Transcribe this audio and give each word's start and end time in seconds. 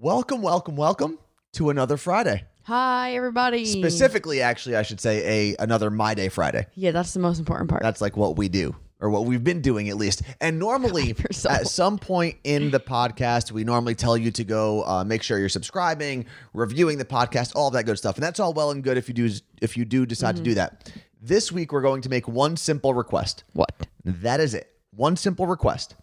Welcome, 0.00 0.42
welcome, 0.42 0.76
welcome 0.76 1.18
to 1.54 1.70
another 1.70 1.96
Friday. 1.96 2.44
Hi, 2.62 3.16
everybody. 3.16 3.64
Specifically, 3.64 4.40
actually, 4.40 4.76
I 4.76 4.82
should 4.82 5.00
say 5.00 5.50
a 5.50 5.56
another 5.60 5.90
My 5.90 6.14
Day 6.14 6.28
Friday. 6.28 6.68
Yeah, 6.76 6.92
that's 6.92 7.14
the 7.14 7.18
most 7.18 7.40
important 7.40 7.68
part. 7.68 7.82
That's 7.82 8.00
like 8.00 8.16
what 8.16 8.36
we 8.36 8.48
do, 8.48 8.76
or 9.00 9.10
what 9.10 9.24
we've 9.24 9.42
been 9.42 9.60
doing 9.60 9.88
at 9.88 9.96
least. 9.96 10.22
And 10.40 10.60
normally, 10.60 11.16
yourself. 11.18 11.52
at 11.56 11.66
some 11.66 11.98
point 11.98 12.36
in 12.44 12.70
the 12.70 12.78
podcast, 12.78 13.50
we 13.50 13.64
normally 13.64 13.96
tell 13.96 14.16
you 14.16 14.30
to 14.30 14.44
go 14.44 14.84
uh, 14.84 15.02
make 15.02 15.24
sure 15.24 15.36
you're 15.36 15.48
subscribing, 15.48 16.26
reviewing 16.52 16.98
the 16.98 17.04
podcast, 17.04 17.56
all 17.56 17.66
of 17.66 17.72
that 17.72 17.82
good 17.82 17.98
stuff. 17.98 18.14
And 18.14 18.22
that's 18.22 18.38
all 18.38 18.52
well 18.52 18.70
and 18.70 18.84
good 18.84 18.98
if 18.98 19.08
you 19.08 19.14
do 19.14 19.28
if 19.60 19.76
you 19.76 19.84
do 19.84 20.06
decide 20.06 20.36
to 20.36 20.42
do 20.42 20.54
that. 20.54 20.92
This 21.20 21.50
week, 21.50 21.72
we're 21.72 21.82
going 21.82 22.02
to 22.02 22.08
make 22.08 22.28
one 22.28 22.56
simple 22.56 22.94
request. 22.94 23.42
what? 23.52 23.88
That 24.04 24.38
is 24.38 24.54
it. 24.54 24.70
One 24.94 25.16
simple 25.16 25.48
request. 25.48 25.96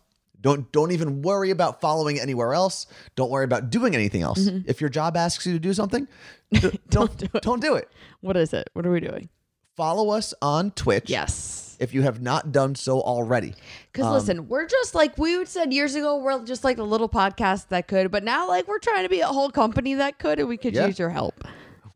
Don't 0.46 0.72
don't 0.72 0.92
even 0.92 1.24
worry 1.24 1.50
about 1.50 1.82
following 1.82 2.20
anywhere 2.20 2.54
else. 2.54 2.86
Don't 3.16 3.32
worry 3.32 3.46
about 3.46 3.72
doing 3.72 3.96
anything 3.96 4.22
else. 4.22 4.48
If 4.68 4.80
your 4.80 4.92
job 4.92 5.18
asks 5.18 5.44
you 5.48 5.54
to 5.54 5.60
do 5.60 5.74
something, 5.74 6.08
d- 6.52 6.80
don't 6.90 7.18
do 7.18 7.28
it. 7.34 7.42
don't 7.42 7.60
do 7.62 7.74
it. 7.74 7.90
What 8.22 8.38
is 8.38 8.54
it? 8.54 8.70
What 8.74 8.86
are 8.86 8.92
we 8.92 9.00
doing? 9.00 9.30
Follow 9.76 10.12
us 10.12 10.36
on 10.44 10.70
Twitch. 10.70 11.10
Yes. 11.10 11.76
If 11.80 11.96
you 11.96 12.04
have 12.04 12.22
not 12.22 12.52
done 12.52 12.76
so 12.76 13.02
already. 13.02 13.56
Because 13.92 14.06
Um, 14.06 14.14
listen, 14.14 14.48
we're 14.48 14.68
just 14.68 14.94
like 14.94 15.18
we 15.18 15.36
would 15.36 15.48
said 15.48 15.74
years 15.74 15.96
ago, 15.96 16.18
we're 16.18 16.46
just 16.46 16.64
like 16.64 16.78
a 16.78 16.84
little 16.84 17.10
podcast 17.10 17.70
that 17.70 17.88
could, 17.88 18.12
but 18.12 18.24
now 18.24 18.48
like 18.48 18.68
we're 18.68 18.78
trying 18.80 19.02
to 19.04 19.10
be 19.10 19.22
a 19.22 19.28
whole 19.28 19.50
company 19.50 19.96
that 19.96 20.20
could, 20.20 20.38
and 20.38 20.48
we 20.48 20.58
could 20.58 20.76
Yeah. 20.76 20.86
use 20.86 21.00
your 21.00 21.10
help. 21.10 21.44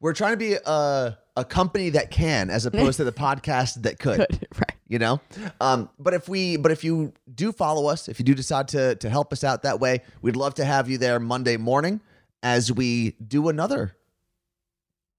We're 0.02 0.14
trying 0.14 0.34
to 0.34 0.38
be 0.38 0.54
a 0.66 1.18
a 1.38 1.46
company 1.46 1.92
that 1.92 2.10
can, 2.10 2.50
as 2.50 2.66
opposed 2.66 2.98
to 2.98 3.04
the 3.04 3.12
podcast 3.28 3.84
that 3.84 4.00
could. 4.00 4.18
Could 4.28 4.48
right? 4.58 4.74
You 4.90 4.98
know, 4.98 5.22
um, 5.62 5.88
but 6.00 6.16
if 6.16 6.28
we, 6.28 6.58
but 6.58 6.72
if 6.72 6.84
you 6.84 7.14
do 7.34 7.52
follow 7.52 7.88
us, 7.88 8.10
if 8.10 8.18
you 8.18 8.26
do 8.26 8.34
decide 8.34 8.68
to 8.70 8.96
to 8.96 9.10
help 9.10 9.32
us 9.32 9.44
out 9.44 9.62
that 9.62 9.80
way, 9.80 10.02
we'd 10.24 10.36
love 10.36 10.56
to 10.56 10.66
have 10.66 10.90
you 10.90 10.98
there 10.98 11.20
Monday 11.20 11.58
morning 11.58 12.02
as 12.42 12.72
we 12.72 13.12
do 13.26 13.50
another 13.50 13.96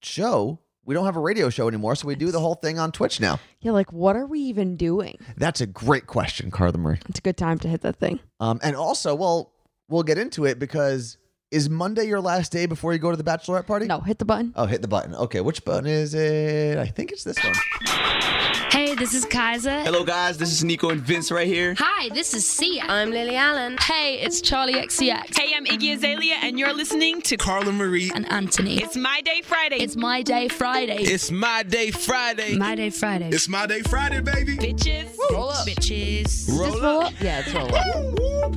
show. 0.01 0.59
We 0.83 0.93
don't 0.93 1.05
have 1.05 1.15
a 1.15 1.21
radio 1.21 1.49
show 1.49 1.69
anymore, 1.69 1.95
so 1.95 2.05
we 2.05 2.15
do 2.15 2.31
the 2.31 2.39
whole 2.41 2.55
thing 2.55 2.79
on 2.79 2.91
Twitch 2.91 3.21
now. 3.21 3.39
Yeah, 3.61 3.71
like 3.71 3.93
what 3.93 4.17
are 4.17 4.25
we 4.25 4.41
even 4.41 4.75
doing? 4.75 5.17
That's 5.37 5.61
a 5.61 5.67
great 5.67 6.05
question, 6.05 6.51
Carla 6.51 6.77
Marie. 6.77 6.97
It's 7.07 7.19
a 7.19 7.21
good 7.21 7.37
time 7.37 7.57
to 7.59 7.69
hit 7.69 7.79
that 7.81 7.95
thing. 7.95 8.19
Um, 8.41 8.59
and 8.61 8.75
also, 8.75 9.15
well, 9.15 9.53
we'll 9.87 10.03
get 10.03 10.17
into 10.17 10.43
it 10.43 10.59
because 10.59 11.17
is 11.49 11.69
Monday 11.69 12.07
your 12.07 12.19
last 12.19 12.51
day 12.51 12.65
before 12.65 12.91
you 12.91 12.99
go 12.99 13.11
to 13.11 13.17
the 13.17 13.23
bachelorette 13.23 13.67
party? 13.67 13.85
No, 13.85 13.99
hit 14.01 14.19
the 14.19 14.25
button. 14.25 14.51
Oh, 14.57 14.65
hit 14.65 14.81
the 14.81 14.89
button. 14.89 15.15
Okay, 15.15 15.39
which 15.39 15.63
button 15.63 15.85
is 15.85 16.13
it? 16.13 16.77
I 16.77 16.87
think 16.87 17.11
it's 17.13 17.23
this 17.23 17.37
one. 17.41 18.50
Hey, 18.71 18.95
this 18.95 19.13
is 19.13 19.25
Kaiser. 19.25 19.81
Hello, 19.81 20.03
guys. 20.05 20.37
This 20.37 20.51
is 20.51 20.63
Nico 20.63 20.89
and 20.91 21.01
Vinz 21.01 21.29
right 21.31 21.45
here. 21.45 21.75
Hi, 21.77 22.07
this 22.09 22.33
is 22.33 22.45
Sia. 22.47 22.83
I'm 22.87 23.11
Lily 23.11 23.35
Allen. 23.35 23.75
Hey, 23.81 24.15
it's 24.21 24.39
Charlie 24.39 24.75
XCX 24.75 25.37
Hey, 25.37 25.53
I'm 25.55 25.65
Iggy 25.65 25.93
Azalea, 25.95 26.35
and 26.41 26.57
you're 26.57 26.73
listening 26.73 27.21
to 27.23 27.35
Carla 27.37 27.71
Marie. 27.73 28.11
and 28.15 28.31
Anthony. 28.31 28.81
It's 28.81 28.95
My 28.95 29.19
Day 29.21 29.41
Friday. 29.43 29.75
It's 29.77 29.95
my 29.97 30.21
day 30.23 30.47
Friday. 30.47 31.01
It's 31.03 31.29
my 31.29 31.63
day 31.63 31.91
Friday. 31.91 32.55
my 32.55 32.75
day 32.75 32.89
Friday. 32.89 33.29
It's 33.29 33.49
my 33.49 33.65
day 33.67 33.81
Friday, 33.81 34.21
baby. 34.21 34.55
bitches. 34.57 35.09
Roll 35.31 35.49
up. 35.49 35.67
Bitches. 35.67 36.49
Roll 36.49 36.71
Just 36.71 36.77
up. 36.77 36.83
roll 36.83 37.01
up. 37.03 37.13
Yeah, 37.21 37.43
it's 37.45 37.53
roll 37.53 37.75
up. 37.75 38.55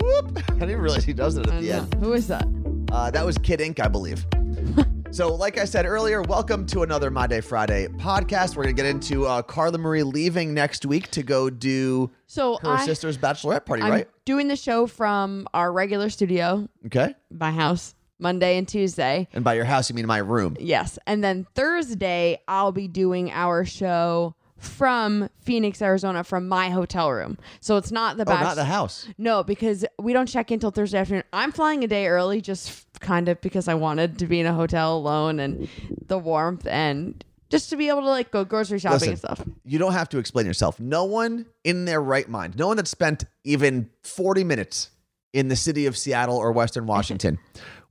Whoop. 0.00 0.38
I 0.50 0.58
didn't 0.60 0.80
realize 0.80 1.04
he 1.04 1.12
does 1.12 1.36
it 1.36 1.46
at 1.48 1.58
the 1.60 1.66
Yeah. 1.66 1.78
end. 1.78 1.94
Who 1.94 2.12
is 2.12 2.28
that? 2.28 2.46
Uh, 2.92 3.10
that 3.10 3.26
was 3.26 3.36
Kid 3.38 3.60
Ink, 3.60 3.80
I 3.80 3.88
believe. 3.88 4.24
so, 5.10 5.34
like 5.34 5.58
I 5.58 5.64
said 5.64 5.86
earlier, 5.86 6.22
welcome 6.22 6.64
to 6.66 6.82
another 6.82 7.10
My 7.10 7.26
Day 7.26 7.40
Friday 7.40 7.88
podcast. 7.88 8.56
We're 8.56 8.64
going 8.64 8.76
to 8.76 8.82
get 8.82 8.86
into 8.88 9.26
uh, 9.26 9.42
Carla 9.42 9.78
Marie 9.78 10.02
leaving 10.02 10.52
next 10.54 10.84
week 10.86 11.10
to 11.12 11.22
go 11.22 11.50
do 11.50 12.10
So 12.26 12.58
her 12.62 12.68
I, 12.74 12.84
sister's 12.86 13.16
bachelorette 13.18 13.64
party, 13.64 13.82
I'm 13.82 13.90
right? 13.90 14.08
doing 14.26 14.48
the 14.48 14.54
show 14.56 14.86
from 14.86 15.48
our 15.54 15.72
regular 15.72 16.10
studio, 16.10 16.68
Okay. 16.86 17.14
my 17.32 17.50
house, 17.50 17.94
Monday 18.18 18.58
and 18.58 18.68
Tuesday. 18.68 19.26
And 19.32 19.42
by 19.42 19.54
your 19.54 19.64
house, 19.64 19.88
you 19.88 19.96
mean 19.96 20.06
my 20.06 20.18
room. 20.18 20.56
Yes. 20.60 20.98
And 21.06 21.24
then 21.24 21.46
Thursday, 21.54 22.40
I'll 22.46 22.72
be 22.72 22.86
doing 22.86 23.30
our 23.32 23.64
show 23.64 24.34
from 24.58 25.28
Phoenix, 25.40 25.80
Arizona, 25.80 26.24
from 26.24 26.48
my 26.48 26.70
hotel 26.70 27.10
room. 27.12 27.38
So 27.60 27.76
it's 27.76 27.92
not 27.92 28.16
the 28.16 28.24
Oh, 28.28 28.34
not 28.34 28.56
the 28.56 28.64
house. 28.64 29.08
No, 29.16 29.42
because 29.42 29.84
we 29.98 30.12
don't 30.12 30.26
check 30.26 30.50
in 30.50 30.58
till 30.58 30.70
Thursday 30.70 30.98
afternoon. 30.98 31.24
I'm 31.32 31.52
flying 31.52 31.84
a 31.84 31.86
day 31.86 32.08
early 32.08 32.40
just 32.40 32.68
f- 32.68 32.86
kind 33.00 33.28
of 33.28 33.40
because 33.40 33.68
I 33.68 33.74
wanted 33.74 34.18
to 34.18 34.26
be 34.26 34.40
in 34.40 34.46
a 34.46 34.52
hotel 34.52 34.96
alone 34.96 35.38
and 35.40 35.68
the 36.06 36.18
warmth 36.18 36.66
and 36.66 37.24
just 37.50 37.70
to 37.70 37.76
be 37.76 37.88
able 37.88 38.02
to 38.02 38.08
like 38.08 38.30
go 38.30 38.44
grocery 38.44 38.78
shopping 38.78 38.94
Listen, 38.94 39.10
and 39.10 39.18
stuff. 39.18 39.42
You 39.64 39.78
don't 39.78 39.92
have 39.92 40.08
to 40.10 40.18
explain 40.18 40.46
yourself. 40.46 40.78
No 40.80 41.04
one 41.04 41.46
in 41.64 41.84
their 41.84 42.00
right 42.00 42.28
mind, 42.28 42.58
no 42.58 42.66
one 42.66 42.76
that 42.76 42.88
spent 42.88 43.24
even 43.44 43.90
40 44.02 44.44
minutes 44.44 44.90
in 45.32 45.48
the 45.48 45.56
city 45.56 45.86
of 45.86 45.96
Seattle 45.96 46.36
or 46.36 46.52
Western 46.52 46.86
Washington 46.94 47.38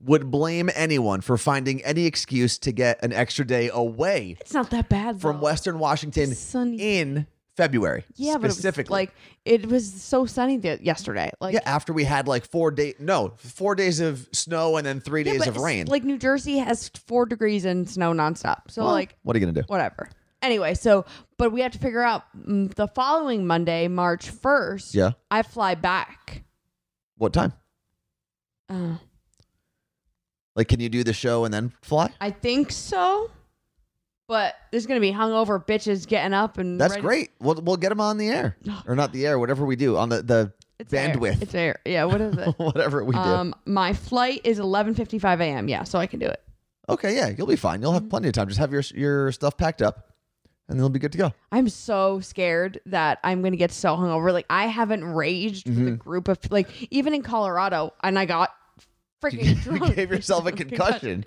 would 0.01 0.29
blame 0.29 0.69
anyone 0.75 1.21
for 1.21 1.37
finding 1.37 1.83
any 1.83 2.05
excuse 2.05 2.57
to 2.59 2.71
get 2.71 3.03
an 3.03 3.11
extra 3.13 3.45
day 3.45 3.69
away 3.73 4.37
It's 4.39 4.53
not 4.53 4.69
that 4.69 4.89
bad 4.89 5.19
from. 5.21 5.41
Western 5.41 5.79
Washington 5.79 6.33
Sunny. 6.35 6.77
in 6.99 7.25
February. 7.55 8.03
Yeah, 8.15 8.33
but 8.33 8.43
it 8.43 8.47
was, 8.49 8.53
specifically. 8.57 8.93
like 8.93 9.13
it 9.43 9.65
was 9.65 9.91
so 9.91 10.27
sunny 10.27 10.59
th- 10.59 10.81
yesterday. 10.81 11.31
Like 11.41 11.55
yeah, 11.55 11.61
after 11.65 11.91
we 11.93 12.03
had 12.03 12.27
like 12.27 12.45
four 12.45 12.69
days, 12.69 12.93
no, 12.99 13.33
four 13.37 13.73
days 13.73 13.99
of 13.99 14.27
snow 14.31 14.77
and 14.77 14.85
then 14.85 14.99
three 14.99 15.23
Yeah, 15.23 15.31
days 15.31 15.39
but 15.39 15.47
of 15.49 15.57
rain. 15.57 15.87
Like 15.87 16.03
New 16.03 16.19
Jersey 16.19 16.59
has 16.59 16.89
four 17.07 17.25
degrees 17.25 17.65
and 17.65 17.89
snow 17.89 18.13
nonstop. 18.13 18.69
So 18.69 18.83
Well, 18.83 18.91
like 18.91 19.15
what 19.23 19.35
are 19.35 19.39
you 19.39 19.45
gonna 19.47 19.59
do? 19.61 19.65
whatever. 19.67 20.09
Anyway, 20.43 20.75
so 20.75 21.05
but 21.39 21.51
we 21.51 21.61
have 21.61 21.71
to 21.71 21.79
figure 21.79 22.03
out 22.03 22.25
mm, 22.37 22.71
the 22.75 22.87
following 22.89 23.47
Monday, 23.47 23.87
March 23.87 24.29
first. 24.29 24.93
Yeah. 24.93 25.13
I 25.31 25.41
fly 25.41 25.73
back. 25.73 26.43
What 27.17 27.33
time? 27.33 27.53
Uh, 28.69 28.97
Like, 30.55 30.67
can 30.67 30.79
you 30.79 30.89
do 30.89 31.03
the 31.03 31.13
show 31.13 31.45
and 31.45 31.53
then 31.53 31.73
fly? 31.81 32.09
I 32.19 32.31
think 32.31 32.71
so. 32.71 33.29
But 34.27 34.55
there's 34.71 34.85
gonna 34.87 34.99
be 34.99 35.11
hungover 35.13 35.63
bitches 35.65 36.05
getting 36.07 36.33
up 36.33 36.57
and 36.57 36.79
That's 36.81 36.91
ready- 36.95 37.01
great. 37.01 37.29
We'll 37.39 37.55
we'll 37.61 37.77
get 37.77 37.89
them 37.89 38.01
on 38.01 38.17
the 38.17 38.27
air, 38.29 38.57
or 38.85 38.95
not 38.95 39.13
the 39.13 39.25
air, 39.25 39.39
whatever 39.39 39.65
we 39.65 39.75
do 39.77 39.95
on 39.97 40.09
the 40.09 40.21
the 40.21 40.51
It's 40.79 40.91
air. 40.93 41.09
bandwidth, 41.15 41.41
It's 41.41 41.55
air. 41.55 41.79
Yeah. 41.85 42.03
What 42.05 42.19
is 42.19 42.37
it? 42.37 42.47
whatever 42.57 43.03
we 43.05 43.13
do. 43.13 43.19
um, 43.21 43.55
my 43.65 43.93
flight 43.93 44.41
is 44.43 44.59
11:55 44.59 45.39
a.m. 45.39 45.69
Yeah, 45.69 45.83
so 45.83 45.97
I 45.99 46.07
can 46.07 46.19
do 46.19 46.25
it. 46.27 46.41
okay, 46.89 47.15
yeah, 47.15 47.29
you'll 47.29 47.47
be 47.47 47.55
fine. 47.55 47.81
You'll 47.81 47.91
Mm-hmm. 47.91 48.03
have 48.03 48.09
plenty 48.09 48.27
of 48.27 48.33
time. 48.33 48.47
Just 48.49 48.59
have 48.59 48.71
your 48.73 48.83
your 48.93 49.31
stuff 49.31 49.55
packed 49.57 49.81
up, 49.81 50.09
and 50.69 50.79
they'll 50.79 50.89
be 50.89 50.99
good 50.99 51.11
to 51.13 51.17
go. 51.17 51.33
I'm 51.51 51.69
so 51.69 52.19
scared 52.19 52.79
that 52.87 53.19
I'm 53.23 53.41
gonna 53.41 53.55
get 53.57 53.71
so 53.71 53.95
hungover. 53.95 54.33
Like 54.33 54.45
I 54.49 54.67
haven't 54.67 55.03
raged 55.03 55.67
with 55.69 55.77
a 55.77 55.81
Mm-hmm. 55.81 55.95
group 55.95 56.27
of 56.27 56.39
like 56.51 56.67
even 56.91 57.13
in 57.13 57.21
Colorado, 57.23 57.93
and 58.03 58.17
I 58.19 58.25
got 58.25 58.51
freaking 59.23 59.45
You 59.45 59.55
drunk. 59.77 59.95
gave 59.95 60.11
yourself 60.11 60.45
a 60.45 60.51
concussion. 60.51 61.25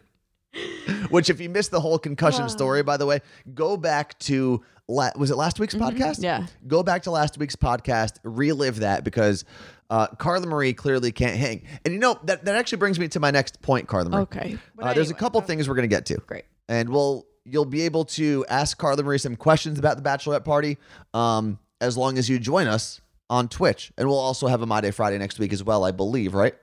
Which, 1.11 1.31
if 1.31 1.41
you 1.41 1.49
missed 1.49 1.71
the 1.71 1.81
whole 1.81 1.99
concussion 1.99 2.49
story, 2.49 2.83
by 2.83 2.97
the 2.97 3.07
way, 3.07 3.21
go 3.55 3.77
back 3.77 4.19
to 4.21 4.63
la- 4.89 5.13
was 5.17 5.31
it 5.31 5.37
last 5.37 5.61
week's 5.61 5.75
podcast? 5.77 6.17
Mm-hmm. 6.17 6.25
Yeah. 6.25 6.47
Go 6.67 6.83
back 6.83 7.03
to 7.05 7.13
last 7.13 7.39
week's 7.39 7.55
podcast, 7.55 8.19
relive 8.25 8.81
that 8.81 9.05
because 9.05 9.45
uh, 9.91 10.09
Carla 10.09 10.47
Marie 10.49 10.73
clearly 10.73 11.13
can't 11.13 11.37
hang. 11.37 11.63
And 11.85 11.95
you 11.95 12.01
know 12.01 12.19
that 12.25 12.45
that 12.47 12.57
actually 12.57 12.79
brings 12.79 12.99
me 12.99 13.07
to 13.09 13.21
my 13.21 13.31
next 13.31 13.63
point, 13.63 13.87
Carla 13.87 14.11
Marie. 14.11 14.23
Okay. 14.23 14.59
Uh, 14.79 14.93
there's 14.93 15.09
a 15.09 15.11
anyway, 15.11 15.19
couple 15.21 15.41
things 15.41 15.69
we're 15.69 15.77
gonna 15.77 15.87
get 15.87 16.07
to. 16.07 16.17
Great. 16.27 16.45
and 16.69 16.89
we'll 16.89 17.27
you'll 17.51 17.65
be 17.65 17.83
able 17.83 18.05
to 18.07 18.45
ask 18.49 18.79
Carla 18.79 19.03
Marie 19.03 19.19
some 19.19 19.37
questions 19.37 19.79
about 19.79 19.97
the 19.97 20.03
bachelorette 20.03 20.45
party, 20.45 20.79
um, 21.15 21.59
as 21.81 21.97
long 21.97 22.19
as 22.19 22.29
you 22.29 22.39
join 22.39 22.67
us 22.67 23.01
on 23.29 23.49
Twitch, 23.49 23.93
and 23.97 24.09
we'll 24.09 24.19
also 24.19 24.47
have 24.49 24.61
a 24.63 24.67
My 24.67 24.81
Day 24.81 24.91
Friday 24.91 25.17
next 25.19 25.39
week 25.39 25.53
as 25.53 25.63
well, 25.63 25.85
I 25.85 25.91
believe, 25.93 26.35
right? 26.35 26.55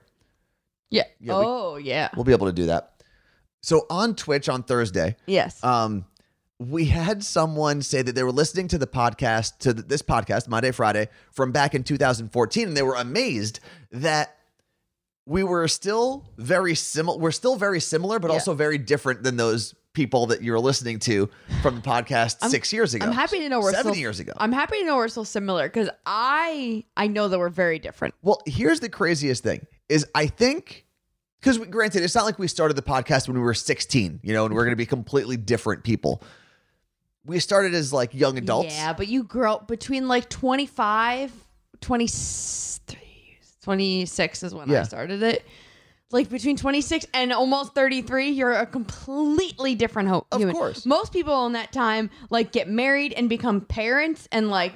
Yeah. 0.90 1.04
Yeah, 1.20 1.38
we- 1.38 1.44
oh 1.46 1.76
yeah. 1.76 2.08
We'll 2.14 2.24
be 2.24 2.32
able 2.32 2.46
to 2.46 2.52
do 2.52 2.66
that. 2.66 2.92
So 3.62 3.86
on 3.90 4.14
Twitch 4.14 4.48
on 4.48 4.62
Thursday, 4.62 5.16
Yes. 5.26 5.62
um, 5.64 6.04
we 6.60 6.86
had 6.86 7.22
someone 7.24 7.82
say 7.82 8.02
that 8.02 8.14
they 8.14 8.22
were 8.22 8.32
listening 8.32 8.68
to 8.68 8.78
the 8.78 8.86
podcast 8.86 9.58
to 9.58 9.74
th- 9.74 9.86
this 9.86 10.02
podcast, 10.02 10.48
My 10.48 10.60
Day 10.60 10.70
Friday, 10.72 11.08
from 11.32 11.52
back 11.52 11.74
in 11.74 11.84
2014, 11.84 12.68
and 12.68 12.76
they 12.76 12.82
were 12.82 12.94
amazed 12.94 13.60
that 13.92 14.36
we 15.26 15.42
were 15.42 15.68
still 15.68 16.24
very 16.36 16.74
similar. 16.74 17.18
We're 17.18 17.30
still 17.32 17.56
very 17.56 17.80
similar, 17.80 18.18
but 18.18 18.28
Yeah. 18.28 18.34
also 18.34 18.54
very 18.54 18.78
different 18.78 19.22
than 19.22 19.36
those 19.36 19.74
people 19.92 20.26
that 20.26 20.42
you 20.42 20.52
were 20.52 20.60
listening 20.60 20.98
to 21.00 21.28
from 21.62 21.76
the 21.76 21.80
podcast 21.80 22.42
six 22.50 22.72
years 22.72 22.94
ago. 22.94 23.06
I'm 23.06 23.12
happy 23.12 23.38
to 23.40 23.48
know 23.48 23.60
we're 23.60 23.72
seven 23.72 23.92
still, 23.92 24.00
years 24.00 24.20
ago. 24.20 24.32
I'm 24.36 24.52
happy 24.52 24.78
to 24.80 24.84
know 24.84 24.96
we're 24.96 25.08
still 25.08 25.24
similar 25.24 25.68
because 25.68 25.88
I 26.06 26.84
I 26.96 27.06
know 27.08 27.28
that 27.28 27.38
we're 27.38 27.48
very 27.48 27.78
different. 27.78 28.14
Well, 28.22 28.40
here's 28.46 28.80
the 28.80 28.88
craziest 28.88 29.42
thing 29.42 29.66
is 29.88 30.06
I 30.14 30.26
think 30.26 30.84
because 31.40 31.58
granted, 31.58 32.02
it's 32.02 32.14
not 32.14 32.24
like 32.24 32.38
we 32.38 32.48
started 32.48 32.74
the 32.74 32.82
podcast 32.82 33.28
when 33.28 33.36
we 33.36 33.42
were 33.42 33.54
16, 33.54 34.20
you 34.22 34.32
know, 34.32 34.44
and 34.44 34.54
we're 34.54 34.64
going 34.64 34.72
to 34.72 34.76
be 34.76 34.86
completely 34.86 35.36
different 35.36 35.84
people. 35.84 36.22
We 37.24 37.38
started 37.40 37.74
as 37.74 37.92
like 37.92 38.14
young 38.14 38.38
adults. 38.38 38.74
Yeah, 38.74 38.92
but 38.92 39.06
you 39.08 39.22
grow 39.22 39.58
between 39.58 40.08
like 40.08 40.28
25, 40.30 41.32
23, 41.80 43.38
26 43.62 44.42
is 44.42 44.54
when 44.54 44.68
Yeah. 44.68 44.80
I 44.80 44.82
started 44.84 45.22
it. 45.22 45.44
Like 46.10 46.30
between 46.30 46.56
26 46.56 47.06
and 47.12 47.32
almost 47.32 47.74
33, 47.74 48.30
you're 48.30 48.52
a 48.54 48.64
completely 48.66 49.74
different 49.74 50.08
ho- 50.08 50.26
Of 50.32 50.40
human. 50.40 50.54
course. 50.54 50.86
Most 50.86 51.12
people 51.12 51.44
in 51.46 51.52
that 51.52 51.70
time 51.72 52.08
like 52.30 52.50
get 52.50 52.68
married 52.68 53.12
and 53.12 53.28
become 53.28 53.60
parents 53.60 54.26
and 54.32 54.48
like 54.48 54.72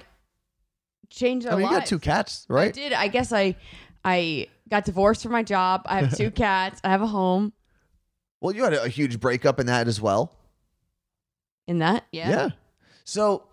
change 1.09 1.45
their 1.45 1.55
I 1.55 1.57
mean, 1.57 1.67
you 1.71 1.79
got 1.79 1.87
two 1.87 1.99
cats, 1.99 2.45
right 2.49 2.69
I 2.69 2.71
did. 2.71 2.93
I 2.93 3.09
guess 3.09 3.33
I 3.33 3.57
I 4.05 4.49
got 4.69 4.85
divorced 4.85 5.23
from 5.23 5.33
my 5.33 5.43
job. 5.43 5.83
I 5.87 6.01
have 6.03 6.17
two 6.17 6.31
cats. 6.45 6.81
I 6.85 6.91
have 6.91 7.01
a 7.03 7.07
home. 7.07 7.53
Well, 8.41 8.55
you 8.55 8.65
had 8.65 8.75
a, 8.75 8.83
a 8.85 8.89
huge 8.89 9.19
breakup 9.21 9.59
in 9.59 9.67
that 9.67 9.89
as 9.89 10.01
well. 10.01 10.35
In 11.67 11.79
that, 11.79 12.05
yeah 12.13 12.29
yeah. 12.29 12.49
So 13.05 13.45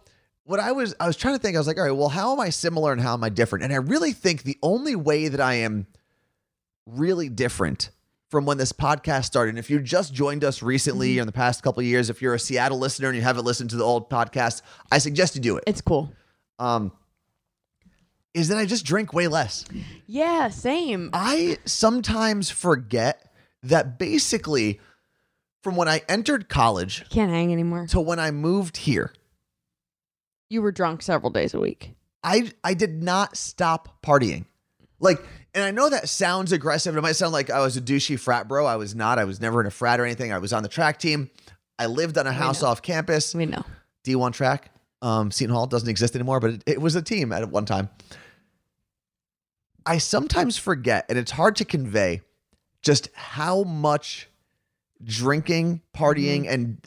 what 0.44 0.60
I 0.60 0.74
was 0.74 0.96
I 1.00 1.08
was 1.08 1.16
trying 1.16 1.36
to 1.36 1.40
think, 1.40 1.56
I 1.56 1.60
was 1.60 1.68
like, 1.68 1.78
all 1.78 1.84
right, 1.84 1.92
well, 1.96 2.10
how 2.10 2.34
am 2.34 2.40
I 2.42 2.50
similar 2.50 2.92
and 2.92 3.00
how 3.00 3.14
am 3.14 3.24
I 3.24 3.30
different? 3.30 3.64
And 3.64 3.72
I 3.72 3.78
really 3.78 4.12
think 4.12 4.44
the 4.44 4.58
only 4.62 4.96
way 4.98 5.28
that 5.30 5.40
I 5.40 5.54
am 5.56 5.88
really 6.98 7.30
different 7.30 7.90
from 8.30 8.46
when 8.46 8.58
this 8.58 8.72
podcast 8.72 9.26
started. 9.26 9.50
And 9.50 9.60
if 9.60 9.70
you 9.70 9.80
just 9.82 10.14
joined 10.14 10.44
us 10.44 10.62
recently 10.62 11.10
Mm-hmm. 11.12 11.18
or 11.20 11.22
in 11.22 11.26
the 11.28 11.32
past 11.34 11.64
couple 11.64 11.80
of 11.82 11.86
years, 11.88 12.10
if 12.10 12.22
you're 12.22 12.34
a 12.36 12.40
Seattle 12.40 12.78
listener 12.80 13.08
and 13.08 13.16
you 13.18 13.24
haven't 13.24 13.46
listened 13.46 13.70
to 13.72 13.76
the 13.76 13.84
old 13.84 14.10
podcast, 14.10 14.62
I 14.92 15.00
suggest 15.00 15.36
you 15.36 15.42
do 15.42 15.58
it. 15.58 15.64
It's 15.68 15.82
cool. 15.82 16.12
Um, 16.60 16.92
is 18.34 18.50
that 18.50 18.58
I 18.60 18.66
just 18.66 18.86
drink 18.86 19.14
way 19.14 19.28
less. 19.28 19.66
Yeah, 20.06 20.50
same. 20.50 21.10
I 21.14 21.58
sometimes 21.66 22.50
forget 22.52 23.32
that 23.64 23.98
basically 23.98 24.80
from 25.64 25.76
when 25.76 25.88
I 25.88 26.02
entered 26.08 26.48
college 26.48 27.04
Can't 27.10 27.32
hang 27.32 27.52
anymore. 27.52 27.88
to 27.88 28.00
when 28.00 28.20
I 28.20 28.30
moved 28.32 28.78
here, 28.78 29.12
You 30.50 30.62
were 30.62 30.72
drunk 30.72 31.02
several 31.02 31.32
days 31.32 31.54
a 31.54 31.60
week. 31.60 31.96
I 32.24 32.52
I 32.64 32.74
did 32.76 33.02
not 33.04 33.36
stop 33.38 34.02
partying. 34.04 34.46
Like, 35.00 35.20
and 35.54 35.64
I 35.64 35.72
know 35.72 35.90
that 35.90 36.10
sounds 36.10 36.52
aggressive. 36.52 36.96
It 36.96 37.02
might 37.02 37.16
sound 37.16 37.34
like 37.34 37.50
I 37.50 37.60
was 37.60 37.78
a 37.78 37.82
douchey 37.82 38.20
frat 38.20 38.48
bro. 38.48 38.66
I 38.66 38.76
was 38.76 38.96
not. 38.96 39.18
I 39.20 39.24
was 39.26 39.42
never 39.42 39.62
in 39.62 39.68
a 39.68 39.72
frat 39.72 40.00
or 40.00 40.06
anything. 40.06 40.32
I 40.32 40.38
was 40.38 40.54
on 40.54 40.64
the 40.64 40.70
track 40.70 41.00
team. 41.00 41.30
I 41.78 41.86
lived 41.86 42.18
on 42.18 42.28
a 42.28 42.32
house 42.34 42.62
off 42.62 42.82
campus, 42.82 43.34
We 43.34 43.46
know. 43.46 43.64
D1 44.04 44.34
track. 44.34 44.72
Um, 45.02 45.32
Seton 45.32 45.54
Hall 45.56 45.66
doesn't 45.66 45.88
exist 45.90 46.14
anymore, 46.16 46.40
but 46.42 46.52
it, 46.52 46.64
it 46.66 46.82
was 46.82 46.96
a 46.96 47.02
team 47.02 47.32
at 47.32 47.50
one 47.50 47.66
time. 47.66 47.90
I 49.86 49.98
sometimes 49.98 50.58
forget, 50.58 51.06
and 51.10 51.18
it's 51.18 51.32
hard 51.32 51.56
to 51.58 51.66
convey 51.66 52.22
just 52.82 53.10
how 53.14 53.64
much 53.64 54.30
drinking, 55.04 55.82
partying, 55.96 56.48
and 56.50 56.78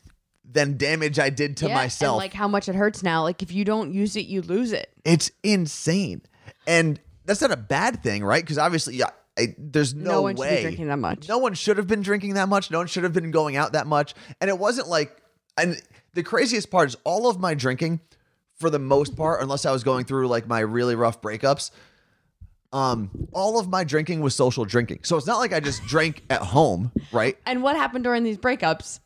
then 0.44 0.76
damage 0.76 1.18
I 1.18 1.30
did 1.30 1.56
to 1.58 1.64
Mm-hmm. 1.64 1.70
Yeah, 1.70 1.76
myself. 1.76 2.18
Like 2.18 2.34
how 2.34 2.48
much 2.48 2.68
it 2.68 2.74
hurts 2.74 3.02
now. 3.02 3.22
Like 3.22 3.42
if 3.42 3.50
you 3.50 3.64
don't 3.64 3.92
use 3.92 4.14
it, 4.16 4.26
you 4.26 4.42
lose 4.42 4.72
it. 4.72 4.90
It's 5.04 5.30
insane. 5.42 6.22
And 6.66 7.00
that's 7.24 7.40
not 7.40 7.50
a 7.50 7.56
bad 7.56 8.02
thing, 8.02 8.24
right? 8.24 8.42
Because 8.42 8.58
obviously, 8.58 8.96
yeah, 8.96 9.10
I, 9.38 9.54
there's 9.58 9.94
no, 9.94 10.02
way. 10.02 10.10
No 10.10 10.22
one 10.22 10.36
should 10.36 10.56
be 10.56 10.62
drinking 10.62 10.86
that 10.88 10.98
much. 10.98 11.28
No 11.28 11.38
one 11.38 11.54
should 11.54 11.76
have 11.76 11.86
been 11.86 12.02
drinking 12.02 12.34
that 12.34 12.48
much. 12.48 12.70
No 12.70 12.78
one 12.78 12.86
should 12.86 13.04
have 13.04 13.12
been 13.12 13.30
going 13.30 13.56
out 13.56 13.72
that 13.72 13.86
much. 13.86 14.14
And 14.40 14.48
it 14.48 14.58
wasn't 14.58 14.88
like, 14.88 15.16
and 15.56 15.80
the 16.14 16.22
craziest 16.22 16.70
part 16.70 16.88
is 16.88 16.96
all 17.04 17.28
of 17.28 17.38
my 17.38 17.54
drinking, 17.54 18.00
for 18.56 18.70
the 18.70 18.78
most 18.78 19.16
part, 19.16 19.42
unless 19.42 19.64
I 19.66 19.72
was 19.72 19.84
going 19.84 20.04
through 20.04 20.28
like 20.28 20.46
my 20.46 20.60
really 20.60 20.94
rough 20.94 21.20
breakups, 21.20 21.70
um, 22.72 23.10
all 23.32 23.58
of 23.58 23.68
my 23.68 23.84
drinking 23.84 24.20
was 24.20 24.34
social 24.34 24.64
drinking. 24.64 25.00
So 25.02 25.16
it's 25.16 25.26
not 25.26 25.38
like 25.38 25.52
I 25.52 25.60
just 25.60 25.84
drank 25.84 26.22
at 26.30 26.40
home, 26.40 26.92
right? 27.12 27.36
And 27.46 27.62
what 27.62 27.76
happened 27.76 28.04
during 28.04 28.22
these 28.22 28.38
breakups? 28.38 29.00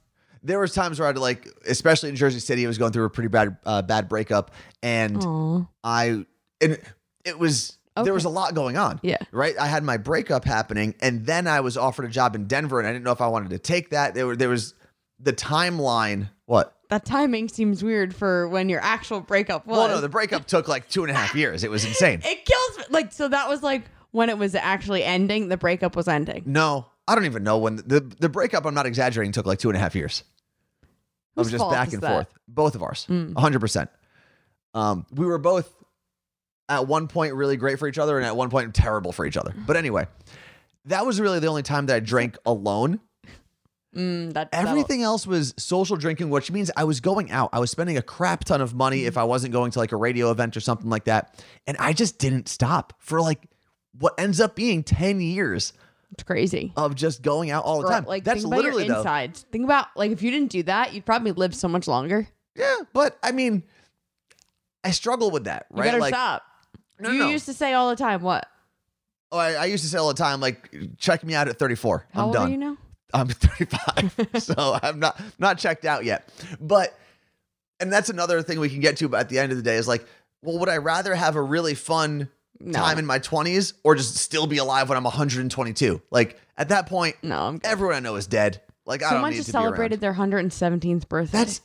there 0.47 0.61
was 0.61 0.73
times 0.73 1.01
where 1.01 1.09
I'd 1.09 1.19
like, 1.19 1.49
especially 1.67 2.09
in 2.09 2.17
Jersey 2.17 2.39
City, 2.39 2.65
I 2.65 2.69
was 2.69 2.79
going 2.79 2.93
through 2.93 3.05
a 3.05 3.11
pretty 3.11 3.29
bad 3.29 3.57
uh, 3.67 3.83
bad 3.83 4.09
breakup, 4.09 4.53
and 4.83 5.23
Aw. 5.23 5.65
I 5.83 6.25
and 6.61 6.79
it 7.25 7.39
was 7.39 7.77
Okay. 7.97 8.05
there 8.05 8.15
was 8.15 8.25
a 8.25 8.31
lot 8.31 8.55
going 8.55 8.77
on. 8.77 9.01
Yeah. 9.03 9.19
right. 9.33 9.55
I 9.59 9.67
had 9.67 9.83
my 9.83 9.97
breakup 9.97 10.45
happening, 10.45 10.95
and 11.01 11.25
then 11.25 11.47
I 11.47 11.61
was 11.61 11.77
offered 11.77 12.05
a 12.05 12.09
job 12.09 12.35
in 12.35 12.47
Denver, 12.47 12.79
and 12.79 12.87
I 12.87 12.93
didn't 12.93 13.05
know 13.05 13.13
if 13.13 13.21
I 13.21 13.29
wanted 13.29 13.51
to 13.51 13.59
take 13.59 13.91
that. 13.91 14.15
There 14.15 14.27
were 14.27 14.37
there 14.37 14.49
was 14.49 14.75
the 15.19 15.33
timeline. 15.33 16.29
What? 16.45 16.75
That 16.89 17.05
timing 17.05 17.49
seems 17.49 17.83
weird 17.83 18.15
for 18.15 18.49
when 18.49 18.69
your 18.69 18.81
actual 18.81 19.21
breakup 19.21 19.67
was. 19.67 19.77
Well, 19.77 19.89
no, 19.89 20.01
the 20.01 20.09
breakup 20.09 20.47
took 20.47 20.69
like 20.69 20.89
two 20.89 21.03
and 21.03 21.11
a 21.11 21.15
half 21.15 21.35
years. 21.35 21.65
It 21.65 21.71
was 21.71 21.85
insane. 21.85 22.21
it 22.25 22.45
kills 22.45 22.79
me. 22.79 22.85
Like 22.91 23.13
so 23.13 23.29
that 23.29 23.49
was 23.49 23.63
like 23.63 23.85
when 24.13 24.29
it 24.29 24.39
was 24.39 24.55
actually 24.55 25.03
ending. 25.03 25.49
The 25.49 25.57
breakup 25.57 25.97
was 25.97 26.07
ending. 26.07 26.43
No, 26.47 26.87
I 27.09 27.15
don't 27.15 27.25
even 27.25 27.43
know 27.43 27.59
when 27.59 27.77
the 27.77 28.01
the 28.19 28.29
breakup. 28.29 28.67
I'm 28.67 28.75
not 28.75 28.87
exaggerating. 28.87 29.33
Took 29.33 29.47
like 29.47 29.59
two 29.59 29.69
and 29.69 29.77
a 29.77 29.81
half 29.81 29.95
years. 29.95 30.23
Of 31.37 31.45
was 31.45 31.51
just 31.51 31.71
back 31.71 31.93
and 31.93 32.03
forth. 32.03 32.33
Both 32.49 32.75
of 32.75 32.83
ours. 32.83 33.07
Mm. 33.09 33.39
hundred 33.39 33.61
percent. 33.61 33.91
Um, 34.75 35.07
we 35.11 35.27
were 35.27 35.39
both 35.39 35.73
at 36.69 36.87
one 36.87 37.09
point 37.09 37.35
really 37.35 37.57
great 37.57 37.79
for 37.79 37.87
each 37.89 37.99
other, 37.99 38.17
and 38.17 38.27
at 38.27 38.37
one 38.37 38.51
point 38.51 38.75
terrible 38.75 39.13
for 39.13 39.25
each 39.27 39.37
other. 39.37 39.55
But 39.67 39.77
anyway, 39.77 40.07
that 40.87 41.07
was 41.07 41.21
really 41.21 41.39
the 41.41 41.47
only 41.47 41.63
time 41.63 41.87
that 41.87 41.97
I 41.97 42.01
drank 42.01 42.37
alone. 42.47 43.01
Mm, 43.95 44.35
that 44.35 44.51
that'll- 44.51 44.69
Everything 44.69 45.03
else 45.03 45.27
was 45.27 45.55
social 45.57 45.97
drinking, 45.97 46.29
which 46.29 46.51
means 46.51 46.71
I 46.77 46.85
was 46.85 47.01
going 47.01 47.31
out. 47.31 47.49
I 47.53 47.61
was 47.61 47.71
spending 47.71 47.97
a 47.97 48.03
crap 48.03 48.45
ton 48.45 48.61
of 48.61 48.75
money 48.75 49.05
if 49.07 49.17
I 49.17 49.25
wasn't 49.25 49.53
going 49.55 49.71
to 49.71 49.79
like 49.79 49.93
a 49.93 49.97
radio 49.97 50.31
event 50.31 50.55
or 50.57 50.61
something 50.61 50.91
like 50.91 51.05
that. 51.05 51.43
And 51.67 51.77
I 51.79 51.93
just 51.95 52.19
didn't 52.19 52.49
stop 52.49 52.93
for 52.99 53.23
like 53.23 53.41
what 53.99 54.13
ends 54.19 54.39
up 54.39 54.55
being 54.55 54.83
10 54.83 55.23
years 55.23 55.73
It's 56.13 56.25
crazy. 56.25 56.75
of 56.77 56.95
just 56.95 57.23
going 57.23 57.51
out 57.51 57.65
all 57.65 57.81
the 57.81 57.89
time. 57.89 58.05
Like 58.05 58.25
That's 58.25 58.45
literally 58.45 58.85
your 58.85 58.97
though. 58.97 59.01
insides. 59.01 59.47
Think 59.51 59.65
about 59.65 59.87
like 59.97 60.11
if 60.11 60.21
you 60.21 60.31
didn't 60.31 60.51
do 60.51 60.63
that, 60.65 60.93
you'd 60.93 61.07
probably 61.07 61.33
live 61.33 61.55
so 61.55 61.67
much 61.69 61.89
longer. 61.89 62.29
Yeah, 62.55 62.77
but 62.93 63.17
I 63.23 63.33
mean, 63.33 63.63
I 64.85 64.91
struggle 64.91 65.31
with 65.31 65.45
that, 65.45 65.67
You 65.75 65.81
right? 65.81 65.87
better 65.87 66.01
like, 66.01 66.13
stop. 66.15 66.43
No, 66.99 67.11
you 67.11 67.19
no. 67.21 67.29
used 67.29 67.47
to 67.47 67.53
say 67.55 67.73
all 67.73 67.91
the 67.91 67.97
time, 67.97 68.23
"What? 68.23 68.47
oh, 69.33 69.39
I, 69.39 69.53
I 69.55 69.65
used 69.67 69.83
to 69.85 69.91
say 69.91 69.99
all 69.99 70.09
the 70.09 70.15
time, 70.15 70.41
like, 70.41 70.73
check 70.99 71.25
me 71.25 71.35
out 71.35 71.49
at 71.49 71.59
34. 71.59 72.07
How 72.13 72.21
I'm 72.21 72.25
old 72.27 72.35
done. 72.35 72.49
are 72.49 72.51
you 72.51 72.57
now?" 72.59 72.77
I'm 73.15 73.29
35, 73.29 74.43
so 74.43 74.79
I'm 74.83 74.99
not 74.99 75.21
not 75.39 75.59
checked 75.59 75.85
out 75.85 76.05
yet. 76.05 76.29
But 76.61 76.99
and 77.81 77.93
that's 77.93 78.09
another 78.09 78.43
thing 78.43 78.59
we 78.61 78.69
can 78.69 78.81
get 78.81 78.97
to. 78.99 79.09
But 79.09 79.21
at 79.21 79.29
the 79.29 79.39
end 79.39 79.53
of 79.53 79.59
the 79.59 79.63
day, 79.65 79.77
is 79.77 79.87
like, 79.89 80.05
well, 80.43 80.59
would 80.59 80.69
I 80.69 80.79
rather 80.79 81.15
have 81.15 81.37
a 81.37 81.43
really 81.43 81.75
fun 81.75 82.29
No. 82.61 82.73
time 82.73 82.99
in 82.99 83.07
my 83.07 83.19
20s 83.19 83.75
or 83.85 83.95
just 83.95 84.17
still 84.17 84.47
be 84.47 84.57
alive 84.59 84.89
when 84.89 84.97
I'm 84.99 85.05
122? 85.05 86.01
Like 86.11 86.41
at 86.57 86.71
that 86.71 86.87
point, 86.87 87.17
No, 87.23 87.43
I'm 87.43 87.59
good. 87.59 87.67
everyone 87.67 87.95
I 87.97 88.01
know 88.01 88.17
is 88.17 88.27
dead. 88.27 88.61
Like 88.87 89.03
I 89.03 89.11
don't 89.11 89.17
Someone 89.17 89.31
need 89.33 89.37
just 89.39 89.47
to 89.47 89.53
celebrated 89.53 90.01
their 90.01 90.15
117th 90.15 91.09
birthday. 91.09 91.39
That's. 91.39 91.61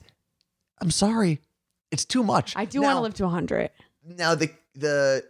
I'm 0.80 0.92
sorry, 0.92 1.40
it's 1.92 2.06
too 2.06 2.24
much. 2.24 2.56
I 2.56 2.66
do 2.66 2.82
want 2.82 2.98
to 2.98 3.02
live 3.02 3.14
to 3.16 3.24
100. 3.24 3.70
now 4.06 4.34
the 4.36 4.50
the 4.76 5.24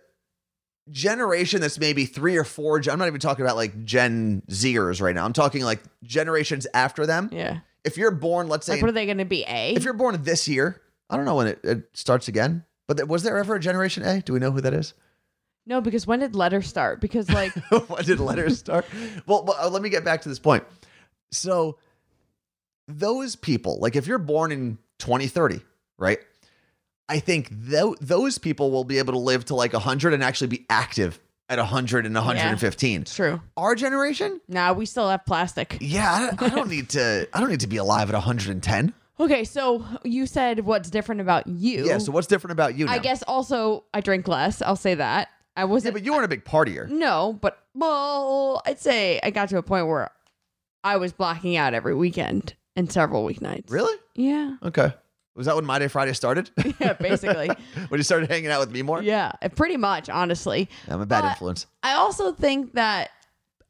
generation 0.89 1.61
that's 1.61 1.79
maybe 1.79 2.05
three 2.05 2.35
or 2.37 2.43
four 2.43 2.81
i'm 2.89 2.99
not 2.99 3.07
even 3.07 3.19
talking 3.19 3.45
about 3.45 3.55
like 3.55 3.85
gen 3.85 4.41
zers 4.49 4.99
right 5.01 5.15
now 5.15 5.23
i'm 5.23 5.31
talking 5.33 5.63
like 5.63 5.79
generations 6.03 6.65
after 6.73 7.05
them 7.05 7.29
Yeah. 7.31 7.59
if 7.85 7.97
you're 7.97 8.11
born 8.11 8.49
let's 8.49 8.65
say 8.65 8.73
Like, 8.73 8.81
what 8.81 8.89
are 8.89 8.93
they 8.93 9.05
going 9.05 9.19
to 9.19 9.25
be? 9.25 9.43
A? 9.47 9.73
if 9.75 9.83
you're 9.83 9.93
born 9.93 10.21
this 10.23 10.47
year 10.47 10.81
i 11.09 11.15
don't 11.15 11.25
know 11.25 11.35
when 11.35 11.47
it, 11.47 11.59
it 11.63 11.83
starts 11.93 12.27
again 12.27 12.65
but 12.87 12.97
th- 12.97 13.07
was 13.07 13.23
there 13.23 13.37
ever 13.37 13.55
a 13.55 13.59
generation 13.59 14.03
a 14.03 14.21
do 14.21 14.33
we 14.33 14.39
know 14.39 14.51
who 14.51 14.61
that 14.61 14.73
is 14.73 14.93
no, 15.67 15.79
because 15.79 16.07
when 16.07 16.19
did 16.21 16.35
letters 16.35 16.65
start? 16.65 16.99
Because 17.01 17.29
like, 17.29 17.53
when 17.87 18.03
did 18.03 18.19
letters 18.19 18.57
start 18.57 18.83
well, 19.27 19.45
well 19.45 19.55
uh, 19.61 19.69
let 19.69 19.83
me 19.83 19.89
get 19.89 20.03
back 20.03 20.23
to 20.23 20.29
this 20.29 20.39
point 20.39 20.63
so 21.31 21.77
those 22.87 23.35
people 23.35 23.79
like 23.79 23.95
if 23.95 24.07
you're 24.07 24.17
born 24.17 24.51
in 24.51 24.77
2030 24.99 25.61
right 25.99 26.17
i 27.11 27.19
think 27.19 27.49
tho- 27.51 27.95
those 28.01 28.37
people 28.37 28.71
will 28.71 28.83
be 28.83 28.97
able 28.97 29.13
to 29.13 29.19
live 29.19 29.45
to 29.45 29.55
like 29.55 29.73
100 29.73 30.13
and 30.13 30.23
actually 30.23 30.47
be 30.47 30.65
active 30.69 31.19
at 31.49 31.57
100 31.59 32.05
and 32.05 32.15
115 32.15 33.01
it's 33.01 33.13
true. 33.15 33.41
our 33.57 33.75
generation 33.75 34.39
Now 34.47 34.71
we 34.73 34.85
still 34.85 35.09
have 35.09 35.25
plastic. 35.25 35.77
yeah 35.81 36.11
I 36.13 36.19
don't, 36.35 36.41
I 36.41 36.55
don't 36.55 36.69
need 36.69 36.89
to 36.91 37.27
i 37.33 37.39
don't 37.39 37.49
need 37.49 37.59
to 37.61 37.67
be 37.67 37.77
alive 37.77 38.09
at 38.09 38.13
110 38.15 38.93
Okay, 39.19 39.43
so 39.43 39.85
you 40.03 40.25
said 40.25 40.61
what's 40.61 40.89
different 40.89 41.21
about 41.21 41.45
you? 41.45 41.85
yeah 41.85 41.99
so 41.99 42.11
what's 42.11 42.25
different 42.27 42.53
about 42.53 42.75
you 42.75 42.85
now 42.85 42.93
I 42.93 42.97
guess 42.99 43.21
also 43.23 43.83
I 43.93 44.01
drink 44.01 44.27
less. 44.27 44.61
I'll 44.63 44.75
say 44.75 44.95
that. 44.95 45.27
I 45.55 45.65
wasn't. 45.65 45.93
but 45.93 46.03
you 46.03 46.13
weren't 46.13 46.25
a 46.25 46.27
big 46.29 46.43
partier 46.45 46.89
no, 46.89 47.37
but 47.39 47.59
well, 47.75 48.61
I'd 48.65 48.79
say 48.79 49.19
I 49.21 49.29
got 49.29 49.49
to 49.49 49.57
a 49.57 49.61
point 49.63 49.85
where 49.87 50.09
I 50.83 50.97
was 50.97 51.11
blacking 51.13 51.55
out 51.55 51.73
every 51.75 51.93
weekend 51.93 52.55
and 52.75 52.91
several 52.91 53.23
weeknights. 53.27 53.69
really 53.69 53.95
Yeah. 54.15 54.55
okay 54.63 54.93
was 55.35 55.45
that 55.45 55.55
when 55.55 55.65
my 55.65 55.79
day 55.79 55.87
friday 55.87 56.13
started 56.13 56.49
Yeah, 56.79 56.93
basically. 56.93 57.49
when 57.89 57.97
you 57.99 58.03
started 58.03 58.29
hanging 58.29 58.49
out 58.51 58.59
with 58.59 58.71
me 58.71 58.81
more 58.81 59.01
yeah, 59.01 59.31
pretty 59.55 59.77
much, 59.77 60.09
honestly. 60.09 60.69
i'm 60.87 61.01
a 61.01 61.05
bad 61.05 61.25
influence 61.25 61.67
I 61.83 61.93
also 61.93 62.31
think 62.33 62.73
that 62.73 63.11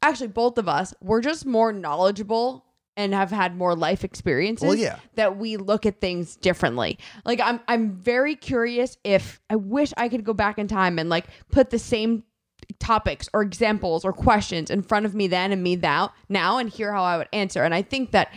actually 0.02 0.28
both 0.28 0.58
of 0.58 0.68
us 0.68 0.92
we're 1.00 1.20
just 1.20 1.46
more 1.46 1.72
knowledgeable 1.72 2.64
and 2.96 3.14
have 3.14 3.30
had 3.30 3.56
more 3.56 3.74
life 3.74 4.04
experiences 4.04 4.66
Well, 4.66 4.76
yeah. 4.76 4.98
that 5.14 5.38
we 5.38 5.56
look 5.56 5.86
at 5.86 5.98
things 6.00 6.36
differently. 6.36 6.98
Like 7.24 7.40
I'm 7.40 7.60
I'm 7.66 7.92
very 7.96 8.36
curious 8.36 8.98
if 9.02 9.40
I 9.48 9.56
wish 9.56 9.92
I 9.96 10.10
could 10.10 10.24
go 10.24 10.34
back 10.34 10.58
in 10.58 10.68
time 10.68 10.98
and 10.98 11.08
like 11.08 11.24
put 11.50 11.70
the 11.70 11.78
same 11.78 12.24
topics 12.78 13.28
or 13.32 13.40
examples 13.42 14.04
or 14.04 14.12
questions 14.12 14.70
in 14.70 14.82
front 14.82 15.06
of 15.06 15.14
me 15.14 15.26
then 15.26 15.52
and 15.52 15.62
me 15.62 15.74
now 15.76 16.12
now 16.28 16.58
and 16.58 16.68
hear 16.68 16.92
how 16.92 17.02
I 17.02 17.16
would 17.16 17.28
answer. 17.32 17.62
And 17.64 17.74
I 17.74 17.80
think 17.80 18.10
that 18.10 18.32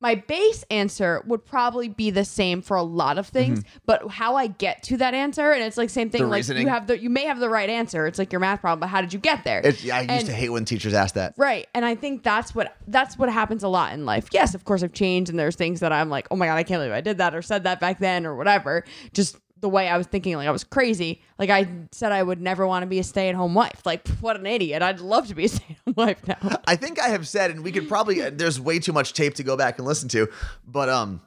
my 0.00 0.14
base 0.14 0.64
answer 0.70 1.22
would 1.26 1.44
probably 1.44 1.88
be 1.88 2.10
the 2.10 2.24
same 2.24 2.60
for 2.60 2.76
a 2.76 2.82
lot 2.82 3.16
of 3.16 3.28
things, 3.28 3.62
but 3.86 4.08
how 4.10 4.36
I 4.36 4.46
get 4.46 4.82
to 4.84 4.98
that 4.98 5.14
answer, 5.14 5.52
and 5.52 5.62
it's 5.62 5.76
like 5.76 5.88
same 5.90 6.10
thing. 6.10 6.20
Mm-hmm. 6.20 6.26
The 6.26 6.30
like 6.30 6.38
reasoning. 6.38 6.62
you 6.64 6.68
have 6.68 6.86
the 6.86 6.98
you 7.00 7.08
may 7.08 7.24
have 7.24 7.40
the 7.40 7.48
right 7.48 7.68
answer. 7.70 8.06
It's 8.06 8.18
like 8.18 8.32
your 8.32 8.40
math 8.40 8.60
problem, 8.60 8.80
but 8.80 8.88
how 8.88 9.00
did 9.00 9.12
you 9.12 9.18
get 9.18 9.44
there? 9.44 9.62
It's, 9.64 9.88
I 9.88 10.00
used 10.00 10.10
And- 10.10 10.26
to 10.26 10.32
hate 10.32 10.50
when 10.50 10.64
teachers 10.64 10.92
asked 10.92 11.14
that. 11.14 11.34
Right. 11.38 11.66
And 11.74 11.84
I 11.84 11.94
think 11.94 12.22
that's 12.22 12.54
what 12.54 12.76
that's 12.88 13.16
what 13.18 13.30
happens 13.30 13.62
a 13.62 13.68
lot 13.68 13.94
in 13.94 14.04
life. 14.04 14.28
Yes, 14.32 14.54
of 14.54 14.64
course 14.64 14.82
I've 14.82 14.92
changed 14.92 15.30
and 15.30 15.38
there's 15.38 15.56
things 15.56 15.80
that 15.80 15.92
I'm 15.92 16.10
like, 16.10 16.28
"Oh 16.30 16.36
my 16.36 16.46
god, 16.46 16.56
I 16.56 16.62
can't 16.62 16.78
believe 16.80 16.92
I 16.92 17.00
did 17.00 17.18
that 17.18 17.34
or 17.34 17.40
said 17.42 17.64
that 17.64 17.80
back 17.80 17.98
then 17.98 18.26
or 18.26 18.36
whatever." 18.36 18.84
Just 19.14 19.38
the 19.60 19.68
way 19.68 19.88
I 19.88 19.96
was 19.96 20.06
thinking, 20.06 20.36
like 20.36 20.48
I 20.48 20.50
was 20.50 20.64
crazy. 20.64 21.22
Like 21.38 21.50
I 21.50 21.66
said, 21.92 22.12
I 22.12 22.22
would 22.22 22.40
never 22.40 22.66
want 22.66 22.82
to 22.82 22.86
be 22.86 22.98
a 22.98 23.04
stay 23.04 23.28
at 23.28 23.34
home 23.34 23.54
wife. 23.54 23.84
Like 23.84 24.06
what 24.20 24.36
an 24.36 24.46
idiot! 24.46 24.82
I'd 24.82 25.00
love 25.00 25.28
to 25.28 25.34
be 25.34 25.44
a 25.44 25.48
stay 25.50 25.64
at 25.70 25.76
home 25.84 26.06
wife 26.06 26.26
now. 26.26 26.60
I 26.66 26.76
think 26.76 27.00
I 27.00 27.08
have 27.08 27.26
said, 27.26 27.50
and 27.50 27.64
we 27.64 27.72
could 27.72 27.88
probably. 27.88 28.28
There's 28.30 28.60
way 28.60 28.78
too 28.78 28.92
much 28.92 29.12
tape 29.12 29.34
to 29.34 29.42
go 29.42 29.56
back 29.56 29.78
and 29.78 29.86
listen 29.86 30.08
to, 30.10 30.28
but 30.66 30.88
um, 30.88 31.20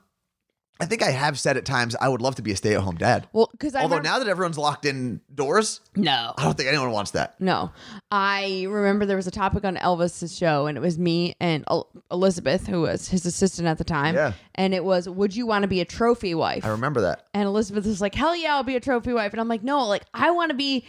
I 0.82 0.86
think 0.86 1.04
I 1.04 1.12
have 1.12 1.38
said 1.38 1.58
at 1.58 1.66
times 1.66 1.94
I 2.00 2.08
would 2.08 2.22
love 2.22 2.36
to 2.36 2.42
be 2.42 2.52
a 2.52 2.56
stay-at-home 2.56 2.96
dad. 2.96 3.28
Well, 3.34 3.50
because 3.52 3.76
I 3.76 3.82
Although 3.82 3.98
remember- 3.98 4.10
now 4.18 4.20
that 4.24 4.28
everyone's 4.30 4.58
locked 4.58 4.86
indoors, 4.86 5.82
no, 5.96 6.34
I 6.38 6.44
don't 6.44 6.56
think 6.56 6.70
anyone 6.70 6.92
wants 6.92 7.12
that. 7.12 7.36
No, 7.42 7.72
I 8.12 8.66
remember 8.70 9.06
there 9.06 9.18
was 9.18 9.28
a 9.28 9.32
topic 9.32 9.66
on 9.66 9.76
Elvis's 9.76 10.36
show, 10.38 10.68
and 10.68 10.78
it 10.78 10.82
was 10.82 10.98
me 10.98 11.36
and 11.42 11.64
El- 11.70 11.90
Elizabeth, 12.12 12.68
who 12.68 12.82
was 12.82 13.10
his 13.10 13.26
assistant 13.26 13.68
at 13.68 13.78
the 13.78 13.84
time. 13.84 14.16
Yeah. 14.16 14.34
And 14.56 14.74
it 14.74 14.84
was, 14.86 15.10
"Would 15.10 15.36
you 15.36 15.46
want 15.46 15.64
to 15.64 15.68
be 15.68 15.82
a 15.82 15.86
trophy 15.86 16.34
wife?" 16.34 16.66
I 16.66 16.70
remember 16.70 17.02
that. 17.02 17.26
And 17.34 17.44
Elizabeth 17.44 17.86
was 17.86 18.00
like, 18.00 18.16
"Hell 18.16 18.36
yeah, 18.36 18.56
I'll 18.56 18.64
be 18.64 18.76
a 18.78 18.80
trophy 18.80 19.12
wife." 19.14 19.34
And 19.34 19.42
I'm 19.42 19.48
like, 19.50 19.64
"No, 19.64 19.86
like 19.88 20.04
I 20.14 20.32
want 20.32 20.50
to 20.52 20.56
be, 20.56 20.86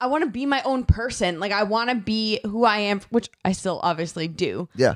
I 0.00 0.08
want 0.08 0.24
to 0.24 0.30
be 0.30 0.46
my 0.46 0.62
own 0.62 0.84
person. 0.84 1.38
Like 1.40 1.52
I 1.52 1.62
want 1.62 1.90
to 1.90 1.96
be 1.96 2.40
who 2.44 2.64
I 2.64 2.78
am, 2.78 3.00
which 3.10 3.30
I 3.44 3.52
still 3.52 3.78
obviously 3.82 4.26
do, 4.28 4.68
Yeah. 4.74 4.94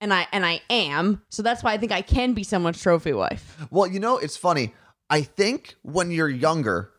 And 0.00 0.12
I 0.12 0.26
and 0.32 0.44
I 0.44 0.60
am. 0.70 1.22
So 1.28 1.42
that's 1.42 1.62
why 1.62 1.72
I 1.72 1.78
think 1.78 1.92
I 1.92 2.02
can 2.02 2.32
be 2.34 2.44
someone's 2.44 2.80
trophy 2.80 3.12
wife. 3.12 3.56
Well, 3.70 3.86
you 3.86 4.00
know, 4.00 4.18
it's 4.18 4.36
funny. 4.36 4.74
I 5.10 5.22
think 5.22 5.76
when 5.82 6.10
you're 6.10 6.28
younger, 6.28 6.90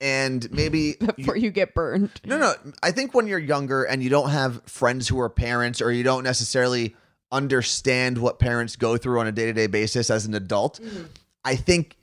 and 0.00 0.50
maybe 0.52 0.96
Before 1.16 1.36
you 1.36 1.50
get 1.50 1.74
burned. 1.74 2.20
No, 2.24 2.38
no. 2.38 2.54
I 2.82 2.92
think 2.92 3.14
when 3.14 3.26
you're 3.26 3.38
younger 3.38 3.84
and 3.84 4.02
you 4.02 4.10
don't 4.10 4.30
have 4.30 4.62
friends 4.64 5.08
who 5.08 5.20
are 5.20 5.28
parents 5.28 5.80
or 5.80 5.90
you 5.92 6.04
don't 6.04 6.24
necessarily 6.24 6.94
understand 7.30 8.18
what 8.18 8.38
parents 8.38 8.76
go 8.76 8.96
through 8.96 9.20
on 9.20 9.26
a 9.26 9.32
day 9.32 9.46
to 9.46 9.52
day 9.52 9.66
basis 9.66 10.10
as 10.10 10.26
an 10.26 10.34
adult, 10.34 10.80
mm-hmm. 10.80 11.04
I 11.44 11.56
think 11.56 11.96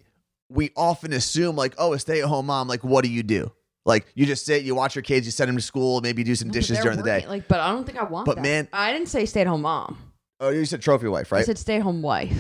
we 0.49 0.71
often 0.75 1.13
assume, 1.13 1.55
like, 1.55 1.73
oh, 1.77 1.93
a 1.93 1.99
stay 1.99 2.21
at 2.21 2.27
home 2.27 2.47
mom, 2.47 2.67
like, 2.67 2.83
what 2.83 3.03
do 3.03 3.09
you 3.09 3.23
do? 3.23 3.51
Like, 3.85 4.07
you 4.15 4.25
just 4.25 4.45
sit, 4.45 4.63
you 4.63 4.73
watch 4.73 4.95
your 4.95 5.03
kids, 5.03 5.27
you 5.27 5.31
send 5.31 5.47
them 5.47 5.57
to 5.57 5.61
school, 5.61 6.01
maybe 6.01 6.23
do 6.23 6.33
some 6.35 6.49
dishes 6.49 6.77
They're 6.77 6.83
during 6.83 6.97
the 6.97 7.03
day. 7.03 7.25
Like, 7.27 7.47
but 7.47 7.59
I 7.59 7.71
don't 7.71 7.85
think 7.85 7.99
I 7.99 8.03
want. 8.03 8.25
But 8.25 8.37
that. 8.37 8.41
man- 8.41 8.67
I 8.73 8.91
didn't 8.91 9.09
say 9.09 9.25
stay 9.25 9.41
at 9.41 9.47
home 9.47 9.61
mom. 9.61 9.97
Oh, 10.39 10.49
you 10.49 10.65
said 10.65 10.81
trophy 10.81 11.07
wife, 11.07 11.31
right? 11.31 11.37
I 11.37 11.41
right? 11.41 11.45
said 11.45 11.57
stay 11.59 11.75
at 11.77 11.81
home 11.83 12.01
wife. 12.01 12.35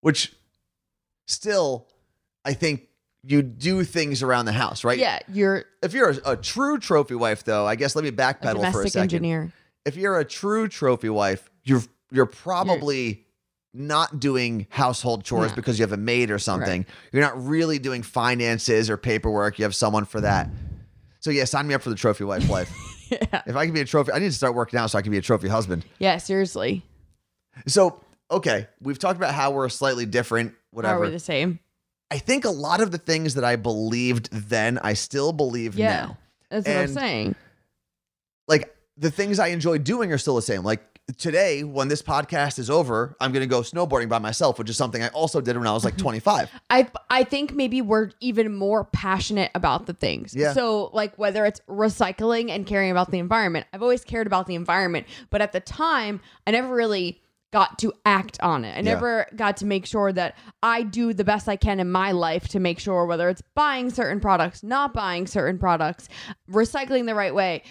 Which 0.00 0.34
still, 1.26 1.86
I 2.44 2.54
think 2.54 2.88
you 3.22 3.42
do 3.42 3.84
things 3.84 4.22
around 4.22 4.46
the 4.46 4.52
house, 4.52 4.82
right? 4.82 4.98
Yeah, 4.98 5.20
you're 5.28 5.64
If 5.82 5.92
you're 5.94 6.10
a, 6.10 6.32
a 6.32 6.36
true 6.36 6.78
trophy 6.78 7.14
wife, 7.14 7.44
though, 7.44 7.64
I 7.66 7.76
guess 7.76 7.94
let 7.94 8.02
me 8.02 8.08
a 8.08 8.12
backpedal 8.12 8.42
for 8.42 8.48
a 8.50 8.54
domestic 8.54 8.92
second. 8.92 9.02
engineer. 9.04 9.52
if 9.84 9.96
you're 9.96 10.18
a 10.18 10.24
true 10.24 10.66
trophy 10.68 11.08
wife, 11.08 11.48
you're 11.62 11.82
you're 12.10 12.26
probably 12.26 13.21
not 13.74 14.20
doing 14.20 14.66
household 14.70 15.24
chores 15.24 15.50
No. 15.52 15.56
because 15.56 15.78
you 15.78 15.82
have 15.84 15.92
a 15.92 15.96
maid 15.96 16.30
or 16.30 16.38
something. 16.38 16.84
You're 17.12 17.22
not 17.22 17.42
really 17.46 17.78
doing 17.78 18.02
finances 18.02 18.90
or 18.90 18.96
paperwork. 18.96 19.58
You 19.58 19.64
have 19.64 19.74
someone 19.74 20.04
for 20.04 20.20
that. 20.20 20.50
So 21.20 21.30
yeah, 21.30 21.44
sign 21.44 21.66
me 21.68 21.74
up 21.74 21.82
for 21.82 21.90
the 21.90 21.96
trophy 21.96 22.24
wife 22.24 22.48
life. 22.50 22.70
yeah. 23.10 23.42
If 23.46 23.56
I 23.56 23.64
can 23.64 23.74
be 23.74 23.80
a 23.80 23.84
trophy, 23.84 24.12
I 24.12 24.18
need 24.18 24.26
to 24.26 24.32
start 24.32 24.54
working 24.54 24.78
out 24.78 24.90
so 24.90 24.98
I 24.98 25.02
can 25.02 25.10
be 25.12 25.18
a 25.18 25.22
trophy 25.22 25.48
husband. 25.48 25.84
Yeah, 25.98 26.18
seriously. 26.18 26.84
So 27.66 28.00
okay, 28.30 28.66
we've 28.80 28.98
talked 28.98 29.16
about 29.18 29.34
how 29.34 29.50
we're 29.52 29.68
slightly 29.68 30.06
different, 30.06 30.54
Whatever. 30.70 31.02
Are 31.02 31.06
we 31.06 31.10
the 31.10 31.18
same? 31.18 31.58
I 32.10 32.18
think 32.18 32.44
a 32.44 32.50
lot 32.50 32.80
of 32.80 32.90
the 32.90 32.98
things 32.98 33.34
that 33.34 33.44
I 33.44 33.56
believed 33.56 34.30
then, 34.32 34.78
I 34.82 34.94
still 34.94 35.32
believe 35.32 35.74
Yeah. 35.76 35.88
now. 36.06 36.18
That's 36.50 36.66
what 36.68 36.76
I'm 36.76 36.88
saying. 36.88 37.34
like 38.48 38.74
the 38.98 39.10
things 39.10 39.38
I 39.38 39.48
enjoy 39.48 39.78
doing 39.78 40.12
are 40.12 40.18
still 40.18 40.36
the 40.36 40.42
same. 40.42 40.62
Like 40.62 40.82
today, 41.18 41.64
when 41.64 41.88
this 41.88 42.02
podcast 42.02 42.58
is 42.58 42.70
over, 42.70 43.16
I'm 43.20 43.32
going 43.32 43.42
to 43.42 43.48
go 43.48 43.60
snowboarding 43.60 44.08
by 44.08 44.18
myself, 44.18 44.58
which 44.58 44.70
is 44.70 44.76
something 44.76 45.02
I 45.02 45.08
also 45.08 45.40
did 45.40 45.56
when 45.56 45.66
I 45.66 45.72
was 45.72 45.84
like 45.84 45.96
25. 45.98 46.50
I 46.70 46.88
I 47.10 47.24
think 47.24 47.54
maybe 47.54 47.82
we're 47.82 48.10
even 48.20 48.54
more 48.54 48.84
passionate 48.84 49.50
about 49.54 49.86
the 49.86 49.94
things. 49.94 50.34
Yeah. 50.34 50.52
So 50.52 50.90
like 50.92 51.16
whether 51.16 51.44
it's 51.44 51.60
recycling 51.68 52.50
and 52.50 52.66
caring 52.66 52.90
about 52.90 53.10
the 53.10 53.18
environment, 53.18 53.66
I've 53.72 53.82
always 53.82 54.04
cared 54.04 54.26
about 54.26 54.46
the 54.46 54.54
environment, 54.54 55.06
but 55.30 55.42
at 55.42 55.52
the 55.52 55.60
time, 55.60 56.20
I 56.46 56.52
never 56.52 56.74
really 56.74 57.22
got 57.52 57.78
to 57.78 57.92
act 58.06 58.40
on 58.40 58.64
it. 58.64 58.76
I 58.76 58.80
never 58.80 59.26
got 59.36 59.58
to 59.58 59.66
make 59.66 59.84
sure 59.84 60.10
that 60.10 60.36
I 60.62 60.82
do 60.82 61.12
the 61.12 61.22
best 61.22 61.48
I 61.48 61.56
can 61.56 61.80
in 61.80 61.92
my 61.92 62.10
life 62.12 62.48
to 62.48 62.60
make 62.60 62.78
sure 62.78 63.04
whether 63.04 63.28
it's 63.28 63.42
buying 63.54 63.90
certain 63.90 64.20
products, 64.20 64.62
not 64.62 64.94
buying 64.94 65.26
certain 65.26 65.58
products, 65.58 66.08
recycling 66.50 67.04
the 67.04 67.14
right 67.14 67.34
way, 67.34 67.62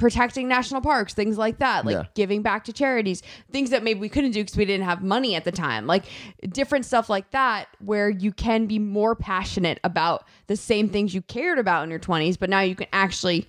protecting 0.00 0.48
national 0.48 0.80
parks, 0.80 1.14
things 1.14 1.38
like 1.38 1.58
that, 1.58 1.84
like 1.86 1.94
Yeah. 1.94 2.04
giving 2.14 2.42
back 2.42 2.64
to 2.64 2.72
charities, 2.72 3.22
things 3.52 3.70
that 3.70 3.84
maybe 3.84 4.00
we 4.00 4.08
couldn't 4.08 4.32
do 4.32 4.42
because 4.42 4.56
we 4.56 4.64
didn't 4.64 4.86
have 4.86 5.02
money 5.02 5.36
at 5.36 5.44
the 5.44 5.52
time, 5.52 5.86
like 5.86 6.04
different 6.48 6.84
stuff 6.86 7.08
like 7.08 7.30
that, 7.30 7.68
where 7.78 8.10
you 8.10 8.32
can 8.32 8.66
be 8.66 8.78
more 8.80 9.14
passionate 9.14 9.78
about 9.84 10.24
the 10.48 10.56
same 10.56 10.88
things 10.88 11.14
you 11.14 11.22
cared 11.22 11.58
about 11.58 11.84
in 11.84 11.90
your 11.90 12.00
20s, 12.00 12.36
but 12.38 12.50
now 12.50 12.60
you 12.60 12.74
can 12.74 12.88
actually 12.92 13.46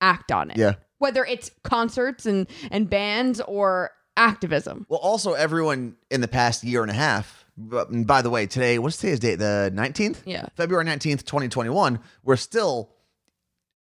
act 0.00 0.30
on 0.30 0.50
it. 0.50 0.56
Yeah. 0.58 0.74
Whether 0.98 1.24
it's 1.24 1.50
concerts 1.64 2.26
and, 2.26 2.46
and 2.70 2.88
bands 2.88 3.40
or 3.40 3.90
activism. 4.16 4.86
Well, 4.88 5.00
also, 5.00 5.32
everyone 5.32 5.96
in 6.10 6.20
the 6.20 6.28
past 6.28 6.62
year 6.62 6.82
and 6.82 6.90
a 6.90 6.94
half, 6.94 7.44
but- 7.56 7.88
by 8.06 8.22
the 8.22 8.30
way, 8.30 8.46
today, 8.46 8.78
what's 8.78 8.96
today's 8.98 9.18
date? 9.18 9.36
The 9.36 9.72
19th? 9.74 10.18
Yeah. 10.24 10.46
February 10.56 10.84
19th, 10.84 11.24
2021. 11.24 11.98
We're 12.22 12.36
still 12.36 12.90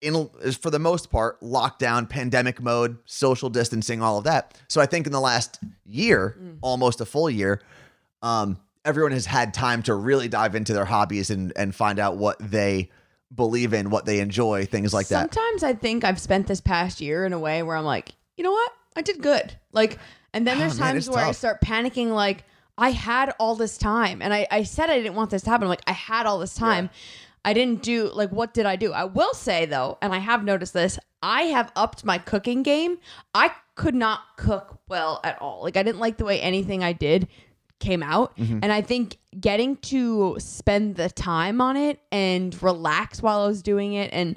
in, 0.02 0.28
is 0.42 0.56
for 0.56 0.70
the 0.70 0.78
most 0.78 1.10
part, 1.10 1.40
lockdown, 1.40 2.08
pandemic 2.08 2.60
mode, 2.60 2.98
social 3.06 3.48
distancing, 3.48 4.02
all 4.02 4.18
of 4.18 4.24
that. 4.24 4.60
So 4.68 4.80
I 4.80 4.86
think 4.86 5.06
in 5.06 5.12
the 5.12 5.20
last 5.20 5.58
year, 5.86 6.36
almost 6.60 7.00
a 7.00 7.06
full 7.06 7.30
year, 7.30 7.62
um, 8.20 8.58
everyone 8.84 9.12
has 9.12 9.26
had 9.26 9.54
time 9.54 9.82
to 9.84 9.94
really 9.94 10.28
dive 10.28 10.54
into 10.54 10.74
their 10.74 10.84
hobbies 10.84 11.30
and, 11.30 11.52
and 11.56 11.74
find 11.74 11.98
out 11.98 12.16
what 12.16 12.36
they 12.40 12.90
believe 13.34 13.72
in, 13.72 13.90
what 13.90 14.04
they 14.04 14.18
enjoy, 14.20 14.66
things 14.66 14.92
like 14.92 15.08
that. 15.08 15.32
Sometimes 15.32 15.62
I 15.62 15.72
think 15.72 16.04
I've 16.04 16.20
spent 16.20 16.48
this 16.48 16.60
past 16.60 17.00
year 17.00 17.24
in 17.24 17.32
a 17.32 17.38
way 17.38 17.62
where 17.62 17.76
I'm 17.76 17.84
like, 17.84 18.10
you 18.36 18.44
know 18.44 18.52
what? 18.52 18.72
I 18.96 19.02
did 19.02 19.22
good. 19.22 19.56
Like, 19.72 19.98
and 20.34 20.46
then 20.46 20.58
there's 20.58 20.78
Ah, 20.78 20.84
man, 20.84 20.94
times 20.94 21.06
it's 21.06 21.14
where 21.16 21.24
I 21.24 21.32
start 21.32 21.60
panicking, 21.62 22.12
like, 22.12 22.44
I 22.76 22.90
had 22.90 23.34
all 23.38 23.54
this 23.54 23.78
time. 23.78 24.20
And 24.20 24.34
I, 24.34 24.46
I 24.50 24.64
said 24.64 24.90
I 24.90 24.98
didn't 24.98 25.14
want 25.14 25.30
this 25.30 25.42
to 25.42 25.50
happen. 25.50 25.64
I'm 25.64 25.68
like, 25.68 25.82
I 25.86 25.92
had 25.92 26.26
all 26.26 26.38
this 26.38 26.54
time. 26.54 26.90
I 27.44 27.52
didn't 27.52 27.82
do, 27.82 28.10
like, 28.12 28.30
what 28.30 28.54
did 28.54 28.66
I 28.66 28.76
do? 28.76 28.92
I 28.92 29.04
will 29.04 29.34
say, 29.34 29.66
though, 29.66 29.98
and 30.00 30.12
I 30.14 30.18
have 30.18 30.44
noticed 30.44 30.72
this, 30.72 30.98
I 31.22 31.42
have 31.42 31.72
upped 31.74 32.04
my 32.04 32.18
cooking 32.18 32.62
game. 32.62 32.98
I 33.34 33.52
could 33.74 33.94
not 33.94 34.20
cook 34.36 34.78
well 34.88 35.20
at 35.24 35.40
all. 35.40 35.62
Like, 35.62 35.76
I 35.76 35.82
didn't 35.82 36.00
like 36.00 36.18
the 36.18 36.24
way 36.24 36.40
anything 36.40 36.84
I 36.84 36.92
did 36.92 37.28
came 37.80 38.02
out. 38.02 38.36
Mm-hmm. 38.36 38.60
And 38.62 38.72
I 38.72 38.80
think 38.80 39.18
getting 39.38 39.76
to 39.78 40.36
spend 40.38 40.96
the 40.96 41.10
time 41.10 41.60
on 41.60 41.76
it 41.76 41.98
and 42.12 42.60
relax 42.62 43.20
while 43.20 43.40
I 43.40 43.46
was 43.48 43.60
doing 43.62 43.94
it 43.94 44.10
and 44.12 44.36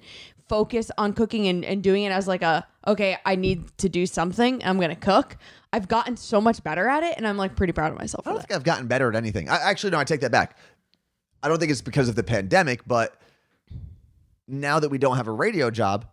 focus 0.49 0.89
on 0.97 1.13
cooking 1.13 1.47
and, 1.47 1.63
and 1.63 1.83
doing 1.83 2.03
it 2.03 2.11
as 2.11 2.27
like 2.27 2.41
a, 2.41 2.65
okay, 2.87 3.17
I 3.25 3.35
need 3.35 3.75
to 3.79 3.89
do 3.89 4.05
something. 4.05 4.63
I'm 4.63 4.79
to 4.79 4.95
cook. 4.95 5.37
I've 5.73 5.87
gotten 5.87 6.17
so 6.17 6.39
much 6.39 6.63
better 6.63 6.87
at 6.87 7.03
it. 7.03 7.15
And 7.17 7.27
I'm 7.27 7.37
like 7.37 7.55
pretty 7.55 7.73
proud 7.73 7.91
of 7.91 7.99
myself 7.99 8.25
I 8.25 8.31
don't 8.31 8.39
that. 8.39 8.47
think 8.47 8.55
I've 8.55 8.63
gotten 8.63 8.87
better 8.87 9.09
at 9.09 9.15
anything. 9.15 9.49
I 9.49 9.57
actually 9.57 9.91
no, 9.91 9.99
I 9.99 10.03
take 10.03 10.21
that 10.21 10.31
back. 10.31 10.57
I 11.45 11.47
don't 11.47 11.59
think 11.59 11.71
it's 11.71 11.81
because 11.81 12.09
of 12.09 12.15
the 12.15 12.23
pandemic, 12.23 12.87
but 12.87 13.15
now 14.47 14.79
that 14.79 14.89
we 14.89 14.97
don't 14.97 15.17
have 15.17 15.27
a 15.27 15.31
radio 15.31 15.69
job, 15.69 16.07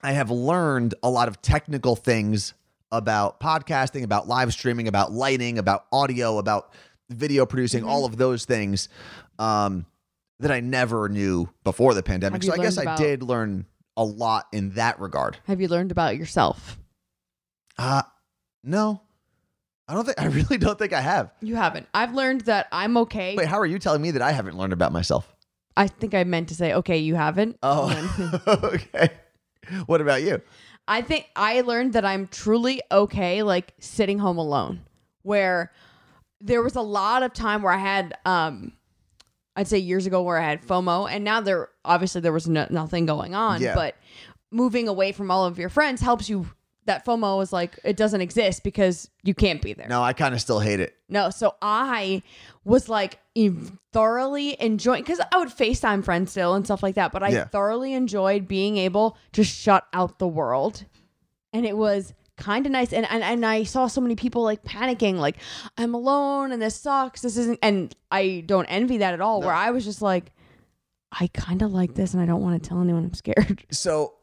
I 0.00 0.12
have 0.12 0.30
learned 0.30 0.94
a 1.02 1.10
lot 1.10 1.26
of 1.26 1.42
technical 1.42 1.96
things 1.96 2.54
about 2.92 3.40
podcasting, 3.40 4.04
about 4.04 4.28
live 4.28 4.52
streaming, 4.52 4.86
about 4.86 5.10
lighting, 5.10 5.58
about 5.58 5.86
audio, 5.90 6.38
about 6.38 6.72
video 7.10 7.46
producing, 7.46 7.80
Mm-hmm. 7.80 7.90
all 7.90 8.04
of 8.04 8.16
those 8.16 8.44
things 8.44 8.88
um, 9.40 9.86
that 10.38 10.52
I 10.52 10.60
never 10.60 11.08
knew 11.08 11.48
before 11.64 11.92
the 11.94 12.02
pandemic. 12.04 12.44
So 12.44 12.52
I 12.52 12.58
guess 12.58 12.78
I 12.78 12.94
did 12.94 13.24
learn 13.24 13.66
a 13.96 14.04
lot 14.04 14.46
in 14.52 14.70
that 14.74 15.00
regard. 15.00 15.36
Have 15.48 15.60
you 15.60 15.66
learned 15.66 15.90
about 15.90 16.16
yourself? 16.16 16.78
Uh 17.76 18.02
no. 18.62 19.00
I 19.88 19.94
don't 19.94 20.04
think 20.04 20.20
I 20.20 20.26
really 20.26 20.58
don't 20.58 20.78
think 20.78 20.92
I 20.92 21.00
have. 21.00 21.32
You 21.40 21.56
haven't. 21.56 21.86
I've 21.94 22.14
learned 22.14 22.42
that 22.42 22.68
I'm 22.70 22.96
okay. 22.98 23.34
Wait, 23.36 23.48
how 23.48 23.58
are 23.58 23.66
you 23.66 23.78
telling 23.78 24.02
me 24.02 24.10
that 24.12 24.22
I 24.22 24.32
haven't 24.32 24.56
learned 24.56 24.72
about 24.74 24.92
myself? 24.92 25.34
I 25.76 25.86
think 25.86 26.12
I 26.14 26.24
meant 26.24 26.48
to 26.50 26.54
say, 26.54 26.74
okay, 26.74 26.98
you 26.98 27.14
haven't. 27.14 27.56
Oh, 27.62 28.40
okay. 28.46 29.10
What 29.86 30.00
about 30.00 30.22
you? 30.22 30.42
I 30.86 31.02
think 31.02 31.28
I 31.36 31.60
learned 31.60 31.92
that 31.92 32.04
I'm 32.04 32.26
truly 32.28 32.82
okay, 32.90 33.42
like 33.42 33.74
sitting 33.78 34.18
home 34.18 34.38
alone, 34.38 34.80
where 35.22 35.72
there 36.40 36.62
was 36.62 36.76
a 36.76 36.80
lot 36.80 37.22
of 37.22 37.32
time 37.32 37.62
where 37.62 37.72
I 37.72 37.76
had, 37.78 38.16
um, 38.24 38.72
I'd 39.56 39.68
say 39.68 39.78
years 39.78 40.06
ago 40.06 40.22
where 40.22 40.38
I 40.38 40.48
had 40.48 40.62
FOMO, 40.62 41.10
and 41.10 41.24
now 41.24 41.40
there 41.40 41.68
obviously 41.84 42.20
there 42.20 42.32
was 42.32 42.48
no, 42.48 42.66
nothing 42.70 43.06
going 43.06 43.34
on, 43.34 43.60
Yeah. 43.60 43.74
but 43.74 43.96
moving 44.50 44.88
away 44.88 45.12
from 45.12 45.30
all 45.30 45.44
of 45.46 45.58
your 45.58 45.68
friends 45.68 46.00
helps 46.00 46.28
you. 46.28 46.46
That 46.88 47.04
FOMO 47.06 47.42
is 47.42 47.52
like 47.52 47.78
it 47.84 47.96
doesn't 47.96 48.20
exist 48.20 48.64
because 48.64 49.08
you 49.22 49.34
can't 49.34 49.62
be 49.62 49.72
there. 49.74 49.86
No, 49.88 50.02
I 50.02 50.12
kind 50.12 50.34
of 50.34 50.40
still 50.40 50.58
hate 50.58 50.80
it. 50.80 50.96
No, 51.08 51.30
so 51.30 51.54
I 51.62 52.22
was 52.64 52.88
like 52.88 53.18
thoroughly 53.92 54.60
enjoying 54.60 55.02
because 55.02 55.20
I 55.32 55.38
would 55.38 55.48
FaceTime 55.48 56.04
friends 56.04 56.30
still 56.30 56.54
and 56.54 56.64
stuff 56.64 56.82
like 56.82 56.94
that, 56.96 57.12
but 57.12 57.22
I 57.22 57.28
Yeah. 57.30 57.44
thoroughly 57.44 57.92
enjoyed 57.94 58.48
being 58.48 58.76
able 58.76 59.16
to 59.32 59.44
shut 59.44 59.86
out 59.92 60.18
the 60.18 60.28
world. 60.28 60.84
And 61.52 61.64
it 61.66 61.76
was 61.76 62.14
kind 62.36 62.66
of 62.66 62.72
nice 62.72 62.92
and, 62.92 63.04
and 63.10 63.22
and 63.24 63.44
I 63.44 63.64
saw 63.64 63.86
so 63.88 64.00
many 64.00 64.14
people 64.14 64.42
like 64.44 64.62
panicking 64.62 65.16
like 65.16 65.36
I'm 65.76 65.92
alone 65.92 66.52
and 66.52 66.62
this 66.62 66.76
sucks 66.76 67.20
this 67.22 67.36
isn't 67.36 67.58
and 67.62 67.92
I 68.12 68.44
don't 68.46 68.66
envy 68.66 68.98
that 68.98 69.12
at 69.12 69.20
all 69.20 69.40
where 69.40 69.52
I 69.52 69.72
was 69.72 69.84
just 69.84 70.00
like 70.00 70.30
I 71.10 71.26
kind 71.34 71.62
of 71.62 71.72
like 71.72 71.94
this 71.94 72.14
and 72.14 72.22
I 72.22 72.26
don't 72.26 72.40
want 72.42 72.62
to 72.62 72.68
tell 72.68 72.80
anyone 72.80 73.04
I'm 73.04 73.14
scared 73.14 73.64
So 73.72 74.14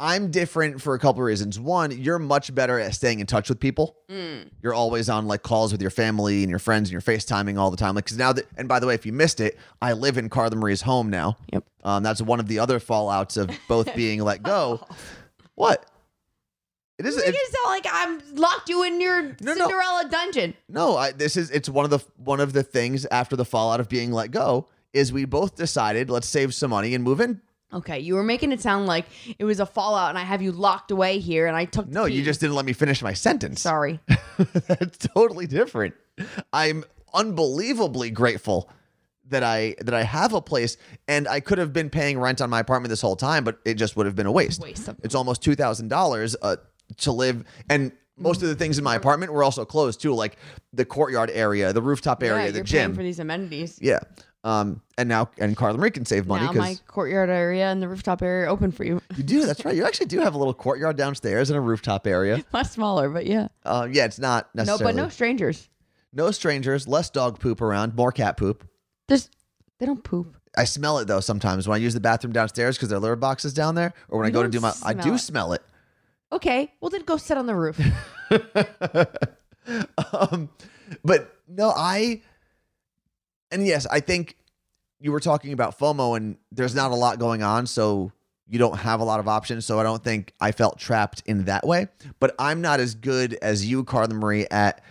I'm 0.00 0.30
different 0.30 0.80
for 0.80 0.94
a 0.94 0.98
couple 0.98 1.22
of 1.22 1.26
reasons. 1.26 1.58
One, 1.58 1.90
you're 1.90 2.20
much 2.20 2.54
better 2.54 2.78
at 2.78 2.94
staying 2.94 3.18
in 3.18 3.26
touch 3.26 3.48
with 3.48 3.58
people. 3.58 3.96
Mm. 4.08 4.48
You're 4.62 4.74
always 4.74 5.08
on 5.08 5.26
like 5.26 5.42
calls 5.42 5.72
with 5.72 5.82
your 5.82 5.90
family 5.90 6.42
and 6.44 6.50
your 6.50 6.60
friends 6.60 6.88
and 6.88 6.92
you're 6.92 7.00
FaceTiming 7.00 7.58
all 7.58 7.72
the 7.72 7.76
time. 7.76 7.96
Like, 7.96 8.06
cause 8.06 8.16
now 8.16 8.32
that, 8.32 8.46
and 8.56 8.68
by 8.68 8.78
the 8.78 8.86
way, 8.86 8.94
if 8.94 9.04
you 9.04 9.12
missed 9.12 9.40
it, 9.40 9.58
I 9.82 9.94
live 9.94 10.16
in 10.16 10.28
Carla 10.28 10.54
Marie's 10.54 10.82
home 10.82 11.10
now. 11.10 11.36
Yep. 11.52 11.64
Um, 11.82 12.02
that's 12.04 12.22
one 12.22 12.38
of 12.38 12.46
the 12.46 12.60
other 12.60 12.78
fallouts 12.78 13.36
of 13.36 13.50
both 13.66 13.92
being 13.96 14.22
let 14.22 14.42
go. 14.42 14.86
What? 15.56 15.84
It 16.98 17.06
is. 17.06 17.16
Make 17.16 17.28
It, 17.28 17.34
it 17.34 17.54
sound 17.54 17.66
like 17.66 17.86
I'm 17.90 18.36
locked 18.36 18.68
you 18.68 18.84
in 18.84 19.00
your 19.00 19.22
No, 19.22 19.34
no. 19.40 19.54
Cinderella 19.54 20.08
dungeon 20.10 20.54
no, 20.68 20.96
I, 20.96 21.12
this 21.12 21.36
is. 21.36 21.50
It's 21.50 21.68
one 21.68 21.84
of 21.84 21.90
the 21.90 22.00
one 22.16 22.40
of 22.40 22.52
the 22.52 22.64
things 22.64 23.06
after 23.06 23.36
the 23.36 23.44
fallout 23.44 23.78
of 23.78 23.88
being 23.88 24.10
let 24.12 24.32
go 24.32 24.66
is 24.92 25.12
we 25.12 25.24
both 25.24 25.54
decided 25.54 26.10
let's 26.10 26.28
save 26.28 26.54
some 26.54 26.70
money 26.70 26.94
and 26.94 27.04
move 27.04 27.20
in. 27.20 27.40
Okay 27.72 27.98
you 27.98 28.14
were 28.14 28.22
making 28.22 28.52
it 28.52 28.60
sound 28.60 28.86
like 28.86 29.06
it 29.38 29.44
was 29.44 29.60
a 29.60 29.66
fallout 29.66 30.08
and 30.10 30.18
I 30.18 30.22
have 30.22 30.40
you 30.42 30.52
locked 30.52 30.90
away 30.90 31.18
here 31.18 31.46
and 31.46 31.56
I 31.56 31.64
took 31.64 31.88
No, 31.88 32.04
you 32.06 32.22
just 32.22 32.40
didn't 32.40 32.56
let 32.56 32.64
me 32.64 32.72
finish 32.72 33.02
my 33.02 33.12
sentence. 33.12 33.60
sorry 33.60 34.00
That's 34.66 34.98
totally 34.98 35.46
different. 35.46 35.94
I'm 36.52 36.84
unbelievably 37.14 38.10
grateful 38.10 38.70
that 39.28 39.42
I 39.42 39.74
that 39.80 39.94
I 39.94 40.04
have 40.04 40.32
a 40.32 40.40
place 40.40 40.76
and 41.06 41.28
I 41.28 41.40
could 41.40 41.58
have 41.58 41.72
been 41.72 41.90
paying 41.90 42.18
rent 42.18 42.40
on 42.40 42.48
my 42.50 42.60
apartment 42.60 42.90
this 42.90 43.00
whole 43.02 43.16
time, 43.16 43.44
but 43.44 43.58
it 43.64 43.74
just 43.74 43.96
would 43.96 44.06
have 44.06 44.16
been 44.16 44.26
a 44.26 44.32
waste. 44.32 44.62
Waste 44.62 44.88
It's 45.02 45.14
almost 45.14 45.42
two 45.42 45.54
thousand 45.54 45.88
dollars 45.88 46.34
uh, 46.40 46.56
to 46.98 47.12
live, 47.12 47.44
and 47.68 47.92
most 48.16 48.42
of 48.42 48.48
the 48.48 48.54
things 48.54 48.78
in 48.78 48.84
my 48.84 48.94
apartment 48.96 49.32
were 49.32 49.44
also 49.44 49.64
closed 49.64 50.00
too, 50.00 50.14
like 50.14 50.36
the 50.72 50.84
courtyard 50.84 51.30
area, 51.32 51.72
the 51.72 51.82
rooftop 51.82 52.22
area, 52.22 52.46
yeah, 52.46 52.50
the 52.50 52.62
gym. 52.62 52.94
for 52.94 53.02
these 53.02 53.18
amenities 53.18 53.78
yeah. 53.80 54.00
Um, 54.48 54.80
and 54.96 55.08
now 55.08 55.28
and 55.38 55.54
Carla 55.56 55.76
Marie 55.76 55.90
can 55.90 56.06
save 56.06 56.26
money 56.26 56.44
now 56.46 56.52
because 56.52 56.68
my 56.70 56.76
courtyard 56.86 57.28
area 57.28 57.66
and 57.70 57.82
the 57.82 57.88
rooftop 57.88 58.22
area 58.22 58.46
are 58.46 58.48
open 58.48 58.72
for 58.72 58.84
you 58.84 59.02
you 59.16 59.22
do. 59.22 59.44
That's 59.44 59.62
right. 59.64 59.76
You 59.76 59.84
actually 59.84 60.06
do 60.06 60.20
have 60.20 60.34
a 60.34 60.38
little 60.38 60.54
courtyard 60.54 60.96
downstairs 60.96 61.50
and 61.50 61.56
a 61.58 61.60
rooftop 61.60 62.06
area. 62.06 62.42
much 62.52 62.68
smaller 62.68 63.10
but 63.10 63.26
yeah 63.26 63.48
Uh, 63.64 63.86
yeah, 63.90 64.06
it's 64.06 64.18
not 64.18 64.48
necessarily. 64.54 64.84
no 64.84 64.88
but 64.88 64.94
no 65.04 65.08
strangers 65.10 65.68
no 66.14 66.30
strangers, 66.30 66.88
less 66.88 67.10
dog 67.10 67.38
poop 67.38 67.60
around, 67.60 67.94
more 67.94 68.10
cat 68.10 68.38
poop. 68.38 68.66
there's 69.08 69.28
they 69.78 69.84
don't 69.86 70.02
poop 70.02 70.34
I 70.56 70.64
smell 70.64 70.98
it 70.98 71.06
though 71.08 71.20
sometimes 71.20 71.68
when 71.68 71.76
I 71.76 71.82
use 71.82 71.92
the 71.92 72.00
bathroom 72.00 72.32
downstairs 72.32 72.76
because 72.76 72.88
their 72.88 72.98
litter 72.98 73.16
box 73.16 73.44
is 73.44 73.52
down 73.52 73.74
there, 73.74 73.92
or 74.08 74.18
when 74.18 74.26
I 74.26 74.30
go 74.30 74.42
to 74.42 74.48
don't 74.48 74.62
my. 74.62 74.72
I 74.82 74.94
do 74.94 75.14
it. 75.14 75.18
smell 75.18 75.52
it. 75.52 75.62
okay 76.32 76.72
well 76.80 76.88
then 76.88 77.02
go 77.02 77.18
sit 77.18 77.36
on 77.36 77.46
the 77.46 77.54
roof 77.54 77.78
um, 80.12 80.48
but 81.04 81.36
no, 81.48 81.72
I. 81.76 82.22
And 83.50 83.66
yes, 83.66 83.86
I 83.90 84.00
think 84.00 84.36
you 85.00 85.12
were 85.12 85.20
talking 85.20 85.52
about 85.52 85.78
FOMO, 85.78 86.16
and 86.16 86.36
there's 86.52 86.74
not 86.74 86.90
a 86.90 86.94
lot 86.96 87.18
going 87.18 87.42
on, 87.42 87.66
so 87.66 88.12
you 88.48 88.58
don't 88.58 88.78
have 88.78 89.00
a 89.00 89.04
lot 89.04 89.20
of 89.20 89.28
options. 89.28 89.64
So 89.66 89.78
I 89.78 89.82
don't 89.82 90.02
think 90.02 90.32
I 90.40 90.52
felt 90.52 90.78
trapped 90.78 91.22
in 91.26 91.44
that 91.44 91.66
way. 91.66 91.88
But 92.20 92.34
I'm 92.38 92.60
not 92.60 92.80
as 92.80 92.94
good 92.94 93.34
as 93.40 93.64
you, 93.66 93.84
Carla 93.84 94.14
Marie, 94.14 94.46
at 94.50 94.82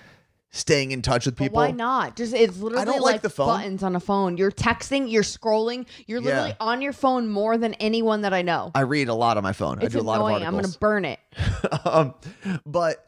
staying 0.50 0.92
in 0.92 1.02
touch 1.02 1.26
with 1.26 1.36
But 1.36 1.44
people. 1.46 1.58
why 1.58 1.72
not? 1.72 2.16
Just 2.16 2.34
it's 2.34 2.58
literally 2.60 2.86
don't 2.86 3.02
like, 3.02 3.14
like 3.16 3.22
the 3.22 3.30
phone. 3.30 3.48
buttons 3.48 3.84
on 3.84 3.96
a 3.96 4.00
phone. 4.00 4.38
You're 4.38 4.50
texting, 4.52 5.12
you're 5.12 5.24
scrolling, 5.24 5.86
you're 6.08 6.22
literally 6.22 6.50
Yeah. 6.52 6.56
on 6.62 6.82
your 6.82 6.94
phone 6.94 7.28
more 7.28 7.58
than 7.58 7.74
anyone 7.76 8.22
that 8.22 8.34
I 8.34 8.44
know. 8.44 8.72
I 8.74 8.82
read 8.82 9.10
a 9.10 9.14
lot 9.14 9.38
on 9.38 9.44
my 9.44 9.52
phone. 9.54 9.82
it's 9.82 9.94
I 9.94 9.98
do 9.98 10.04
a 10.04 10.06
lot 10.06 10.16
annoying. 10.16 10.44
of 10.44 10.48
I'm 10.48 10.56
gonna 10.56 10.74
burn 10.80 11.04
it. 11.06 11.20
um, 11.86 12.14
but 12.66 13.07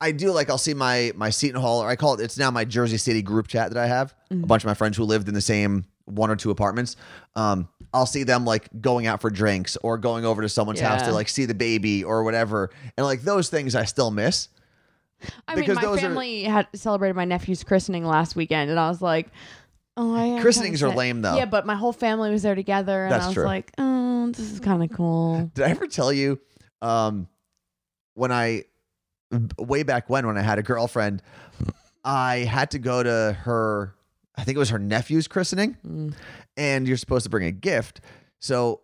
I 0.00 0.12
do 0.12 0.30
like 0.32 0.50
I'll 0.50 0.58
see 0.58 0.74
my 0.74 1.12
my 1.14 1.30
Seton 1.30 1.60
Hall 1.60 1.82
or 1.82 1.88
I 1.88 1.96
call 1.96 2.14
it 2.14 2.20
it's 2.20 2.36
now 2.38 2.50
my 2.50 2.64
Jersey 2.64 2.98
City 2.98 3.22
group 3.22 3.48
chat 3.48 3.72
that 3.72 3.82
I 3.82 3.86
have. 3.86 4.14
Mm-hmm. 4.30 4.44
A 4.44 4.46
bunch 4.46 4.62
of 4.62 4.66
my 4.68 4.74
friends 4.74 4.96
who 4.96 5.04
lived 5.04 5.28
in 5.28 5.34
the 5.34 5.40
same 5.40 5.84
one 6.04 6.30
or 6.30 6.36
two 6.36 6.50
apartments. 6.50 6.96
Um, 7.34 7.68
I'll 7.92 8.06
see 8.06 8.22
them 8.22 8.44
like 8.44 8.68
going 8.80 9.06
out 9.06 9.20
for 9.20 9.30
drinks 9.30 9.76
or 9.82 9.96
going 9.98 10.24
over 10.24 10.42
to 10.42 10.48
someone's 10.48 10.80
house 10.80 11.02
to 11.02 11.12
like 11.12 11.28
see 11.28 11.46
the 11.46 11.54
baby 11.54 12.04
or 12.04 12.22
whatever. 12.24 12.70
And 12.96 13.06
like 13.06 13.22
those 13.22 13.48
things 13.48 13.74
I 13.74 13.84
still 13.86 14.10
miss. 14.10 14.48
I 15.48 15.54
Because 15.54 15.68
mean, 15.68 15.74
my 15.76 15.82
those 15.82 15.98
are- 15.98 16.00
family 16.02 16.44
had 16.44 16.68
celebrated 16.74 17.16
my 17.16 17.24
nephew's 17.24 17.64
christening 17.64 18.04
last 18.04 18.36
weekend, 18.36 18.70
and 18.70 18.78
I 18.78 18.88
was 18.90 19.00
like, 19.00 19.28
"Oh, 19.96 20.14
I 20.14 20.40
Christenings 20.42 20.82
are 20.82 20.94
lame, 20.94 21.22
though. 21.22 21.36
Yeah, 21.36 21.46
but 21.46 21.64
my 21.64 21.74
whole 21.74 21.94
family 21.94 22.30
was 22.30 22.42
there 22.42 22.54
together, 22.54 23.04
and 23.04 23.12
That's 23.12 23.24
I 23.24 23.28
was 23.28 23.34
true. 23.34 23.44
like, 23.44 23.72
"Oh, 23.78 24.26
this 24.26 24.52
is 24.52 24.60
kind 24.60 24.84
of 24.84 24.92
cool." 24.94 25.50
Did 25.54 25.64
I 25.64 25.70
ever 25.70 25.86
tell 25.86 26.12
you 26.12 26.38
um 26.82 27.26
when 28.12 28.30
I 28.30 28.64
way 29.58 29.82
back 29.82 30.08
when 30.10 30.26
when 30.26 30.36
I 30.38 30.42
had 30.42 30.58
a 30.58 30.62
girlfriend, 30.62 31.22
I 32.04 32.38
had 32.38 32.70
to 32.72 32.78
go 32.78 33.02
to 33.02 33.32
her 33.40 33.94
I 34.38 34.44
think 34.44 34.56
it 34.56 34.58
was 34.58 34.68
her 34.70 34.78
nephew's 34.78 35.28
christening 35.28 35.76
Mm. 35.86 36.14
and 36.58 36.86
you're 36.86 36.98
supposed 36.98 37.24
to 37.24 37.30
bring 37.30 37.46
a 37.46 37.52
gift. 37.52 38.00
So 38.38 38.82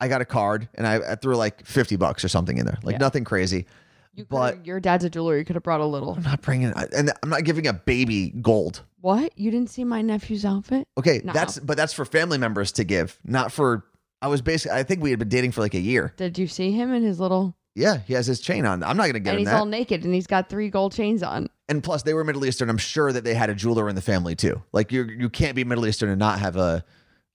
I 0.00 0.08
got 0.08 0.20
a 0.20 0.24
card 0.24 0.68
and 0.74 0.86
I, 0.86 1.12
I 1.12 1.14
threw 1.14 1.36
like 1.36 1.64
50 1.64 1.96
bucks 1.96 2.24
or 2.24 2.28
something 2.28 2.58
in 2.58 2.66
there. 2.66 2.78
Like 2.82 2.94
Yeah. 2.94 2.98
nothing 2.98 3.22
crazy. 3.24 3.66
You 4.14 4.24
But- 4.28 4.66
your 4.66 4.80
dad's 4.80 5.04
a 5.04 5.10
jeweler. 5.10 5.38
You 5.38 5.44
could 5.44 5.54
have 5.54 5.62
brought 5.62 5.80
a 5.80 5.86
little. 5.86 6.14
I'm 6.14 6.22
not 6.24 6.42
bringing 6.42 6.72
and 6.74 7.12
I'm 7.22 7.30
not 7.30 7.44
giving 7.44 7.68
a 7.68 7.72
baby 7.72 8.30
gold. 8.30 8.82
What? 9.00 9.38
You 9.38 9.52
didn't 9.52 9.70
see 9.70 9.84
my 9.84 10.02
nephew's 10.02 10.44
outfit? 10.44 10.88
Okay, 10.98 11.20
No. 11.24 11.32
that's 11.32 11.60
but 11.60 11.76
that's 11.76 11.92
for 11.92 12.04
family 12.04 12.36
members 12.38 12.72
to 12.72 12.84
give, 12.84 13.18
not 13.24 13.52
for 13.52 13.84
I 14.20 14.26
was 14.26 14.42
basically 14.42 14.76
I 14.76 14.82
think 14.82 15.00
we 15.00 15.10
had 15.10 15.20
been 15.20 15.28
dating 15.28 15.52
for 15.52 15.60
like 15.60 15.74
a 15.74 15.80
year. 15.80 16.12
Did 16.16 16.36
you 16.38 16.48
see 16.48 16.72
him 16.72 16.92
in 16.92 17.04
his 17.04 17.20
little? 17.20 17.54
Yeah, 17.78 17.98
he 18.06 18.14
has 18.14 18.26
his 18.26 18.40
chain 18.40 18.66
on. 18.66 18.82
I'm 18.82 18.96
not 18.96 19.04
going 19.04 19.14
to 19.14 19.20
get 19.20 19.30
it. 19.30 19.30
and 19.30 19.36
him 19.36 19.38
he's 19.40 19.48
that. 19.48 19.58
all 19.58 19.64
naked, 19.64 20.04
and 20.04 20.12
he's 20.12 20.26
got 20.26 20.48
three 20.48 20.68
gold 20.68 20.92
chains 20.92 21.22
on. 21.22 21.48
and 21.68 21.82
plus 21.82 22.02
they 22.02 22.12
were 22.12 22.24
Middle 22.24 22.44
Eastern. 22.44 22.68
I'm 22.68 22.78
sure 22.78 23.12
that 23.12 23.24
they 23.24 23.34
had 23.34 23.50
a 23.50 23.54
jeweler 23.54 23.88
in 23.88 23.94
the 23.94 24.02
family 24.02 24.34
too. 24.34 24.62
Like 24.72 24.92
you 24.92 25.04
you 25.04 25.30
can't 25.30 25.54
be 25.54 25.64
Middle 25.64 25.86
Eastern 25.86 26.10
and 26.10 26.18
not 26.18 26.38
have 26.40 26.56
a 26.56 26.84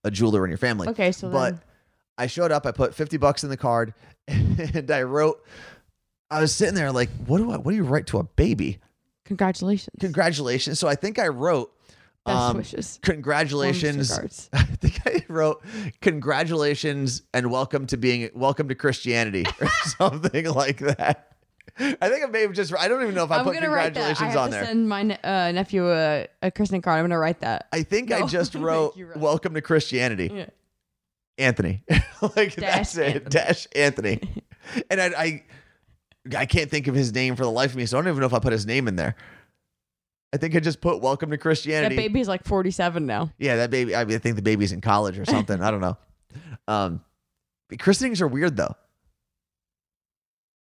a 0.03 0.11
jeweler 0.11 0.43
in 0.43 0.51
your 0.51 0.57
family. 0.57 0.89
Okay, 0.89 1.11
so 1.11 1.29
but 1.29 1.51
then 1.51 1.61
I 2.17 2.27
showed 2.27 2.51
up, 2.51 2.65
I 2.65 2.71
put 2.71 2.93
50 2.93 3.17
bucks 3.17 3.43
in 3.43 3.49
the 3.49 3.57
card 3.57 3.93
and 4.27 4.91
I 4.91 5.03
wrote 5.03 5.43
I 6.29 6.41
was 6.41 6.53
sitting 6.53 6.75
there 6.75 6.91
like, 6.91 7.09
what 7.25 7.37
do 7.37 7.51
I 7.51 7.57
what 7.57 7.71
do 7.71 7.77
you 7.77 7.83
write 7.83 8.07
to 8.07 8.19
a 8.19 8.23
baby? 8.23 8.79
congratulations. 9.25 9.95
Congratulations. 9.99 10.79
So 10.79 10.87
I 10.87 10.95
think 10.95 11.17
I 11.17 11.29
wrote 11.29 11.72
Best 12.25 12.37
um, 12.37 12.57
wishes. 12.57 12.99
Congratulations. 13.01 14.49
I 14.53 14.63
think 14.63 15.01
I 15.05 15.25
wrote 15.27 15.61
congratulations 16.01 17.23
and 17.33 17.51
welcome 17.51 17.85
to 17.87 17.97
being 17.97 18.29
welcome 18.33 18.69
to 18.69 18.75
Christianity 18.75 19.45
or 19.61 19.67
something 19.85 20.45
like 20.45 20.77
that. 20.79 21.35
I 21.77 22.09
think 22.09 22.23
I 22.23 22.27
may 22.27 22.41
have 22.43 22.53
just 22.53 22.73
I 22.77 22.87
don't 22.87 23.01
even 23.01 23.13
know 23.15 23.25
if 23.25 23.31
I 23.31 23.39
I'm 23.39 23.43
put 23.43 23.55
gonna 23.55 23.69
write 23.69 23.95
that. 23.95 24.11
I 24.11 24.13
congratulations 24.13 24.33
have 24.33 24.37
on 24.37 24.49
to 24.51 24.55
there. 24.55 24.65
send 24.65 24.87
my 24.87 25.03
ne- 25.03 25.19
uh, 25.23 25.51
nephew 25.51 25.91
a, 25.91 26.27
a 26.41 26.51
christening 26.51 26.81
card. 26.81 26.99
I'm 26.99 27.05
gonna 27.05 27.19
write 27.19 27.41
that. 27.41 27.67
I 27.73 27.83
think 27.83 28.11
I 28.11 28.25
just 28.25 28.55
wrote 28.55 28.97
welcome 29.17 29.53
to 29.55 29.61
Christianity. 29.61 30.31
Yeah. 30.33 30.45
Anthony. 31.37 31.83
like 32.37 32.55
that's 32.55 32.95
it. 32.95 33.29
Dash 33.29 33.67
Anthony. 33.75 34.21
and 34.89 35.01
I, 35.01 35.05
I 35.17 35.43
I 36.37 36.45
can't 36.45 36.69
think 36.69 36.87
of 36.87 36.95
his 36.95 37.13
name 37.13 37.35
for 37.35 37.43
the 37.43 37.51
life 37.51 37.71
of 37.71 37.75
me, 37.75 37.85
so 37.85 37.97
I 37.97 38.01
don't 38.01 38.09
even 38.09 38.21
know 38.21 38.27
if 38.27 38.33
I 38.33 38.39
put 38.39 38.53
his 38.53 38.65
name 38.65 38.87
in 38.87 38.95
there. 38.95 39.15
I 40.33 40.37
think 40.37 40.55
I 40.55 40.59
just 40.59 40.81
put 40.81 41.01
welcome 41.01 41.29
to 41.29 41.37
Christianity." 41.37 41.95
That 41.95 42.01
baby's 42.01 42.27
like 42.27 42.43
47 42.43 43.05
now. 43.05 43.31
Yeah, 43.37 43.55
that 43.57 43.69
baby. 43.69 43.95
I, 43.95 44.03
mean, 44.03 44.15
I 44.15 44.19
think 44.19 44.35
the 44.35 44.41
baby's 44.41 44.71
in 44.71 44.81
college 44.81 45.19
or 45.19 45.25
something. 45.25 45.61
I 45.61 45.71
don't 45.71 45.81
know. 45.81 45.97
Um, 46.67 47.01
christenings 47.79 48.21
are 48.21 48.27
weird 48.27 48.57
though. 48.57 48.75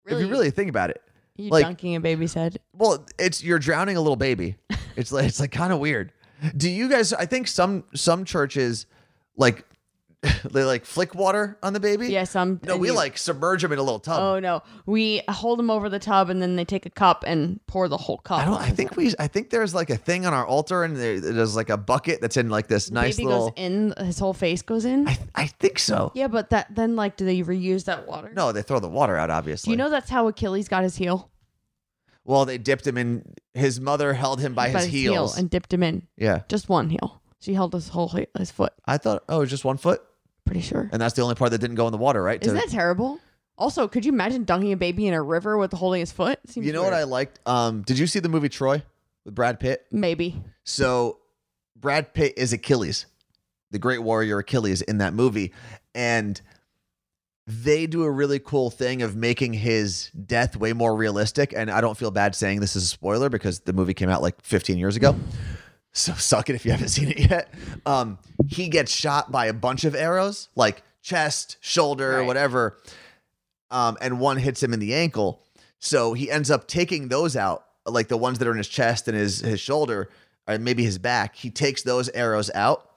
If 0.06 0.20
you 0.20 0.28
really 0.28 0.50
think 0.50 0.68
about 0.68 0.90
it, 0.90 1.00
you 1.36 1.50
like- 1.50 1.64
dunking 1.64 1.94
a 1.96 2.00
baby's 2.00 2.34
head. 2.34 2.58
well, 2.72 3.06
it's 3.18 3.42
you're 3.42 3.58
drowning 3.58 3.96
a 3.96 4.00
little 4.00 4.16
baby. 4.16 4.56
It's 4.96 5.10
like 5.10 5.24
it's 5.26 5.40
like 5.40 5.52
kind 5.52 5.72
of 5.72 5.78
weird. 5.78 6.12
Do 6.56 6.68
you 6.68 6.88
guys? 6.88 7.12
I 7.12 7.24
think 7.24 7.48
some 7.48 7.84
some 7.94 8.24
churches 8.24 8.86
like 9.36 9.64
they 10.44 10.62
like 10.64 10.84
flick 10.84 11.14
water 11.14 11.58
on 11.62 11.72
the 11.72 11.80
baby. 11.80 12.04
Yes, 12.06 12.12
Yeah, 12.12 12.24
some. 12.24 12.60
No, 12.62 12.76
we 12.76 12.88
you- 12.88 12.94
like 12.94 13.18
submerge 13.18 13.62
them 13.62 13.72
in 13.72 13.78
a 13.78 13.82
little 13.82 13.98
tub. 13.98 14.20
Oh 14.20 14.38
no, 14.38 14.62
we 14.86 15.22
hold 15.28 15.58
them 15.58 15.68
over 15.70 15.88
the 15.88 15.98
tub 15.98 16.30
and 16.30 16.40
then 16.40 16.54
they 16.56 16.64
take 16.64 16.86
a 16.86 16.90
cup 16.90 17.24
and 17.26 17.58
pour 17.66 17.88
the 17.88 17.96
whole 17.96 18.18
cup. 18.18 18.38
I 18.40 18.44
don't. 18.44 18.54
I 18.60 18.70
think 18.70 18.90
head. 18.90 18.96
we. 18.96 19.12
I 19.18 19.26
think 19.26 19.50
there's 19.50 19.74
like 19.74 19.90
a 19.90 19.96
thing 19.96 20.24
on 20.24 20.32
our 20.32 20.46
altar, 20.46 20.84
and 20.84 20.96
there, 20.96 21.18
there's 21.20 21.56
like 21.56 21.70
a 21.70 21.76
bucket 21.76 22.20
that's 22.20 22.36
in 22.36 22.48
like 22.50 22.68
this 22.68 22.86
The 22.86 22.94
nice 22.94 23.16
baby 23.16 23.26
little. 23.28 23.50
goes 23.50 23.54
in. 23.56 23.94
His 23.98 24.18
whole 24.20 24.32
face 24.34 24.62
goes 24.62 24.84
in. 24.84 25.08
I 25.08 25.18
I 25.34 25.46
think 25.48 25.78
so. 25.80 26.12
yeah, 26.14 26.28
but 26.28 26.50
that 26.50 26.72
then 26.74 26.94
like, 26.94 27.16
do 27.16 27.24
they 27.24 27.40
reuse 27.42 27.84
that 27.86 28.06
water? 28.06 28.30
No, 28.34 28.52
they 28.52 28.62
throw 28.62 28.78
the 28.78 28.88
water 28.88 29.16
out. 29.16 29.30
Obviously. 29.30 29.68
Do 29.68 29.72
you 29.72 29.76
know 29.76 29.90
that's 29.90 30.10
how 30.10 30.28
Achilles 30.28 30.68
got 30.68 30.84
his 30.84 30.96
heel? 30.96 31.30
Well, 32.24 32.44
they 32.44 32.58
dipped 32.58 32.86
him 32.86 32.96
in. 32.96 33.24
His 33.54 33.80
mother 33.80 34.14
held 34.14 34.40
him 34.40 34.54
by, 34.54 34.68
his, 34.68 34.84
heel 34.84 35.12
heels. 35.12 35.36
and 35.36 35.50
dipped 35.50 35.72
him 35.74 35.82
in. 35.82 36.06
yeah, 36.16 36.42
Just 36.48 36.68
one 36.68 36.88
heel. 36.88 37.20
She 37.40 37.54
held 37.54 37.72
his 37.72 37.88
whole 37.88 38.08
his 38.38 38.52
foot. 38.52 38.72
I 38.86 38.96
thought. 38.98 39.24
Oh, 39.28 39.38
it 39.38 39.40
was 39.40 39.50
just 39.50 39.64
one 39.64 39.76
foot, 39.76 40.00
Pretty 40.44 40.60
sure. 40.60 40.88
and 40.92 41.00
that's 41.00 41.14
the 41.14 41.22
only 41.22 41.34
part 41.34 41.50
that 41.52 41.58
didn't 41.58 41.76
go 41.76 41.86
in 41.86 41.92
the 41.92 41.98
water, 41.98 42.22
right? 42.22 42.42
Isn't 42.42 42.54
To- 42.58 42.60
that 42.66 42.70
terrible? 42.70 43.18
Also, 43.58 43.86
could 43.86 44.04
you 44.04 44.12
imagine 44.12 44.44
dunking 44.44 44.72
a 44.72 44.76
baby 44.76 45.06
in 45.06 45.14
a 45.14 45.22
river 45.22 45.56
with 45.58 45.72
holding 45.72 46.00
his 46.00 46.10
foot? 46.10 46.38
Seems 46.46 46.66
you 46.66 46.72
know 46.72 46.82
what 46.82 46.92
I 46.94 47.00
weird. 47.00 47.08
liked? 47.10 47.40
Um, 47.46 47.82
did 47.82 47.98
you 47.98 48.06
see 48.06 48.18
the 48.18 48.28
movie 48.28 48.48
Troy 48.48 48.82
with 49.24 49.34
Brad 49.34 49.60
Pitt? 49.60 49.86
Maybe. 49.92 50.42
So 50.64 51.18
Brad 51.76 52.12
Pitt 52.14 52.34
is 52.36 52.52
Achilles, 52.52 53.06
the 53.70 53.78
great 53.78 53.98
warrior 54.02 54.38
Achilles 54.38 54.82
in 54.82 54.98
that 54.98 55.12
movie. 55.14 55.52
And 55.94 56.40
they 57.46 57.86
do 57.86 58.04
a 58.04 58.10
really 58.10 58.38
cool 58.38 58.70
thing 58.70 59.02
of 59.02 59.16
making 59.16 59.52
his 59.52 60.10
death 60.12 60.56
way 60.56 60.72
more 60.72 60.94
realistic. 60.96 61.52
And 61.56 61.70
I 61.70 61.80
don't 61.80 61.96
feel 61.96 62.10
bad 62.10 62.34
saying 62.34 62.60
this 62.60 62.74
is 62.74 62.84
a 62.84 62.86
spoiler 62.86 63.28
because 63.28 63.60
the 63.60 63.72
movie 63.72 63.94
came 63.94 64.08
out 64.08 64.22
like 64.22 64.40
15 64.42 64.78
years 64.78 64.96
ago. 64.96 65.14
So 65.92 66.12
suck 66.16 66.48
it 66.50 66.54
if 66.54 66.64
you 66.64 66.70
haven't 66.72 66.88
seen 66.88 67.08
it 67.10 67.18
yet. 67.30 67.52
Um, 67.86 68.18
he 68.48 68.68
gets 68.68 68.92
shot 68.92 69.30
by 69.30 69.46
a 69.46 69.52
bunch 69.52 69.84
of 69.84 69.94
arrows, 69.94 70.48
like 70.56 70.82
chest, 71.02 71.56
shoulder, 71.60 72.18
Right. 72.18 72.26
whatever. 72.26 72.78
Um, 73.70 73.96
and 74.00 74.20
one 74.20 74.36
hits 74.36 74.62
him 74.62 74.72
in 74.72 74.80
the 74.80 74.94
ankle. 74.94 75.42
So 75.78 76.12
he 76.12 76.30
ends 76.30 76.50
up 76.50 76.68
taking 76.68 77.08
those 77.08 77.36
out, 77.36 77.64
like 77.86 78.08
the 78.08 78.16
ones 78.16 78.38
that 78.38 78.46
are 78.48 78.52
in 78.52 78.58
his 78.58 78.68
chest 78.68 79.08
and 79.08 79.16
his 79.16 79.40
his 79.40 79.60
shoulder, 79.60 80.10
or 80.46 80.58
maybe 80.58 80.84
his 80.84 80.98
back. 80.98 81.34
He 81.34 81.50
takes 81.50 81.82
those 81.82 82.08
arrows 82.10 82.50
out. 82.54 82.88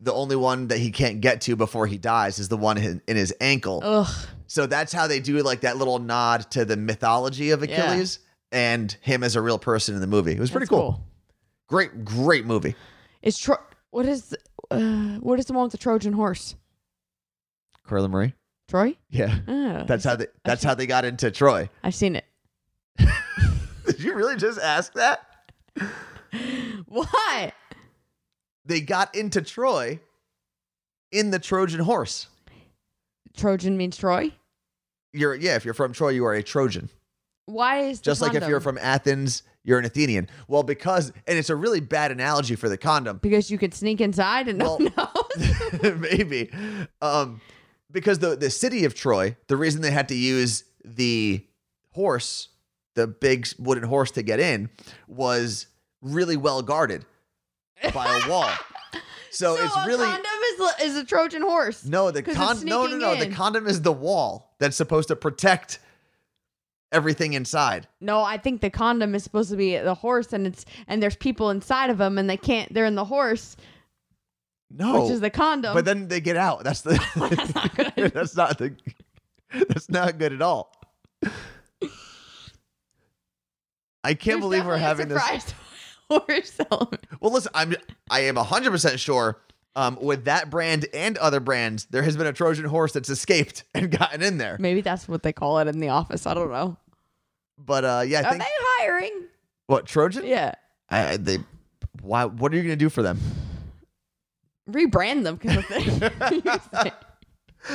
The 0.00 0.12
only 0.12 0.36
one 0.36 0.68
that 0.68 0.78
he 0.78 0.90
can't 0.90 1.22
get 1.22 1.40
to 1.42 1.56
before 1.56 1.86
he 1.86 1.96
dies 1.96 2.38
is 2.38 2.48
the 2.48 2.56
one 2.58 2.76
in, 2.76 3.00
in 3.08 3.16
his 3.16 3.32
ankle. 3.40 3.80
Ugh. 3.82 4.14
So 4.46 4.66
that's 4.66 4.92
how 4.92 5.06
they 5.06 5.20
do 5.20 5.38
like 5.42 5.62
that 5.62 5.78
little 5.78 5.98
nod 5.98 6.50
to 6.50 6.64
the 6.66 6.76
mythology 6.76 7.50
of 7.50 7.64
Yeah. 7.66 7.76
Achilles 7.92 8.18
and 8.52 8.94
him 9.00 9.24
as 9.24 9.36
a 9.36 9.40
real 9.40 9.58
person 9.58 9.94
in 9.94 10.00
the 10.02 10.06
movie. 10.06 10.32
It 10.32 10.38
was 10.38 10.50
pretty 10.50 10.64
That's 10.66 10.70
cool. 10.70 11.02
Great, 11.68 12.04
great 12.04 12.44
movie. 12.46 12.74
Is 13.22 13.38
Tro- 13.38 13.56
what 13.90 14.06
is 14.06 14.36
uh, 14.70 15.16
what 15.18 15.38
is 15.38 15.46
the 15.46 15.52
one 15.52 15.64
with 15.64 15.72
the 15.72 15.78
Trojan 15.78 16.12
horse? 16.12 16.54
Carla 17.84 18.08
Marie. 18.08 18.34
Troy? 18.68 18.96
Yeah, 19.10 19.38
Oh, 19.46 19.84
that's 19.86 20.04
how 20.04 20.16
they. 20.16 20.26
That's 20.44 20.64
how 20.64 20.74
they 20.74 20.86
got 20.86 21.04
into 21.04 21.30
Troy. 21.30 21.68
I've 21.84 21.94
seen 21.94 22.16
it. 22.16 22.24
Did 23.86 24.00
you 24.00 24.14
really 24.14 24.36
just 24.36 24.60
ask 24.60 24.92
that? 24.94 25.20
What? 26.88 27.52
They 28.64 28.80
got 28.80 29.14
into 29.14 29.42
Troy 29.42 30.00
in 31.10 31.30
the 31.30 31.38
Trojan 31.38 31.80
horse. 31.80 32.28
Trojan 33.36 33.76
means 33.76 33.96
Troy. 33.96 34.32
You're 35.12 35.34
yeah. 35.34 35.56
If 35.56 35.64
you're 35.64 35.74
from 35.74 35.92
Troy, 35.92 36.10
you 36.10 36.24
are 36.26 36.34
a 36.34 36.42
Trojan. 36.42 36.88
Why 37.46 37.80
is 37.80 38.00
Just 38.00 38.20
like 38.20 38.34
if 38.34 38.46
you're 38.48 38.60
from 38.60 38.78
Athens, 38.78 39.42
you're 39.66 39.78
an 39.78 39.84
Athenian. 39.84 40.28
Well, 40.48 40.62
because 40.62 41.12
and 41.26 41.36
it's 41.38 41.50
a 41.50 41.56
really 41.56 41.80
bad 41.80 42.10
analogy 42.12 42.54
for 42.56 42.70
the 42.70 42.78
condom. 42.78 43.18
because 43.18 43.50
you 43.50 43.58
could 43.58 43.74
sneak 43.74 44.00
inside 44.00 44.48
and 44.48 44.58
no 44.60 44.78
Well- 44.80 45.28
one 45.82 46.00
maybe 46.00 46.50
um 47.02 47.42
because 47.92 48.20
the 48.20 48.36
the 48.36 48.48
city 48.48 48.84
of 48.86 48.94
troy 48.94 49.36
the 49.48 49.56
reason 49.56 49.82
they 49.82 49.90
had 49.90 50.08
to 50.08 50.14
use 50.14 50.64
the 50.84 51.44
horse 51.90 52.48
the 52.94 53.06
big 53.06 53.46
wooden 53.58 53.84
horse 53.84 54.10
to 54.12 54.22
get 54.22 54.40
in 54.40 54.70
was 55.06 55.66
really 56.00 56.36
well 56.38 56.62
guarded 56.62 57.04
by 57.92 58.06
a 58.24 58.30
wall 58.30 58.50
so, 59.30 59.56
So 59.56 59.62
it's 59.64 59.86
really 59.86 60.06
condom 60.06 60.24
is 60.80 60.90
is 60.92 60.96
a 60.96 61.04
Trojan 61.04 61.42
horse. 61.42 61.84
no 61.84 62.10
the 62.10 62.22
con 62.22 62.64
no 62.64 62.86
no 62.86 62.96
no 62.96 63.16
the 63.16 63.30
condom 63.34 63.66
is 63.66 63.82
the 63.82 63.92
wall 63.92 64.54
that's 64.58 64.76
supposed 64.76 65.08
to 65.08 65.16
protect 65.16 65.78
everything 66.92 67.32
inside 67.32 67.88
No, 68.00 68.22
I 68.22 68.38
think 68.38 68.60
the 68.60 68.70
condom 68.70 69.14
is 69.14 69.24
supposed 69.24 69.50
to 69.50 69.56
be 69.56 69.76
the 69.76 69.94
horse, 69.94 70.32
and 70.32 70.46
it's 70.46 70.64
and 70.86 71.02
there's 71.02 71.16
people 71.16 71.50
inside 71.50 71.90
of 71.90 71.98
them, 71.98 72.16
and 72.18 72.28
they 72.30 72.36
can't. 72.36 72.72
They're 72.72 72.86
in 72.86 72.94
the 72.94 73.04
horse, 73.04 73.56
no 74.70 75.02
which 75.02 75.10
is 75.12 75.20
the 75.20 75.30
condom. 75.30 75.74
but 75.74 75.84
then 75.84 76.08
they 76.08 76.20
get 76.20 76.36
out 76.36 76.64
that's 76.64 76.82
the 76.82 76.92
That's 77.16 77.54
not 77.54 77.76
good. 77.76 78.12
that's 78.14 78.36
not 78.36 78.58
the 78.58 78.74
that's 79.68 79.88
not 79.90 80.18
good 80.18 80.32
at 80.32 80.42
all 80.42 80.72
I 84.04 84.14
can't 84.14 84.24
There's 84.24 84.40
believe 84.40 84.66
we're 84.66 84.76
having 84.76 85.08
this. 85.08 85.20
horse 86.10 86.60
element. 86.70 87.04
Well, 87.20 87.32
listen, 87.32 87.50
I'm 87.54 87.74
I 88.08 88.20
am 88.20 88.36
hundred 88.36 88.70
percent 88.70 89.00
sure. 89.00 89.40
Um, 89.76 89.98
with 90.00 90.24
that 90.24 90.48
brand 90.48 90.86
and 90.94 91.18
other 91.18 91.38
brands, 91.38 91.84
there 91.90 92.02
has 92.02 92.16
been 92.16 92.26
a 92.26 92.32
Trojan 92.32 92.64
horse 92.64 92.92
that's 92.92 93.10
escaped 93.10 93.62
and 93.74 93.90
gotten 93.90 94.22
in 94.22 94.38
there. 94.38 94.56
Maybe 94.58 94.80
that's 94.80 95.06
what 95.06 95.22
they 95.22 95.32
call 95.34 95.58
it 95.58 95.68
in 95.68 95.78
the 95.80 95.90
office. 95.90 96.26
I 96.26 96.32
don't 96.34 96.50
know. 96.50 96.76
But 97.58 97.84
uh, 97.84 98.02
yeah, 98.06 98.20
I 98.20 98.22
Are 98.24 98.30
think 98.30 98.42
they 98.42 98.48
hiring? 98.78 99.22
what 99.66 99.84
Trojan? 99.86 100.24
Yeah, 100.26 100.54
I, 100.88 101.12
I- 101.12 101.16
they. 101.18 101.38
Why? 102.02 102.24
What 102.24 102.52
are 102.52 102.56
you 102.56 102.62
gonna 102.62 102.76
do 102.76 102.88
for 102.88 103.02
them? 103.02 103.18
rebrand 104.70 105.22
them 105.22 105.36
because 105.36 105.64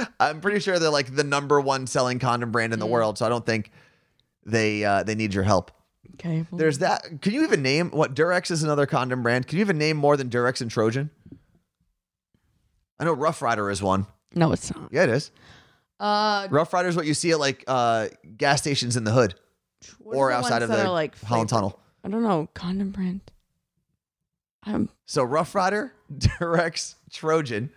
I'm 0.20 0.42
pretty 0.42 0.60
sure 0.60 0.78
they're 0.80 0.90
like 0.90 1.16
the 1.16 1.24
number 1.24 1.60
one 1.62 1.88
selling 1.88 2.20
condom 2.20 2.52
brand 2.52 2.74
in 2.74 2.78
Mm. 2.78 2.82
the 2.82 2.88
world, 2.88 3.18
so 3.18 3.26
I 3.26 3.30
don't 3.30 3.46
think 3.46 3.72
they 4.46 4.84
uh, 4.86 5.04
they 5.04 5.16
need 5.16 5.34
your 5.34 5.44
help. 5.44 5.72
okay. 6.16 6.46
well, 6.50 6.58
There's 6.60 6.80
that. 6.80 7.22
Can 7.22 7.34
you 7.34 7.44
even 7.44 7.62
name 7.62 7.90
what 7.92 8.14
Durex 8.16 8.52
is 8.52 8.64
another 8.64 8.86
condom 8.86 9.22
brand? 9.24 9.48
Can 9.48 9.58
you 9.58 9.62
even 9.62 9.78
name 9.78 9.98
more 9.98 10.18
than 10.18 10.30
Durex 10.30 10.62
and 10.62 10.70
Trojan? 10.72 11.10
I 13.02 13.06
know 13.06 13.14
Rough 13.14 13.42
Rider 13.42 13.70
is 13.72 13.82
one. 13.82 14.06
no, 14.36 14.52
it's 14.54 14.74
not. 14.74 14.90
Yeah, 14.92 15.04
it 15.04 15.10
is. 15.10 15.32
Uh, 16.00 16.48
Rough 16.50 16.72
Rider 16.72 16.88
is 16.88 16.96
what 16.96 17.06
you 17.08 17.14
see 17.14 17.32
at 17.32 17.40
like 17.40 17.64
uh, 17.68 18.08
gas 18.38 18.62
stations 18.62 18.96
in 18.96 19.04
the 19.04 19.12
hood 19.12 19.36
what 20.00 20.16
or 20.16 20.28
are 20.28 20.32
the 20.34 20.38
outside 20.38 20.52
ones 20.54 20.64
of 20.64 20.70
that 20.70 20.78
the 20.78 20.86
are, 20.86 20.92
like 20.92 21.18
Holland 21.20 21.50
flavored? 21.50 21.72
Tunnel. 21.74 21.80
I 22.04 22.10
don't 22.10 22.24
know 22.24 22.48
condom 22.54 22.92
brand. 22.92 23.22
Um, 24.66 24.90
So 25.06 25.24
Rough 25.24 25.54
Rider, 25.56 25.94
Durex 26.14 26.96
Trojan. 27.12 27.72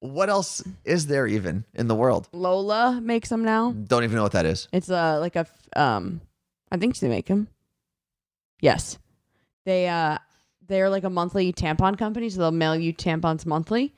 What 0.00 0.28
else 0.28 0.62
is 0.84 1.06
there 1.08 1.26
even 1.26 1.64
in 1.74 1.88
the 1.88 1.94
world? 1.94 2.28
Lola 2.32 3.00
makes 3.00 3.28
them 3.30 3.44
now. 3.44 3.72
Don't 3.72 4.04
even 4.04 4.16
know 4.16 4.22
what 4.24 4.32
that 4.32 4.46
is. 4.46 4.68
It's 4.72 4.90
uh 4.90 5.18
like 5.20 5.34
a 5.36 5.40
f- 5.40 5.68
um, 5.76 6.20
I 6.70 6.76
think 6.76 6.98
they 6.98 7.08
make 7.08 7.26
them. 7.26 7.48
Yes, 8.60 8.98
they 9.64 9.88
uh 9.88 10.18
they're 10.68 10.90
like 10.90 11.02
a 11.04 11.10
monthly 11.10 11.52
tampon 11.52 11.96
company, 11.98 12.28
so 12.28 12.40
they'll 12.40 12.50
mail 12.52 12.76
you 12.76 12.92
tampons 12.92 13.44
monthly, 13.46 13.92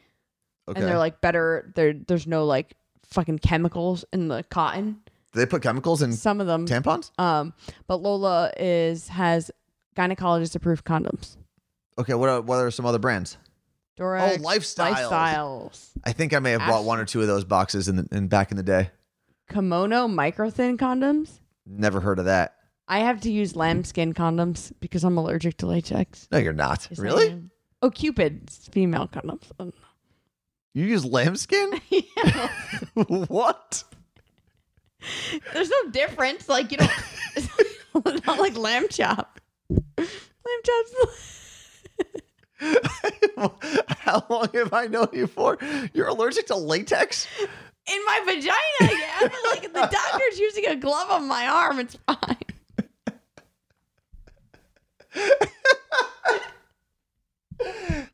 Okay. 0.71 0.81
and 0.81 0.89
they're 0.89 0.99
like 0.99 1.21
better. 1.21 1.71
There 1.75 1.93
there's 1.93 2.27
no 2.27 2.45
like 2.45 2.75
fucking 3.05 3.41
chemicals 3.41 4.05
in 4.13 4.29
the 4.29 4.43
cotton. 4.45 5.01
Do 5.33 5.39
they 5.39 5.47
put 5.47 5.63
chemicals 5.63 6.03
in 6.03 6.13
Some 6.13 6.41
of 6.41 6.47
them, 6.49 6.67
tampons? 6.67 7.11
um, 7.19 7.53
but 7.87 7.97
Lola 8.03 8.51
is 8.57 9.09
has 9.09 9.51
gynecologist 9.97 10.55
approved 10.57 10.85
condoms. 10.85 11.37
Okay, 11.99 12.15
what 12.15 12.29
are, 12.29 12.41
what 12.41 12.57
are 12.57 12.71
some 12.71 12.87
other 12.87 12.99
brands? 12.99 13.37
Durex, 13.99 14.39
Oh, 14.39 14.43
Lifestyles. 14.43 15.11
lifestyles, 15.11 15.91
I 16.05 16.13
think 16.13 16.33
I 16.33 16.39
may 16.39 16.53
have 16.53 16.61
bought 16.61 16.85
one 16.85 16.99
or 16.99 17.05
two 17.05 17.21
of 17.21 17.27
those 17.27 17.45
boxes 17.45 17.87
in, 17.89 17.97
the, 17.97 18.09
in 18.11 18.29
back 18.29 18.51
in 18.51 18.57
the 18.57 18.63
day. 18.63 18.91
kimono 19.51 20.09
micro 20.09 20.49
thin 20.51 20.79
condoms. 20.79 21.41
Never 21.67 22.01
heard 22.01 22.19
of 22.19 22.25
that. 22.25 22.55
I 22.89 23.01
have 23.01 23.21
to 23.21 23.31
use 23.31 23.55
lambskin 23.55 24.15
condoms 24.15 24.73
because 24.81 25.05
I'm 25.05 25.17
allergic 25.19 25.59
to 25.59 25.67
latex. 25.67 26.27
No, 26.33 26.39
you're 26.39 26.53
not. 26.53 26.89
Yes, 26.91 26.99
I 26.99 27.03
really? 27.03 27.31
am. 27.31 27.51
Oh, 27.83 27.91
Cupid's 27.91 28.69
female 28.73 29.07
condoms. 29.09 29.51
You 30.73 30.85
use 30.85 31.05
lambskin? 31.05 31.81
yeah. 31.91 32.49
what? 32.95 33.85
There's 35.53 35.71
no 35.71 35.91
difference. 35.91 36.49
Like 36.49 36.71
you 36.71 36.79
don't. 36.79 36.91
It's 37.37 37.49
not 38.27 38.39
like 38.39 38.57
lamb 38.57 38.89
chop. 38.89 39.41
Lamb 39.69 40.63
chops. 40.65 40.95
How 43.89 44.25
long 44.29 44.49
have 44.55 44.73
I 44.73 44.87
known 44.87 45.09
you 45.13 45.27
for? 45.27 45.59
You're 45.95 46.09
allergic 46.09 46.47
to 46.49 46.57
latex? 46.57 47.27
In 47.41 48.05
my 48.07 48.21
vagina, 48.27 48.55
yeah. 49.01 49.29
Like 49.51 49.63
the 49.73 49.89
doctor's 49.91 50.39
using 50.39 50.67
a 50.67 50.77
glove 50.77 51.11
on 51.11 51.27
my 51.27 51.47
arm. 51.49 51.79
It's 51.81 51.97
fine. 52.07 52.37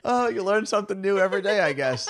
Oh, 0.08 0.28
you 0.28 0.44
learn 0.44 0.66
something 0.66 1.00
new 1.00 1.18
every 1.18 1.42
day, 1.42 1.60
I 1.60 1.72
guess. 1.72 2.08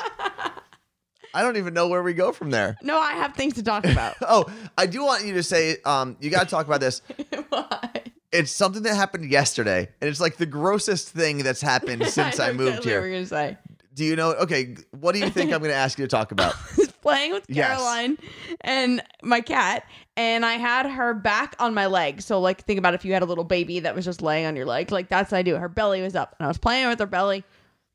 I 1.36 1.42
don't 1.42 1.58
even 1.58 1.74
know 1.74 1.86
where 1.88 2.02
we 2.02 2.14
go 2.14 2.32
from 2.32 2.50
there. 2.50 2.76
No, 2.82 2.98
I 2.98 3.12
have 3.12 3.34
things 3.34 3.54
to 3.54 3.62
talk 3.62 3.84
about. 3.84 4.16
Oh, 4.28 4.46
I 4.78 4.86
do 4.86 5.04
want 5.04 5.24
you 5.26 5.34
to 5.34 5.42
say, 5.42 5.76
um, 5.84 6.16
you 6.20 6.30
got 6.30 6.44
to 6.44 6.50
talk 6.50 6.66
about 6.66 6.80
this. 6.80 7.02
What? 7.50 8.08
It's 8.32 8.50
something 8.50 8.82
that 8.82 8.96
happened 8.96 9.30
yesterday, 9.30 9.88
and 10.00 10.10
it's 10.10 10.20
like 10.20 10.36
the 10.36 10.46
grossest 10.46 11.10
thing 11.10 11.38
that's 11.38 11.60
happened 11.60 12.04
since 12.08 12.40
I, 12.40 12.48
know 12.48 12.54
moved 12.54 12.68
exactly 12.78 12.92
What 12.94 13.00
we're 13.02 13.12
gonna 13.12 13.26
say. 13.26 13.56
Do 13.94 14.04
you 14.04 14.16
know? 14.16 14.32
Okay, 14.32 14.76
what 14.90 15.12
do 15.14 15.20
you 15.20 15.30
think 15.30 15.52
I'm 15.52 15.60
going 15.60 15.70
to 15.70 15.76
ask 15.76 15.98
you 15.98 16.04
to 16.04 16.08
talk 16.08 16.32
about? 16.32 16.54
was 16.76 16.88
playing 17.00 17.32
with 17.32 17.44
Yes. 17.48 17.68
Caroline 17.68 18.18
and 18.62 19.02
my 19.22 19.40
cat, 19.40 19.84
and 20.16 20.44
I 20.44 20.54
had 20.54 20.86
her 20.86 21.14
back 21.14 21.54
on 21.58 21.72
my 21.72 21.86
leg. 21.86 22.20
So, 22.20 22.40
like, 22.40 22.64
think 22.64 22.78
about 22.78 22.92
if 22.94 23.04
you 23.04 23.12
had 23.14 23.22
a 23.22 23.26
little 23.26 23.44
baby 23.44 23.80
that 23.80 23.94
was 23.94 24.04
just 24.04 24.20
laying 24.20 24.44
on 24.44 24.54
your 24.56 24.66
leg. 24.66 24.90
Like, 24.90 25.08
that's 25.08 25.32
what 25.32 25.38
I 25.38 25.42
do. 25.42 25.54
Her 25.56 25.68
belly 25.68 26.02
was 26.02 26.14
up, 26.16 26.34
and 26.38 26.44
I 26.44 26.48
was 26.48 26.58
playing 26.58 26.88
with 26.88 26.98
her 26.98 27.06
belly, 27.06 27.44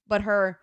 but 0.07 0.21
her, 0.23 0.57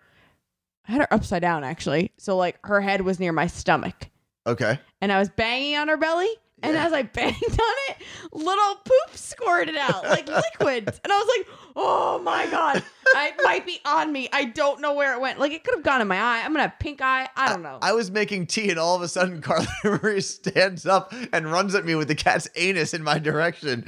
I 0.89 0.93
had 0.93 1.01
her 1.03 1.13
upside 1.13 1.43
down 1.43 1.65
actually. 1.65 2.13
So, 2.17 2.37
like, 2.37 2.59
her 2.65 2.81
head 2.81 3.03
was 3.03 3.21
near 3.21 3.33
my 3.33 3.47
stomach, 3.47 4.09
Okay. 4.47 4.79
and 5.01 5.13
I 5.13 5.19
was 5.19 5.29
banging 5.29 5.77
on 5.77 5.89
her 5.89 5.97
belly. 5.97 6.31
And 6.61 6.75
Yeah. 6.75 6.87
as 6.87 6.93
I 6.93 7.03
banged 7.15 7.37
on 7.41 7.77
it, 7.89 7.97
little 8.33 8.75
poop 8.85 9.17
squirted 9.17 9.77
out 9.77 10.03
like 10.05 10.27
liquids. 10.61 11.01
And 11.05 11.13
I 11.13 11.17
was 11.17 11.29
like, 11.39 11.57
oh 11.77 12.19
my 12.25 12.47
God, 12.51 12.83
I 13.15 13.29
it 13.29 13.35
might 13.45 13.65
be 13.65 13.79
on 13.85 14.13
me. 14.13 14.29
I 14.33 14.47
don't 14.47 14.81
know 14.81 14.93
where 14.95 15.13
it 15.15 15.21
went. 15.21 15.39
Like, 15.39 15.53
it 15.53 15.63
could 15.63 15.75
have 15.77 15.85
gone 15.85 16.01
in 16.01 16.09
my 16.09 16.17
eye. 16.21 16.39
I'm 16.41 16.49
going 16.53 16.57
to 16.65 16.69
have 16.71 16.79
pink 16.81 17.01
eye. 17.01 17.29
I 17.37 17.51
don't 17.51 17.63
know. 17.63 17.79
I 17.81 17.93
was 17.93 18.11
making 18.11 18.49
tea, 18.49 18.71
and 18.71 18.79
all 18.79 18.97
of 18.97 19.03
a 19.03 19.09
sudden, 19.09 19.41
Carla 19.43 19.69
Marie 19.85 20.21
stands 20.21 20.85
up 20.85 21.13
and 21.33 21.53
runs 21.53 21.77
at 21.77 21.85
me 21.85 21.95
with 21.95 22.09
the 22.09 22.17
cat's 22.17 22.49
anus 22.57 22.93
in 22.93 23.05
my 23.05 23.21
direction, 23.21 23.85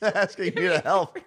asking 0.00 0.54
me 0.54 0.68
to 0.68 0.78
help. 0.84 1.18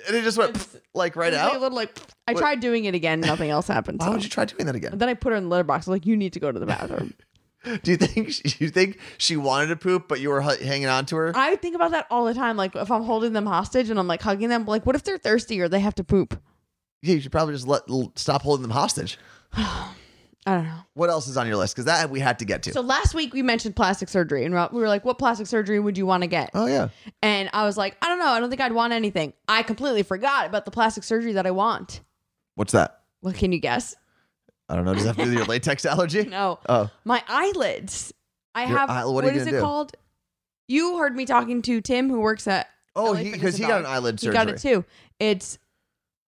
Out. 0.00 0.08
And 0.08 0.16
it 0.16 0.22
just 0.22 0.38
went 0.38 0.80
like 0.94 1.16
right 1.16 1.32
like 1.32 1.40
a 1.40 1.44
out. 1.44 1.60
little 1.60 1.76
like 1.76 1.98
I 2.26 2.34
tried 2.34 2.60
doing 2.60 2.84
it 2.84 2.94
again, 2.94 3.20
nothing 3.20 3.50
else 3.50 3.66
happened. 3.66 4.00
Why 4.00 4.06
so. 4.06 4.12
would 4.12 4.22
you 4.24 4.30
try 4.30 4.44
doing 4.44 4.66
that 4.66 4.74
again? 4.74 4.96
Then 4.96 5.08
I 5.08 5.14
put 5.14 5.30
her 5.30 5.36
in 5.36 5.44
the 5.44 5.50
litter 5.50 5.64
box. 5.64 5.88
I 5.88 5.90
was 5.90 5.98
like, 6.00 6.06
you 6.06 6.16
need 6.16 6.32
to 6.34 6.40
go 6.40 6.50
to 6.50 6.58
the 6.58 6.66
bathroom. 6.66 7.14
Do 7.82 7.90
you 7.90 7.98
think 7.98 8.30
she, 8.30 8.64
you 8.64 8.70
think 8.70 8.98
she 9.18 9.36
wanted 9.36 9.66
to 9.66 9.76
poop, 9.76 10.08
but 10.08 10.20
you 10.20 10.30
were 10.30 10.40
hu- 10.40 10.64
hanging 10.64 10.86
on 10.86 11.04
to 11.06 11.16
her? 11.16 11.32
I 11.34 11.56
think 11.56 11.74
about 11.74 11.90
that 11.90 12.06
all 12.10 12.24
the 12.24 12.32
time. 12.32 12.56
Like 12.56 12.74
if 12.74 12.90
I'm 12.90 13.02
holding 13.02 13.34
them 13.34 13.46
hostage 13.46 13.90
and 13.90 13.98
I'm 13.98 14.06
like 14.06 14.22
hugging 14.22 14.48
them, 14.48 14.64
like 14.64 14.86
what 14.86 14.96
if 14.96 15.04
they're 15.04 15.18
thirsty 15.18 15.60
or 15.60 15.68
they 15.68 15.80
have 15.80 15.94
to 15.96 16.04
poop? 16.04 16.40
Yeah, 17.02 17.14
you 17.14 17.20
should 17.20 17.32
probably 17.32 17.54
just 17.54 17.66
let 17.66 17.82
l- 17.88 18.12
stop 18.16 18.42
holding 18.42 18.62
them 18.62 18.70
hostage. 18.70 19.18
I 20.46 20.54
don't 20.54 20.64
know. 20.64 20.80
What 20.94 21.10
else 21.10 21.28
is 21.28 21.36
on 21.36 21.46
your 21.46 21.56
list? 21.56 21.74
Because 21.74 21.84
that 21.84 22.08
we 22.10 22.18
had 22.18 22.38
to 22.38 22.44
get 22.46 22.62
to. 22.62 22.72
So 22.72 22.80
last 22.80 23.14
week 23.14 23.34
we 23.34 23.42
mentioned 23.42 23.76
plastic 23.76 24.08
surgery 24.08 24.44
and 24.44 24.54
we 24.72 24.80
were 24.80 24.88
like, 24.88 25.04
what 25.04 25.18
plastic 25.18 25.46
surgery 25.46 25.78
would 25.78 25.98
you 25.98 26.06
want 26.06 26.22
to 26.22 26.26
get? 26.26 26.50
oh 26.54 26.66
yeah, 26.66 26.88
And 27.22 27.50
I 27.52 27.66
was 27.66 27.76
like, 27.76 27.96
I 28.00 28.08
don't 28.08 28.18
know. 28.18 28.26
I 28.28 28.40
don't 28.40 28.48
think 28.48 28.60
I'd 28.62 28.72
want 28.72 28.92
anything. 28.94 29.34
I 29.48 29.62
completely 29.62 30.02
forgot 30.02 30.46
about 30.46 30.64
the 30.64 30.70
plastic 30.70 31.04
surgery 31.04 31.34
that 31.34 31.46
I 31.46 31.50
want. 31.50 32.00
what's 32.54 32.72
that? 32.72 33.00
Well, 33.22 33.34
can 33.34 33.52
you 33.52 33.58
guess? 33.58 33.94
I 34.68 34.76
don't 34.76 34.84
know. 34.86 34.94
Does 34.94 35.02
that 35.04 35.16
have 35.16 35.16
to 35.16 35.24
do 35.24 35.28
with 35.30 35.38
your 35.38 35.46
latex 35.48 35.84
allergy? 35.84 36.24
No. 36.24 36.58
Oh, 36.68 36.88
My 37.04 37.22
eyelids. 37.28 38.14
I 38.54 38.64
Your 38.64 38.78
have 38.78 38.88
eye- 38.90 39.04
what 39.04 39.24
what 39.24 39.36
is 39.36 39.46
it 39.46 39.50
do? 39.50 39.60
called? 39.60 39.92
You 40.68 40.96
heard 40.98 41.14
me 41.14 41.26
talking 41.26 41.60
to 41.62 41.80
Tim 41.80 42.08
who 42.08 42.20
works 42.20 42.46
at 42.48 42.68
oh, 42.96 43.12
LA 43.12 43.14
he 43.18 43.32
because 43.32 43.56
he 43.56 43.64
got 43.66 43.80
an 43.80 43.86
eyelid 43.86 44.18
surgery. 44.20 44.38
He 44.38 44.44
got 44.46 44.48
it 44.54 44.58
too. 44.58 44.84
It's 45.18 45.58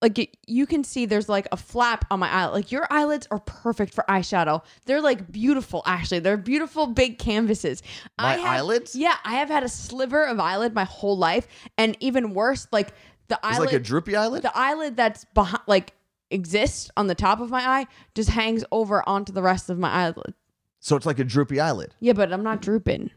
like 0.03 0.37
you 0.49 0.67
can 0.67 0.83
see 0.85 1.07
there's 1.07 1.29
like 1.29 1.47
a 1.53 1.57
flap 1.57 2.05
on 2.11 2.19
my 2.19 2.29
eyelid. 2.29 2.55
Like 2.55 2.73
your 2.73 2.87
eyelids 2.91 3.29
are 3.31 3.38
perfect 3.38 3.95
for 3.95 4.05
eyeshadow. 4.09 4.62
They're 4.85 5.01
like 5.01 5.31
beautiful, 5.31 5.83
actually. 5.87 6.19
They're 6.19 6.37
beautiful 6.37 6.88
big 6.88 7.19
canvases. 7.19 7.83
My 8.21 8.35
have, 8.37 8.45
eyelids? 8.45 8.97
Yeah, 8.97 9.15
I 9.25 9.37
have 9.37 9.49
had 9.49 9.62
a 9.62 9.69
sliver 9.69 10.25
of 10.25 10.41
eyelid 10.41 10.75
my 10.75 10.85
whole 10.85 11.17
life, 11.17 11.47
and 11.79 11.97
even 12.01 12.35
worse, 12.35 12.67
like 12.73 12.88
the 13.29 13.37
It's 13.37 13.57
eyelid, 13.57 13.67
like 13.69 13.75
a 13.75 13.79
droopy 13.79 14.17
eyelid. 14.17 14.43
the 14.43 14.57
eyelid 14.59 14.97
that's 14.97 15.25
behind, 15.27 15.62
like 15.69 15.95
exists 16.31 16.91
on 16.97 17.07
the 17.07 17.15
top 17.15 17.41
of 17.41 17.51
my 17.51 17.61
eye, 17.61 17.87
just 18.15 18.31
hangs 18.31 18.65
over 18.73 19.09
onto 19.09 19.33
the 19.33 19.43
rest 19.43 19.71
of 19.71 19.79
my 19.79 19.91
eyelid. 19.91 20.35
so 20.81 20.97
it's 20.97 21.07
like 21.07 21.21
a 21.21 21.25
droopy 21.25 21.61
eyelid. 21.61 21.95
Yeah, 22.01 22.15
but 22.15 22.33
I'm 22.33 22.43
not 22.43 22.61
drooping, 22.61 23.11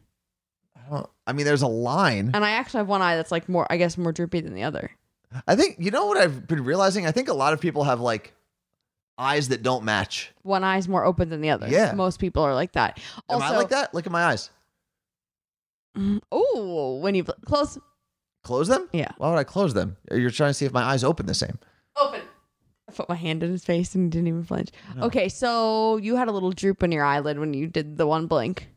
I, 0.92 1.04
I 1.26 1.34
mean, 1.34 1.46
there's 1.46 1.64
a 1.64 1.68
line. 1.68 2.32
and 2.34 2.46
I 2.46 2.52
actually 2.52 2.80
have 2.80 2.88
one 2.88 3.02
eye 3.02 3.16
that's 3.16 3.32
like 3.32 3.50
more, 3.50 3.66
I 3.72 3.78
guess, 3.78 3.98
more 3.98 4.12
droopy 4.12 4.42
than 4.42 4.54
the 4.54 4.64
other. 4.64 4.92
I 5.48 5.56
think 5.56 5.78
you 5.80 5.92
know 5.92 6.06
what 6.06 6.18
I've 6.18 6.48
been 6.48 6.64
realizing. 6.64 7.06
I 7.06 7.12
think 7.12 7.28
a 7.28 7.34
lot 7.34 7.54
of 7.54 7.60
people 7.62 7.84
have 7.84 8.00
like 8.00 8.34
eyes 9.18 9.48
that 9.50 9.64
don't 9.64 9.84
match. 9.84 10.32
One 10.44 10.64
eye's 10.64 10.88
more 10.88 11.06
open 11.06 11.30
than 11.30 11.42
the 11.42 11.50
other. 11.50 11.68
Yeah. 11.68 11.94
most 11.94 12.20
people 12.20 12.44
are 12.44 12.54
like 12.54 12.74
that. 12.74 13.00
Am 13.30 13.42
Also, 13.42 13.46
I 13.46 13.58
like 13.58 13.70
that? 13.70 13.94
Look 13.94 14.06
at 14.06 14.12
my 14.12 14.26
eyes. 14.26 14.50
Oh, 16.32 17.00
when 17.02 17.16
you 17.16 17.24
close, 17.24 17.78
Close 18.44 18.68
them? 18.68 18.88
Yeah. 18.94 19.10
Why 19.18 19.30
would 19.32 19.40
I 19.40 19.44
close 19.44 19.74
them? 19.74 19.98
You're 20.12 20.30
trying 20.30 20.52
to 20.52 20.54
see 20.54 20.66
if 20.66 20.72
my 20.72 20.84
eyes 20.84 21.04
open 21.04 21.26
the 21.26 21.34
same. 21.34 21.58
open. 21.98 22.22
I 22.88 22.92
put 22.92 23.10
my 23.10 23.16
hand 23.16 23.42
in 23.42 23.50
his 23.50 23.66
face 23.66 23.96
and 23.96 24.04
he 24.04 24.10
didn't 24.12 24.28
even 24.28 24.44
flinch. 24.44 24.70
Okay, 25.02 25.30
so 25.30 25.98
you 25.98 26.16
had 26.16 26.28
a 26.28 26.32
little 26.32 26.52
droop 26.52 26.84
in 26.84 26.92
your 26.92 27.04
eyelid 27.04 27.40
when 27.40 27.56
you 27.56 27.66
did 27.66 27.98
the 27.98 28.06
one 28.06 28.28
blink, 28.28 28.70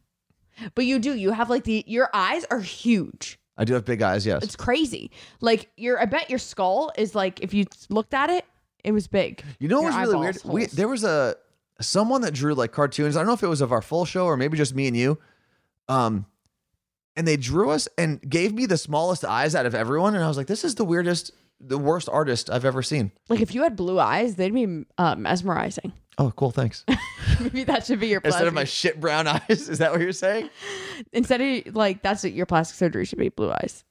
but 0.74 0.86
you 0.86 0.98
do. 0.98 1.14
You 1.14 1.32
have 1.32 1.50
like 1.50 1.64
the 1.64 1.84
your 1.86 2.08
eyes 2.14 2.46
are 2.50 2.60
huge. 2.60 3.37
I 3.58 3.64
do 3.64 3.74
have 3.74 3.84
big 3.84 4.00
eyes. 4.00 4.24
Yes. 4.24 4.42
It's 4.42 4.56
crazy. 4.56 5.10
Like 5.40 5.68
your, 5.76 6.00
I 6.00 6.04
bet 6.06 6.30
your 6.30 6.38
skull 6.38 6.92
is 6.96 7.14
like 7.14 7.40
if 7.40 7.52
you 7.52 7.66
looked 7.90 8.14
at 8.14 8.30
it, 8.30 8.44
it 8.84 8.92
was 8.92 9.08
big. 9.08 9.42
You 9.58 9.68
know 9.68 9.82
what 9.82 9.92
was 9.92 10.06
really 10.06 10.18
weird? 10.18 10.38
We, 10.44 10.62
holes. 10.62 10.72
there 10.72 10.88
was 10.88 11.04
a 11.04 11.36
someone 11.80 12.22
that 12.22 12.32
drew 12.32 12.54
like 12.54 12.72
cartoons. 12.72 13.16
I 13.16 13.20
don't 13.20 13.26
know 13.26 13.34
if 13.34 13.42
it 13.42 13.48
was 13.48 13.60
of 13.60 13.72
our 13.72 13.82
full 13.82 14.04
show 14.04 14.24
or 14.26 14.36
maybe 14.36 14.56
just 14.56 14.74
me 14.74 14.86
and 14.86 14.96
you. 14.96 15.18
Um, 15.88 16.26
and 17.16 17.26
they 17.26 17.36
drew 17.36 17.70
us 17.70 17.88
and 17.98 18.20
gave 18.28 18.54
me 18.54 18.66
the 18.66 18.78
smallest 18.78 19.24
eyes 19.24 19.56
out 19.56 19.66
of 19.66 19.74
everyone, 19.74 20.14
and 20.14 20.22
I 20.22 20.28
was 20.28 20.36
like, 20.36 20.46
"This 20.46 20.62
is 20.62 20.76
the 20.76 20.84
weirdest, 20.84 21.32
the 21.60 21.78
worst 21.78 22.08
artist 22.08 22.48
I've 22.48 22.64
ever 22.64 22.80
seen." 22.82 23.10
Like 23.28 23.40
if 23.40 23.54
you 23.54 23.64
had 23.64 23.74
blue 23.74 23.98
eyes, 23.98 24.36
they'd 24.36 24.54
be 24.54 24.84
uh, 24.98 25.16
mesmerizing. 25.16 25.92
Oh, 26.18 26.32
cool, 26.36 26.50
thanks. 26.50 26.84
Maybe 27.40 27.64
that 27.64 27.86
should 27.86 28.00
be 28.00 28.08
your 28.08 28.20
plastic. 28.20 28.38
Instead 28.40 28.48
of 28.48 28.54
my 28.54 28.64
shit 28.64 29.00
brown 29.00 29.26
eyes, 29.28 29.68
is 29.68 29.78
that 29.78 29.92
what 29.92 30.00
you're 30.00 30.12
saying? 30.12 30.50
instead 31.12 31.40
of 31.40 31.74
like 31.76 32.02
that's 32.02 32.22
what 32.24 32.32
your 32.32 32.46
plastic 32.46 32.76
surgery 32.76 33.04
should 33.04 33.18
be 33.18 33.28
blue 33.28 33.50
eyes. 33.52 33.84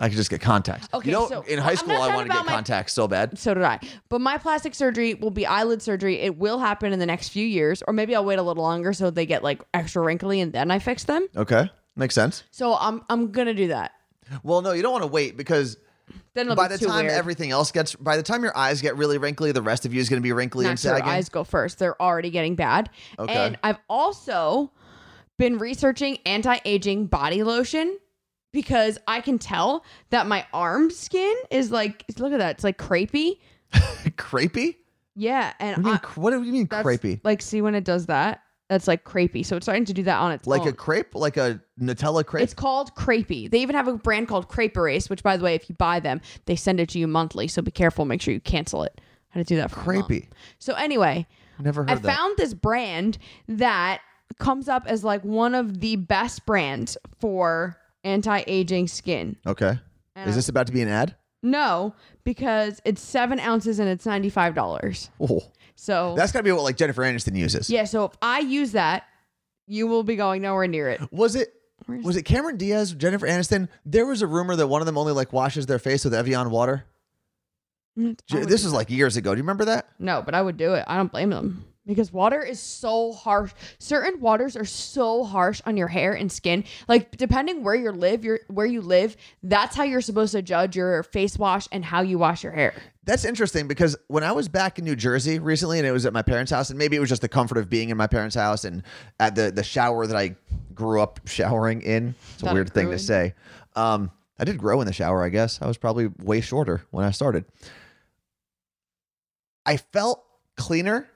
I 0.00 0.08
could 0.08 0.16
just 0.16 0.30
get 0.30 0.40
contacts. 0.40 0.86
Okay, 0.94 1.08
you 1.10 1.12
know, 1.16 1.26
so- 1.28 1.42
in 1.42 1.58
high 1.58 1.70
I'm 1.70 1.76
school, 1.76 1.88
not 1.88 1.96
I 1.96 1.98
talking 1.98 2.14
wanted 2.14 2.28
to 2.28 2.32
get 2.34 2.36
about 2.42 2.46
my- 2.46 2.52
contacts 2.52 2.92
so 2.92 3.08
bad. 3.08 3.36
So 3.36 3.52
did 3.54 3.64
I. 3.64 3.80
But 4.08 4.20
my 4.20 4.38
plastic 4.38 4.76
surgery 4.76 5.14
will 5.14 5.32
be 5.32 5.44
eyelid 5.44 5.82
surgery. 5.82 6.20
It 6.20 6.38
will 6.38 6.60
happen 6.60 6.92
in 6.92 7.00
the 7.00 7.06
next 7.06 7.30
few 7.30 7.44
years, 7.44 7.82
or 7.88 7.92
maybe 7.92 8.14
I'll 8.14 8.24
wait 8.24 8.38
a 8.38 8.42
little 8.42 8.62
longer 8.62 8.92
so 8.92 9.10
they 9.10 9.26
get 9.26 9.42
like 9.42 9.60
extra 9.74 10.00
wrinkly 10.02 10.40
and 10.40 10.52
then 10.52 10.70
I 10.70 10.78
fix 10.78 11.02
them. 11.02 11.26
Okay, 11.36 11.68
makes 11.96 12.14
sense. 12.14 12.44
So 12.52 12.76
I'm 12.76 13.02
I'm 13.10 13.32
gonna 13.32 13.54
do 13.54 13.66
that. 13.68 13.90
Well, 14.44 14.62
no, 14.62 14.70
you 14.70 14.82
don't 14.82 14.92
want 14.92 15.02
to 15.02 15.08
wait 15.08 15.36
because 15.36 15.76
Then 16.34 16.54
by 16.54 16.68
the 16.68 16.78
time 16.78 17.06
weird. 17.06 17.12
everything 17.12 17.50
else 17.50 17.72
gets, 17.72 17.94
by 17.94 18.16
the 18.16 18.22
time 18.22 18.42
your 18.42 18.56
eyes 18.56 18.80
get 18.80 18.96
really 18.96 19.18
wrinkly, 19.18 19.52
the 19.52 19.62
rest 19.62 19.86
of 19.86 19.92
you 19.92 20.00
is 20.00 20.08
going 20.08 20.20
to 20.20 20.22
be 20.22 20.32
wrinkly 20.32 20.64
Not 20.64 20.70
and 20.70 20.78
sagging. 20.78 21.08
Eyes 21.08 21.28
go 21.28 21.44
first. 21.44 21.78
They're 21.78 22.00
already 22.00 22.30
getting 22.30 22.54
bad. 22.54 22.90
Okay. 23.18 23.34
And 23.34 23.58
I've 23.62 23.78
also 23.88 24.70
been 25.38 25.58
researching 25.58 26.18
anti-aging 26.26 27.06
body 27.06 27.42
lotion 27.42 27.98
because 28.52 28.98
I 29.06 29.20
can 29.20 29.38
tell 29.38 29.84
that 30.10 30.26
my 30.26 30.46
arm 30.52 30.90
skin 30.90 31.34
is 31.50 31.70
like 31.70 32.04
look 32.18 32.32
at 32.32 32.38
that. 32.38 32.56
It's 32.56 32.64
like 32.64 32.78
crepey. 32.78 33.38
crepey? 33.72 34.76
Yeah, 35.14 35.52
and 35.58 35.84
What 35.84 35.84
do 35.84 35.88
you 35.88 35.92
mean, 35.92 36.00
I, 36.02 36.20
what 36.20 36.30
do 36.30 36.42
you 36.42 36.52
mean 36.52 36.68
crepey? 36.68 37.20
Like 37.24 37.42
see 37.42 37.60
when 37.62 37.74
it 37.74 37.84
does 37.84 38.06
that? 38.06 38.42
That's 38.68 38.86
like 38.86 39.04
crepey. 39.04 39.44
So 39.46 39.56
it's 39.56 39.64
starting 39.64 39.84
to 39.86 39.94
do 39.94 40.02
that 40.02 40.18
on 40.18 40.32
its 40.32 40.46
own. 40.46 40.50
Like 40.52 40.62
own. 40.62 40.68
a 40.68 40.72
crepe? 40.72 41.14
Like 41.14 41.36
a 41.38 41.60
Nutella 41.80 42.24
crepe? 42.24 42.42
It's 42.42 42.52
called 42.54 42.94
Crepey. 42.94 43.50
They 43.50 43.60
even 43.60 43.74
have 43.74 43.88
a 43.88 43.94
brand 43.94 44.28
called 44.28 44.48
Crepe 44.48 44.76
Erase, 44.76 45.08
which, 45.08 45.22
by 45.22 45.36
the 45.38 45.44
way, 45.44 45.54
if 45.54 45.68
you 45.70 45.74
buy 45.76 46.00
them, 46.00 46.20
they 46.44 46.54
send 46.56 46.78
it 46.78 46.88
to 46.90 46.98
you 46.98 47.06
monthly. 47.06 47.48
So 47.48 47.62
be 47.62 47.70
careful. 47.70 48.04
Make 48.04 48.20
sure 48.20 48.34
you 48.34 48.40
cancel 48.40 48.82
it. 48.82 49.00
I 49.34 49.38
had 49.38 49.46
to 49.46 49.54
do 49.54 49.56
that 49.60 49.70
for 49.70 49.80
crepey. 49.80 50.28
So 50.58 50.74
anyway, 50.74 51.26
Never 51.58 51.82
heard 51.82 51.90
I 51.90 51.94
that. 51.96 52.16
found 52.16 52.36
this 52.36 52.52
brand 52.54 53.16
that 53.48 54.00
comes 54.38 54.68
up 54.68 54.84
as 54.86 55.02
like 55.02 55.24
one 55.24 55.54
of 55.54 55.80
the 55.80 55.96
best 55.96 56.44
brands 56.46 56.96
for 57.20 57.76
anti-aging 58.04 58.88
skin. 58.88 59.36
okay. 59.46 59.78
And 60.14 60.28
Is 60.28 60.36
this 60.36 60.48
about 60.48 60.66
to 60.66 60.72
be 60.72 60.82
an 60.82 60.88
ad? 60.88 61.14
No, 61.42 61.94
because 62.24 62.80
it's 62.84 63.00
seven 63.00 63.38
ounces 63.38 63.78
and 63.78 63.88
it's 63.88 64.04
ninety-five 64.04 64.54
dollars. 64.54 65.10
Oh, 65.20 65.40
So 65.80 66.14
that's 66.16 66.32
got 66.32 66.40
to 66.40 66.42
be 66.42 66.50
what 66.50 66.64
like 66.64 66.76
Jennifer 66.76 67.02
Aniston 67.02 67.36
uses. 67.36 67.70
yeah, 67.70 67.84
so 67.84 68.04
if 68.06 68.12
I 68.20 68.40
use 68.40 68.72
that, 68.72 69.04
you 69.68 69.86
will 69.86 70.02
be 70.02 70.16
going 70.16 70.42
nowhere 70.42 70.66
near 70.66 70.88
it. 70.88 71.00
Was 71.12 71.36
it? 71.36 71.54
Where's- 71.86 72.04
Was 72.04 72.16
it 72.16 72.22
Cameron 72.24 72.56
Diaz, 72.56 72.92
Jennifer 72.92 73.26
Aniston? 73.28 73.68
There 73.86 74.04
was 74.04 74.20
a 74.20 74.26
rumor 74.26 74.56
that 74.56 74.66
one 74.66 74.82
of 74.82 74.86
them 74.86 74.98
only 74.98 75.12
like 75.12 75.32
washes 75.32 75.66
their 75.66 75.78
face 75.78 76.04
with 76.04 76.12
Evian 76.14 76.50
water. 76.50 76.84
Mm, 77.96 78.18
J- 78.26 78.44
This 78.44 78.64
is 78.64 78.72
like 78.72 78.90
years 78.90 79.16
ago. 79.16 79.32
Do 79.34 79.38
you 79.38 79.42
remember 79.44 79.66
that? 79.66 79.88
No, 80.00 80.20
but 80.20 80.34
I 80.34 80.42
would 80.42 80.56
do 80.56 80.74
it. 80.74 80.84
I 80.88 80.96
don't 80.96 81.12
blame 81.12 81.30
them 81.30 81.64
because 81.88 82.12
water 82.12 82.40
is 82.44 82.60
so 82.60 83.12
harsh. 83.12 83.52
Certain 83.78 84.20
waters 84.20 84.56
are 84.56 84.64
so 84.66 85.24
harsh 85.24 85.60
on 85.64 85.76
your 85.76 85.88
hair 85.88 86.12
and 86.12 86.30
skin. 86.30 86.62
Like 86.86 87.16
depending 87.16 87.64
where 87.64 87.74
you 87.74 87.90
live, 87.90 88.24
your 88.24 88.40
where 88.48 88.66
you 88.66 88.82
live, 88.82 89.16
that's 89.42 89.74
how 89.74 89.82
you're 89.84 90.02
supposed 90.02 90.32
to 90.32 90.42
judge 90.42 90.76
your 90.76 91.02
face 91.02 91.36
wash 91.38 91.66
and 91.72 91.84
how 91.84 92.02
you 92.02 92.18
wash 92.18 92.44
your 92.44 92.52
hair. 92.52 92.74
That's 93.04 93.24
interesting 93.24 93.66
because 93.66 93.96
when 94.08 94.22
I 94.22 94.32
was 94.32 94.48
back 94.48 94.78
in 94.78 94.84
New 94.84 94.94
Jersey 94.94 95.38
recently, 95.38 95.78
and 95.78 95.86
it 95.86 95.92
was 95.92 96.04
at 96.04 96.12
my 96.12 96.20
parents' 96.20 96.52
house, 96.52 96.68
and 96.68 96.78
maybe 96.78 96.94
it 96.94 97.00
was 97.00 97.08
just 97.08 97.22
the 97.22 97.28
comfort 97.28 97.56
of 97.56 97.70
being 97.70 97.88
in 97.88 97.96
my 97.96 98.06
parents' 98.06 98.36
house 98.36 98.64
and 98.64 98.82
at 99.18 99.34
the 99.34 99.50
the 99.50 99.64
shower 99.64 100.06
that 100.06 100.16
I 100.16 100.36
grew 100.74 101.00
up 101.00 101.20
showering 101.24 101.80
in. 101.80 102.14
It's 102.34 102.42
a 102.42 102.52
weird 102.52 102.68
it 102.68 102.74
thing 102.74 102.90
to 102.90 102.98
say. 102.98 103.34
Um, 103.74 104.10
I 104.38 104.44
did 104.44 104.58
grow 104.58 104.80
in 104.82 104.86
the 104.86 104.92
shower, 104.92 105.24
I 105.24 105.30
guess. 105.30 105.60
I 105.62 105.66
was 105.66 105.78
probably 105.78 106.08
way 106.18 106.42
shorter 106.42 106.82
when 106.90 107.04
I 107.04 107.10
started. 107.10 107.46
I 109.64 109.78
felt 109.78 110.22
cleaner 110.56 111.08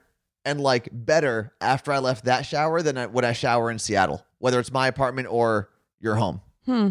and 0.45 0.59
like 0.61 0.89
better 0.91 1.53
after 1.61 1.91
I 1.91 1.99
left 1.99 2.25
that 2.25 2.45
shower 2.45 2.81
than 2.81 2.97
I, 2.97 3.05
when 3.07 3.25
I 3.25 3.33
shower 3.33 3.71
in 3.71 3.79
Seattle, 3.79 4.25
whether 4.39 4.59
it's 4.59 4.71
my 4.71 4.87
apartment 4.87 5.27
or 5.31 5.69
your 5.99 6.15
home. 6.15 6.41
Hmm. 6.65 6.89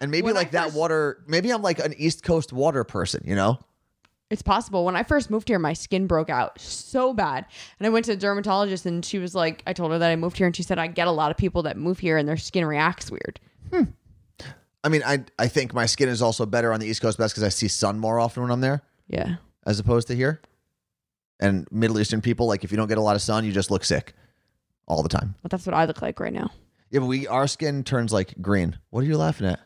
And 0.00 0.10
maybe 0.10 0.26
When 0.26 0.34
like 0.34 0.52
that 0.52 0.72
water, 0.74 1.24
maybe 1.26 1.50
I'm 1.50 1.62
like 1.62 1.80
an 1.80 1.94
East 1.98 2.22
Coast 2.22 2.52
water 2.52 2.84
person, 2.84 3.22
you 3.26 3.34
know? 3.34 3.58
It's 4.30 4.42
possible. 4.42 4.84
When 4.84 4.94
I 4.94 5.02
first 5.02 5.30
moved 5.30 5.48
here, 5.48 5.58
my 5.58 5.72
skin 5.72 6.06
broke 6.06 6.28
out 6.30 6.60
so 6.60 7.12
bad. 7.14 7.46
And 7.78 7.86
I 7.86 7.90
went 7.90 8.04
to 8.04 8.12
a 8.12 8.16
dermatologist 8.16 8.84
and 8.86 9.04
she 9.04 9.18
was 9.18 9.34
like, 9.34 9.62
I 9.66 9.72
told 9.72 9.90
her 9.90 9.98
that 9.98 10.10
I 10.10 10.16
moved 10.16 10.36
here 10.36 10.46
and 10.46 10.54
she 10.54 10.62
said, 10.62 10.78
I 10.78 10.86
get 10.86 11.08
a 11.08 11.12
lot 11.12 11.30
of 11.30 11.36
people 11.36 11.62
that 11.62 11.76
move 11.76 11.98
here 11.98 12.16
and 12.18 12.28
their 12.28 12.36
skin 12.36 12.64
reacts 12.64 13.10
weird. 13.10 13.40
I 14.84 14.88
mean, 14.90 15.02
I 15.04 15.24
I 15.38 15.48
think 15.48 15.74
my 15.74 15.86
skin 15.86 16.08
is 16.08 16.22
also 16.22 16.46
better 16.46 16.72
on 16.72 16.78
the 16.78 16.86
East 16.86 17.02
Coast 17.02 17.18
best 17.18 17.34
because 17.34 17.42
I 17.42 17.48
see 17.48 17.68
sun 17.68 17.98
more 17.98 18.20
often 18.20 18.42
when 18.42 18.52
I'm 18.52 18.60
there 18.60 18.82
Yeah. 19.08 19.36
as 19.66 19.80
opposed 19.80 20.06
to 20.08 20.14
here. 20.14 20.40
And 21.40 21.66
Middle 21.70 22.00
Eastern 22.00 22.20
people, 22.20 22.46
like 22.46 22.64
if 22.64 22.70
you 22.70 22.76
don't 22.76 22.88
get 22.88 22.98
a 22.98 23.02
lot 23.02 23.16
of 23.16 23.22
sun, 23.22 23.44
you 23.44 23.52
just 23.52 23.70
look 23.70 23.84
sick 23.84 24.14
all 24.86 25.02
the 25.02 25.08
time. 25.08 25.34
But 25.42 25.50
that's 25.50 25.66
what 25.66 25.74
I 25.74 25.84
look 25.84 26.02
like 26.02 26.18
right 26.20 26.32
now. 26.32 26.50
Yeah, 26.90 27.00
but 27.00 27.06
we 27.06 27.26
our 27.26 27.46
skin 27.46 27.84
turns 27.84 28.12
like 28.12 28.34
green. 28.40 28.78
What 28.90 29.04
are 29.04 29.06
you 29.06 29.16
laughing 29.16 29.46
at? 29.46 29.60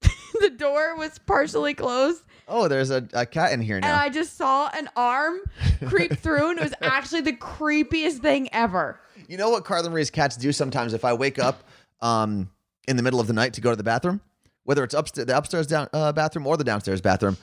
the 0.40 0.50
door 0.50 0.96
was 0.96 1.18
partially 1.18 1.74
closed 1.74 2.22
Oh, 2.50 2.66
there's 2.66 2.90
a, 2.90 3.06
a 3.12 3.26
cat 3.26 3.52
in 3.52 3.60
here 3.60 3.76
and. 3.76 3.84
I 3.84 4.08
just 4.08 4.36
saw 4.36 4.70
an 4.74 4.88
arm 4.96 5.38
creep 5.86 6.18
through 6.18 6.50
and 6.50 6.58
it 6.58 6.62
was 6.62 6.74
actually 6.80 7.20
the 7.20 7.34
creepiest 7.34 8.20
thing 8.20 8.48
ever. 8.52 8.98
you 9.28 9.36
know 9.36 9.50
what 9.50 9.64
Carla 9.64 9.90
Marie's 9.90 10.10
cats 10.10 10.36
do 10.36 10.50
sometimes 10.50 10.94
if 10.94 11.04
I 11.04 11.12
wake 11.12 11.38
up 11.38 11.62
um 12.00 12.50
in 12.86 12.96
the 12.96 13.02
middle 13.02 13.20
of 13.20 13.26
the 13.26 13.34
night 13.34 13.52
to 13.54 13.60
go 13.60 13.70
to 13.70 13.76
the 13.76 13.84
bathroom? 13.84 14.20
whether 14.64 14.84
it's 14.84 14.92
upstairs, 14.92 15.26
the 15.26 15.34
upstairs 15.36 15.66
down 15.66 15.88
uh, 15.94 16.12
bathroom 16.12 16.46
or 16.46 16.54
the 16.58 16.64
downstairs 16.64 17.00
bathroom. 17.00 17.38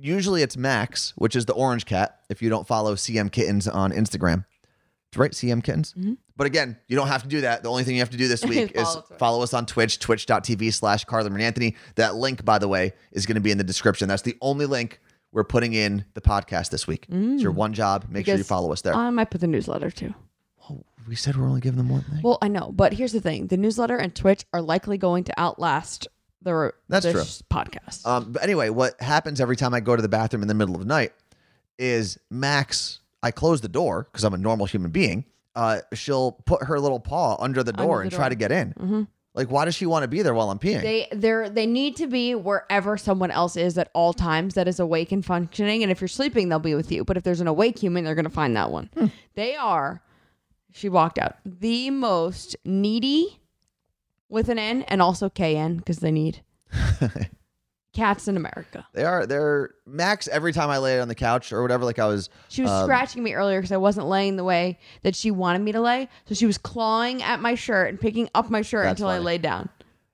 Usually 0.00 0.42
it's 0.42 0.56
Max, 0.56 1.12
which 1.16 1.36
is 1.36 1.44
the 1.44 1.52
orange 1.52 1.84
cat. 1.84 2.20
If 2.28 2.40
you 2.40 2.48
don't 2.48 2.66
follow 2.66 2.94
CM 2.94 3.30
Kittens 3.30 3.68
on 3.68 3.92
Instagram, 3.92 4.46
it's 5.08 5.18
right, 5.18 5.32
CM 5.32 5.62
Kittens. 5.62 5.92
Mm-hmm. 5.92 6.14
But 6.36 6.46
again, 6.46 6.78
you 6.88 6.96
don't 6.96 7.08
have 7.08 7.22
to 7.22 7.28
do 7.28 7.42
that. 7.42 7.62
The 7.62 7.68
only 7.68 7.84
thing 7.84 7.96
you 7.96 8.00
have 8.00 8.10
to 8.10 8.16
do 8.16 8.28
this 8.28 8.44
week 8.46 8.72
is 8.74 8.82
Follow 8.82 9.04
follow 9.18 9.42
us 9.42 9.52
on 9.52 9.66
Twitch, 9.66 9.98
twitch.tv 9.98 10.72
slash 10.72 11.04
Carlin 11.04 11.34
and 11.34 11.42
Anthony. 11.42 11.76
That 11.96 12.14
link, 12.14 12.44
by 12.44 12.58
the 12.58 12.68
way, 12.68 12.94
is 13.12 13.26
going 13.26 13.34
to 13.34 13.40
be 13.42 13.50
in 13.50 13.58
the 13.58 13.64
description. 13.64 14.08
That's 14.08 14.22
the 14.22 14.36
only 14.40 14.66
link 14.66 15.00
we're 15.32 15.44
putting 15.44 15.74
in 15.74 16.04
the 16.14 16.20
podcast 16.20 16.70
this 16.70 16.86
week. 16.86 17.06
It's 17.08 17.42
your 17.42 17.52
mm. 17.52 17.56
one 17.56 17.72
job. 17.74 18.06
Make 18.08 18.26
sure 18.26 18.36
you 18.36 18.44
follow 18.44 18.72
us 18.72 18.82
there. 18.82 18.94
I 18.94 19.10
might 19.10 19.30
put 19.30 19.40
the 19.40 19.46
newsletter 19.46 19.90
too. 19.90 20.14
we 21.06 21.14
said 21.14 21.36
we're 21.36 21.46
only 21.46 21.60
giving 21.60 21.78
them 21.78 21.88
one 21.88 22.02
thing. 22.02 22.20
Well, 22.22 22.38
I 22.40 22.48
know, 22.48 22.72
but 22.72 22.94
here's 22.94 23.12
the 23.12 23.20
thing: 23.20 23.48
the 23.48 23.56
newsletter 23.56 23.96
and 23.96 24.14
Twitch 24.14 24.44
are 24.52 24.62
likely 24.62 24.96
going 24.96 25.24
to 25.24 25.34
outlast 25.38 26.08
the 26.42 26.72
That's 26.88 27.06
true. 27.06 27.22
podcast. 27.50 28.06
Um, 28.06 28.32
but 28.32 28.42
anyway, 28.42 28.70
what 28.70 29.00
happens 29.00 29.40
every 29.40 29.56
time 29.56 29.74
I 29.74 29.80
go 29.80 29.96
to 29.96 30.02
the 30.02 30.08
bathroom 30.08 30.42
in 30.42 30.48
the 30.48 30.54
middle 30.54 30.74
of 30.74 30.80
the 30.80 30.86
night 30.86 31.12
is 31.78 32.18
Max, 32.30 33.00
I 33.22 33.30
close 33.30 33.60
the 33.60 33.68
door 33.68 34.08
because 34.10 34.24
I'm 34.24 34.34
a 34.34 34.38
normal 34.38 34.66
human 34.66 34.90
being. 34.90 35.24
Uh, 35.54 35.80
she'll 35.92 36.32
put 36.32 36.64
her 36.64 36.78
little 36.78 37.00
paw 37.00 37.36
under 37.40 37.62
the 37.62 37.72
door 37.72 37.98
the 37.98 38.02
and 38.02 38.12
try 38.12 38.28
to 38.28 38.34
get 38.34 38.52
in. 38.52 39.06
Like, 39.32 39.50
why 39.50 39.64
does 39.64 39.74
she 39.74 39.86
want 39.86 40.02
to 40.02 40.08
be 40.08 40.22
there 40.22 40.34
while 40.34 40.50
I'm 40.50 40.58
peeing? 40.58 40.82
they 40.82 41.06
they 41.12 41.48
they 41.48 41.66
need 41.66 41.96
to 41.96 42.06
be 42.08 42.34
wherever 42.34 42.96
someone 42.96 43.30
else 43.30 43.56
is 43.56 43.78
at 43.78 43.88
all 43.94 44.12
times 44.12 44.54
that 44.54 44.66
is 44.66 44.80
awake 44.80 45.12
and 45.12 45.24
functioning. 45.24 45.82
And 45.82 45.92
if 45.92 46.00
you're 46.00 46.08
sleeping, 46.08 46.48
they'll 46.48 46.58
be 46.58 46.74
with 46.74 46.90
you. 46.90 47.04
But 47.04 47.16
if 47.16 47.22
there's 47.22 47.40
an 47.40 47.46
awake 47.46 47.78
human, 47.78 48.04
they're 48.04 48.16
going 48.16 48.24
to 48.24 48.30
find 48.30 48.56
that 48.56 48.70
one. 48.70 48.90
Hmm. 48.96 49.06
They 49.34 49.54
are. 49.56 50.02
She 50.72 50.88
walked 50.88 51.18
out. 51.18 51.36
The 51.44 51.90
most 51.90 52.56
needy, 52.64 53.39
with 54.30 54.48
an 54.48 54.58
N 54.58 54.82
and 54.82 55.02
also 55.02 55.28
KN 55.28 55.76
because 55.76 55.98
they 55.98 56.10
need 56.10 56.42
cats 57.92 58.28
in 58.28 58.36
America. 58.36 58.86
they 58.94 59.04
are. 59.04 59.26
They're 59.26 59.74
Max. 59.86 60.28
Every 60.28 60.52
time 60.52 60.70
I 60.70 60.78
lay 60.78 61.00
on 61.00 61.08
the 61.08 61.14
couch 61.14 61.52
or 61.52 61.62
whatever, 61.62 61.84
like 61.84 61.98
I 61.98 62.06
was. 62.06 62.30
She 62.48 62.62
was 62.62 62.70
um, 62.70 62.84
scratching 62.84 63.22
me 63.22 63.34
earlier 63.34 63.58
because 63.58 63.72
I 63.72 63.76
wasn't 63.76 64.06
laying 64.06 64.36
the 64.36 64.44
way 64.44 64.78
that 65.02 65.14
she 65.14 65.30
wanted 65.30 65.60
me 65.62 65.72
to 65.72 65.80
lay. 65.80 66.08
So 66.26 66.34
she 66.34 66.46
was 66.46 66.58
clawing 66.58 67.22
at 67.22 67.40
my 67.40 67.54
shirt 67.54 67.90
and 67.90 68.00
picking 68.00 68.30
up 68.34 68.50
my 68.50 68.62
shirt 68.62 68.86
until 68.86 69.08
I 69.08 69.18
laid 69.18 69.42
down. 69.42 69.68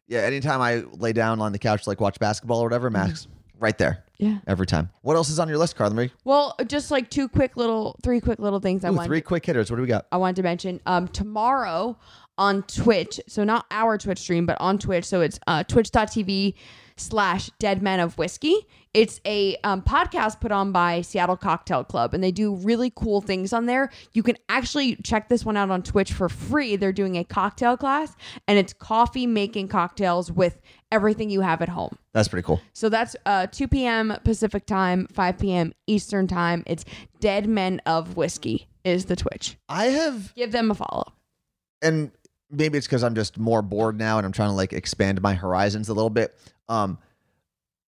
Yeah. 0.08 0.20
Anytime 0.20 0.60
I 0.60 0.84
lay 0.98 1.12
down 1.12 1.40
on 1.40 1.52
the 1.52 1.58
couch 1.58 1.84
to 1.84 1.90
like 1.90 2.00
watch 2.00 2.18
basketball 2.18 2.60
or 2.60 2.64
whatever, 2.64 2.90
Max, 2.90 3.28
right 3.58 3.76
there. 3.76 4.04
Yeah. 4.18 4.38
Every 4.46 4.66
time. 4.66 4.88
What 5.02 5.16
else 5.16 5.28
is 5.28 5.38
on 5.38 5.46
your 5.48 5.58
list, 5.58 5.76
Carla 5.76 5.94
Marie? 5.94 6.10
Well, 6.24 6.56
just 6.66 6.90
like 6.90 7.10
two 7.10 7.28
quick 7.28 7.56
little, 7.58 7.96
three 8.02 8.20
quick 8.20 8.38
little 8.38 8.60
things 8.60 8.82
I 8.82 8.88
want. 8.88 9.06
three 9.06 9.20
quick 9.20 9.44
hitters. 9.44 9.70
What 9.70 9.76
do 9.76 9.82
we 9.82 9.88
got? 9.88 10.06
I 10.10 10.16
wanted 10.16 10.36
to 10.36 10.42
mention 10.42 10.80
um, 10.86 11.06
tomorrow 11.08 11.98
on 12.38 12.62
Twitch. 12.64 13.20
So 13.28 13.44
not 13.44 13.66
our 13.70 13.98
Twitch 13.98 14.18
stream, 14.18 14.46
but 14.46 14.56
on 14.60 14.78
Twitch. 14.78 15.04
So 15.04 15.20
it's 15.20 15.38
uh, 15.46 15.64
twitch.tv 15.64 16.54
slash 16.98 17.50
Dead 17.58 17.82
Men 17.82 18.00
of 18.00 18.16
Whiskey. 18.18 18.54
It's 18.94 19.20
a 19.26 19.56
um, 19.62 19.82
podcast 19.82 20.40
put 20.40 20.50
on 20.50 20.72
by 20.72 21.02
Seattle 21.02 21.36
Cocktail 21.36 21.84
Club, 21.84 22.14
and 22.14 22.24
they 22.24 22.30
do 22.32 22.54
really 22.54 22.90
cool 22.96 23.20
things 23.20 23.52
on 23.52 23.66
there. 23.66 23.90
You 24.14 24.22
can 24.22 24.36
actually 24.48 24.96
check 24.96 25.28
this 25.28 25.44
one 25.44 25.58
out 25.58 25.70
on 25.70 25.82
Twitch 25.82 26.14
for 26.14 26.30
free. 26.30 26.76
They're 26.76 26.94
doing 26.94 27.16
a 27.16 27.24
cocktail 27.24 27.76
class, 27.76 28.16
and 28.48 28.58
it's 28.58 28.72
coffee 28.72 29.26
making 29.26 29.68
cocktails 29.68 30.32
with 30.32 30.58
everything 30.90 31.28
you 31.28 31.42
have 31.42 31.60
at 31.60 31.68
home. 31.68 31.98
That's 32.14 32.28
pretty 32.28 32.46
cool. 32.46 32.62
So 32.72 32.88
that's 32.88 33.14
uh, 33.26 33.48
2 33.48 33.68
p.m. 33.68 34.16
Pacific 34.24 34.64
time, 34.64 35.06
5 35.12 35.36
p.m. 35.38 35.74
Eastern 35.86 36.26
time. 36.26 36.62
It's 36.66 36.86
Dead 37.20 37.46
Men 37.46 37.82
of 37.84 38.16
Whiskey 38.16 38.66
is 38.84 39.04
the 39.04 39.16
Twitch. 39.16 39.58
I 39.68 39.86
have 39.86 40.34
Give 40.34 40.52
them 40.52 40.70
a 40.70 40.74
follow. 40.74 41.12
and 41.82 42.10
maybe 42.50 42.78
it's 42.78 42.86
because 42.86 43.02
I'm 43.02 43.14
just 43.14 43.38
more 43.38 43.62
bored 43.62 43.98
now 43.98 44.18
and 44.18 44.26
I'm 44.26 44.32
trying 44.32 44.50
to 44.50 44.54
like 44.54 44.72
expand 44.72 45.20
my 45.22 45.34
horizons 45.34 45.88
a 45.88 45.94
little 45.94 46.10
bit. 46.10 46.36
Um, 46.68 46.98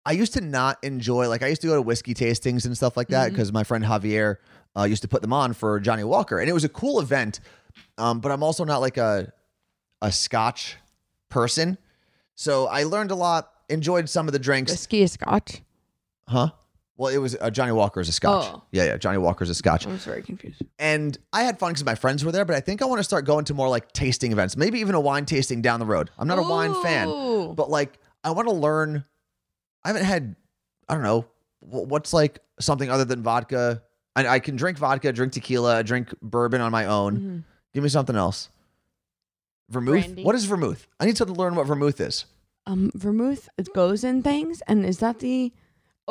I 0.05 0.13
used 0.13 0.33
to 0.33 0.41
not 0.41 0.79
enjoy 0.83 1.29
like 1.29 1.43
I 1.43 1.47
used 1.47 1.61
to 1.61 1.67
go 1.67 1.75
to 1.75 1.81
whiskey 1.81 2.13
tastings 2.13 2.65
and 2.65 2.75
stuff 2.75 2.97
like 2.97 3.07
that 3.09 3.29
because 3.31 3.53
my 3.53 3.63
friend 3.63 3.83
Javier 3.83 4.37
uh, 4.75 4.83
used 4.83 5.03
to 5.03 5.07
put 5.07 5.21
them 5.21 5.33
on 5.33 5.53
for 5.53 5.79
Johnnie 5.79 6.03
Walker, 6.03 6.39
and 6.39 6.49
it 6.49 6.53
was 6.53 6.63
a 6.63 6.69
cool 6.69 6.99
event. 6.99 7.39
Um, 7.97 8.19
but 8.19 8.31
I'm 8.31 8.41
also 8.43 8.63
not 8.63 8.79
like 8.79 8.97
a 8.97 9.31
a 10.01 10.11
Scotch 10.11 10.77
person, 11.29 11.77
so 12.35 12.67
I 12.67 12.83
learned 12.83 13.11
a 13.11 13.15
lot. 13.15 13.51
Enjoyed 13.69 14.09
some 14.09 14.27
of 14.27 14.33
the 14.33 14.39
drinks, 14.39 14.71
Whiskey 14.71 15.03
is 15.03 15.13
scotch. 15.13 15.61
huh? 16.27 16.49
Well, 17.01 17.11
it 17.11 17.17
was 17.17 17.35
uh, 17.41 17.49
Johnnie 17.49 17.71
Walker's 17.71 18.09
a 18.09 18.11
Scotch. 18.11 18.45
Oh. 18.47 18.61
Yeah, 18.71 18.83
yeah, 18.83 18.97
Johnnie 18.97 19.17
Walker's 19.17 19.49
a 19.49 19.55
Scotch. 19.55 19.87
I 19.87 19.89
was 19.89 20.05
very 20.05 20.21
confused. 20.21 20.61
And 20.77 21.17
I 21.33 21.41
had 21.41 21.57
fun 21.57 21.71
because 21.71 21.83
my 21.83 21.95
friends 21.95 22.23
were 22.23 22.31
there, 22.31 22.45
but 22.45 22.55
I 22.55 22.59
think 22.59 22.83
I 22.83 22.85
want 22.85 22.99
to 22.99 23.03
start 23.03 23.25
going 23.25 23.43
to 23.45 23.55
more 23.55 23.67
like 23.67 23.91
tasting 23.91 24.31
events, 24.31 24.55
maybe 24.55 24.81
even 24.81 24.93
a 24.93 24.99
wine 24.99 25.25
tasting 25.25 25.63
down 25.63 25.79
the 25.79 25.87
road. 25.87 26.11
I'm 26.19 26.27
not 26.27 26.37
a 26.37 26.43
wine 26.43 26.75
fan, 26.83 27.07
but 27.55 27.71
like 27.71 27.97
I 28.23 28.29
want 28.29 28.49
to 28.49 28.53
learn. 28.53 29.03
I 29.83 29.87
haven't 29.87 30.03
had, 30.03 30.35
I 30.87 30.93
don't 30.93 31.01
know, 31.01 31.25
what's 31.59 32.13
like 32.13 32.37
something 32.59 32.91
other 32.91 33.03
than 33.03 33.23
vodka. 33.23 33.81
I, 34.15 34.27
I 34.27 34.39
can 34.39 34.55
drink 34.55 34.77
vodka, 34.77 35.11
drink 35.11 35.33
tequila, 35.33 35.83
drink 35.83 36.13
bourbon 36.21 36.61
on 36.61 36.71
my 36.71 36.85
own. 36.85 37.17
Mm-hmm. 37.17 37.37
Give 37.73 37.81
me 37.81 37.89
something 37.89 38.15
else. 38.15 38.49
Vermouth. 39.71 40.05
Brandy. 40.05 40.23
What 40.23 40.35
is 40.35 40.45
vermouth? 40.45 40.85
I 40.99 41.05
need 41.05 41.15
to 41.15 41.25
learn 41.25 41.55
what 41.55 41.65
vermouth 41.65 41.99
is. 41.99 42.25
Um, 42.67 42.91
vermouth 42.93 43.49
it 43.57 43.73
goes 43.73 44.03
in 44.03 44.21
things, 44.21 44.61
and 44.67 44.85
is 44.85 44.99
that 44.99 45.17
the 45.17 45.51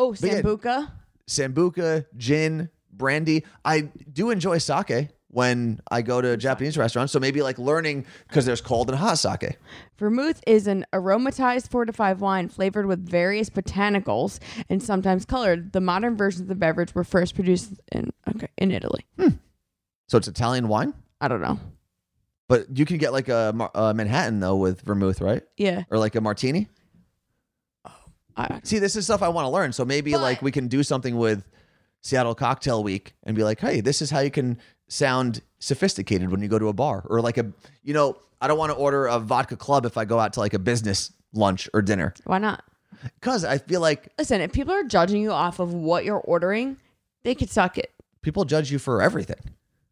oh 0.01 0.11
But 0.13 0.23
yeah, 0.23 0.41
sambuca? 0.43 0.91
Sambuca, 1.29 2.07
gin, 2.17 2.71
brandy. 2.93 3.45
I 3.65 3.83
do 4.13 4.31
enjoy 4.31 4.59
sake 4.59 5.11
when 5.29 5.81
I 5.91 6.03
go 6.03 6.21
to 6.21 6.37
Japanese 6.37 6.77
restaurants. 6.77 7.13
So 7.13 7.21
maybe 7.21 7.41
like 7.41 7.57
learning 7.59 8.05
because 8.27 8.47
there's 8.47 8.61
cold 8.61 8.91
and 8.91 8.99
hot 8.99 9.17
sake. 9.19 9.59
Vermouth 9.97 10.43
is 10.47 10.67
an 10.67 10.85
aromatized 10.93 11.71
fortified 11.71 12.19
wine 12.19 12.49
flavored 12.49 12.87
with 12.87 13.09
various 13.09 13.49
botanicals 13.49 14.41
and 14.69 14.83
sometimes 14.83 15.25
colored. 15.25 15.73
The 15.73 15.81
modern 15.81 16.17
versions 16.17 16.43
of 16.43 16.49
the 16.49 16.57
beverage 16.57 16.95
were 16.97 17.05
first 17.05 17.37
produced 17.37 17.75
in 17.93 18.11
okay 18.29 18.49
in 18.59 18.73
Italy. 18.73 19.07
Hmm. 19.19 19.29
So 20.09 20.19
it's 20.19 20.27
Italian 20.27 20.67
wine, 20.67 20.95
I 21.21 21.29
don't 21.29 21.41
know. 21.41 21.61
but 22.49 22.77
you 22.77 22.85
can 22.85 22.99
get 22.99 23.13
like 23.13 23.29
a, 23.29 23.53
mar- 23.55 23.71
a 23.77 23.95
Manhattan 23.95 24.41
though 24.41 24.57
with 24.57 24.81
vermouth, 24.81 25.21
right? 25.21 25.45
Yeah, 25.57 25.85
Or 25.91 25.99
like 25.99 26.17
a 26.17 26.21
martini. 26.21 26.67
I, 28.37 28.61
See, 28.63 28.79
this 28.79 28.97
is 28.97 29.05
stuff 29.05 29.23
I 29.23 29.29
want 29.29 29.45
to 29.47 29.51
learn. 29.51 29.73
So 29.73 29.85
maybe 29.85 30.13
But- 30.13 30.23
like 30.23 30.43
we 30.43 30.51
can 30.51 30.69
do 30.69 30.83
something 30.83 31.17
with 31.17 31.45
Seattle 32.03 32.35
Cocktail 32.35 32.83
Week 32.83 33.15
and 33.25 33.37
be 33.37 33.45
like, 33.45 33.61
hey, 33.61 33.81
this 33.81 34.01
is 34.03 34.11
how 34.11 34.21
you 34.21 34.31
can 34.31 34.59
sound 34.89 35.43
sophisticated 35.59 36.31
when 36.31 36.41
you 36.43 36.49
go 36.49 36.59
to 36.59 36.69
a 36.69 36.73
bar 36.73 37.05
or 37.09 37.21
like 37.21 37.39
a, 37.39 37.53
you 37.83 37.93
know, 37.95 38.17
I 38.41 38.49
don't 38.49 38.59
want 38.59 38.73
to 38.73 38.77
order 38.77 39.07
a 39.07 39.19
vodka 39.19 39.57
club 39.57 39.85
if 39.85 39.97
I 39.99 40.05
go 40.07 40.19
out 40.19 40.33
to 40.35 40.41
like 40.41 40.55
a 40.55 40.59
business 40.59 41.13
lunch 41.33 41.69
or 41.75 41.81
dinner 41.83 42.13
why 42.25 42.39
not? 42.39 42.65
because 43.21 43.45
I 43.45 43.59
feel 43.59 43.81
like 43.81 44.09
Listen, 44.19 44.41
if 44.41 44.53
people 44.53 44.75
are 44.75 44.83
judging 44.83 45.23
you 45.23 45.31
off 45.31 45.61
of 45.61 45.73
what 45.73 46.05
you're 46.05 46.19
ordering, 46.19 46.77
they 47.23 47.35
could 47.37 47.51
suck 47.51 47.79
it. 47.79 47.93
people 48.23 48.45
judge 48.45 48.73
you 48.73 48.79
for 48.79 49.01
everything. 49.03 49.37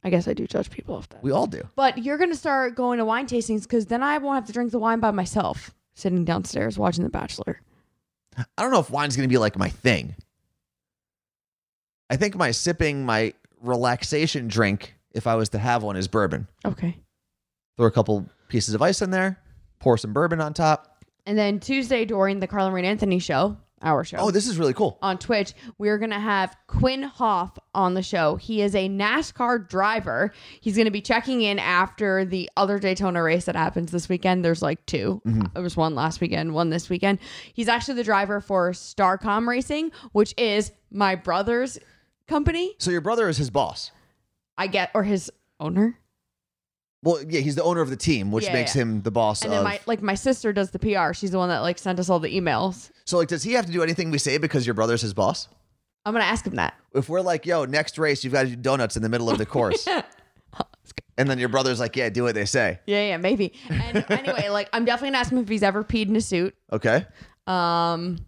I 0.03 0.11
guess 0.11 0.27
I 0.27 0.33
do 0.33 0.47
judge 0.47 0.71
people 0.71 0.95
off 0.97 1.09
that. 1.11 1.23
We 1.23 1.31
all 1.31 1.47
do. 1.47 1.63
But 1.77 1.99
you're 1.99 2.19
gonna 2.19 2.35
start 2.35 2.75
going 2.75 2.99
to 2.99 3.05
wine 3.05 3.27
tastings 3.27 3.63
because 3.63 3.87
then 3.87 4.03
I 4.03 4.17
won't 4.19 4.37
have 4.37 4.47
to 4.47 4.53
drink 4.53 4.71
the 4.73 4.79
wine 4.79 5.01
by 5.01 5.11
myself, 5.11 5.75
sitting 5.95 6.25
downstairs 6.25 6.79
watching 6.79 7.05
The 7.05 7.11
Bachelor. 7.11 7.61
I 8.39 8.63
don't 8.63 8.71
know 8.71 8.81
if 8.81 8.91
wine's 8.91 9.17
going 9.17 9.29
to 9.29 9.33
be 9.33 9.39
like 9.39 9.59
my 9.59 9.69
thing. 9.69 10.15
I 12.11 12.17
think 12.17 12.37
my 12.37 12.51
sipping, 12.53 13.05
my 13.05 13.35
relaxation 13.61 14.49
drink, 14.49 14.95
if 15.13 15.27
I 15.27 15.35
was 15.35 15.49
to 15.51 15.59
have 15.59 15.83
one, 15.83 15.97
is 15.97 16.09
bourbon. 16.09 16.49
Okay. 16.65 16.97
Throw 17.77 17.87
a 17.87 17.91
couple 17.91 18.27
pieces 18.49 18.75
of 18.75 18.83
ice 18.83 19.03
in 19.03 19.11
there, 19.11 19.39
pour 19.79 19.99
some 19.99 20.13
bourbon 20.13 20.41
on 20.41 20.55
top. 20.55 21.05
And 21.27 21.37
then 21.37 21.61
Tuesday 21.61 22.05
during 22.05 22.41
the 22.41 22.47
Carla 22.47 22.73
Rain 22.73 22.85
Anthony 22.85 23.19
show, 23.19 23.57
our 23.83 24.05
show. 24.05 24.19
Oh, 24.19 24.31
this 24.31 24.47
is 24.47 24.59
really 24.59 24.75
cool. 24.75 24.99
on 25.03 25.19
Twitch, 25.19 25.55
we're 25.79 25.99
going 25.99 26.11
to 26.11 26.19
have 26.19 26.57
Quin 26.67 27.03
Houff 27.03 27.57
on 27.75 27.95
the 27.95 28.03
show. 28.03 28.37
He 28.37 28.63
is 28.63 28.75
a 28.75 28.89
NASCAR 28.89 29.69
driver. 29.69 30.33
He's 30.61 30.75
going 30.75 30.87
to 30.87 30.91
be 30.91 31.01
checking 31.01 31.43
in 31.43 31.59
after 31.59 32.25
the 32.25 32.51
other 32.57 32.79
Daytona 32.79 33.23
race 33.23 33.45
that 33.47 33.57
happens 33.57 33.91
this 33.91 34.09
weekend. 34.09 34.45
There's 34.45 34.63
like 34.63 34.85
2 34.87 35.23
mm-hmm. 35.25 35.43
There 35.55 35.63
was 35.63 35.77
one 35.77 35.95
last 35.95 36.21
weekend, 36.21 36.55
one 36.55 36.71
this 36.71 36.89
weekend. 36.89 37.19
He's 37.53 37.69
actually 37.69 37.95
the 37.95 38.05
driver 38.05 38.41
for 38.41 38.73
StarCom 38.73 39.47
Racing, 39.47 39.93
which 40.13 40.35
is 40.37 40.73
my 40.91 41.15
brother's 41.15 41.79
company. 42.27 42.75
So 42.79 42.91
your 42.91 43.01
brother 43.01 43.29
is 43.29 43.37
his 43.37 43.51
boss. 43.51 43.91
I 44.57 44.67
get, 44.67 44.91
or 44.95 45.05
his 45.05 45.31
owner. 45.61 45.99
Well, 47.03 47.23
yeah, 47.29 47.41
he's 47.41 47.55
the 47.55 47.63
owner 47.63 47.81
of 47.81 47.91
the 47.91 47.97
team, 47.97 48.33
which 48.33 48.45
Yeah, 48.45 48.53
makes 48.55 48.75
yeah. 48.75 48.83
him 48.83 49.03
the 49.03 49.11
boss 49.13 49.43
And 49.43 49.53
of. 49.53 49.59
then 49.59 49.65
my 49.65 49.81
like 49.87 50.03
my 50.03 50.15
sister 50.15 50.53
does 50.53 50.71
the 50.73 50.79
PR. 50.81 51.13
She's 51.13 51.31
the 51.31 51.39
one 51.39 51.49
that 51.49 51.61
like 51.61 51.79
sent 51.79 51.99
us 52.01 52.09
all 52.11 52.19
the 52.19 52.29
emails. 52.37 52.91
so, 53.05 53.19
like, 53.19 53.29
does 53.29 53.43
he 53.45 53.53
have 53.53 53.67
to 53.67 53.73
do 53.73 53.83
anything 53.83 54.11
we 54.11 54.19
say 54.19 54.37
because 54.39 54.67
your 54.67 54.75
brother's 54.75 55.03
his 55.03 55.15
boss? 55.15 55.49
I'm 56.05 56.13
gonna 56.13 56.25
ask 56.25 56.47
him 56.47 56.57
that. 56.57 56.75
If 56.95 57.09
we're 57.09 57.21
like, 57.21 57.47
yo, 57.47 57.65
next 57.67 57.99
race, 57.99 58.25
you've 58.25 58.33
got 58.33 58.43
to 58.45 58.49
do 58.49 58.57
donuts 58.57 58.97
in 58.97 59.03
the 59.03 59.09
middle 59.09 59.31
of 59.31 59.39
the 59.39 59.47
course. 59.47 59.87
and 61.19 61.29
then 61.31 61.39
your 61.39 61.49
brother's 61.49 61.79
like, 61.81 61.95
yeah, 61.97 62.09
do 62.09 62.23
what 62.25 62.35
they 62.35 62.45
say. 62.47 62.81
Yeah, 62.87 63.03
yeah, 63.09 63.17
maybe. 63.17 63.53
And 63.69 64.05
anyway, 64.11 64.49
like 64.49 64.69
I'm 64.73 64.85
definitely 64.85 65.09
gonna 65.11 65.19
ask 65.19 65.31
him 65.33 65.39
if 65.39 65.49
he's 65.49 65.63
ever 65.63 65.85
peed 65.85 66.09
in 66.09 66.17
a 66.17 66.21
suit. 66.21 66.55
Okay. 66.73 67.05
Um, 67.47 68.19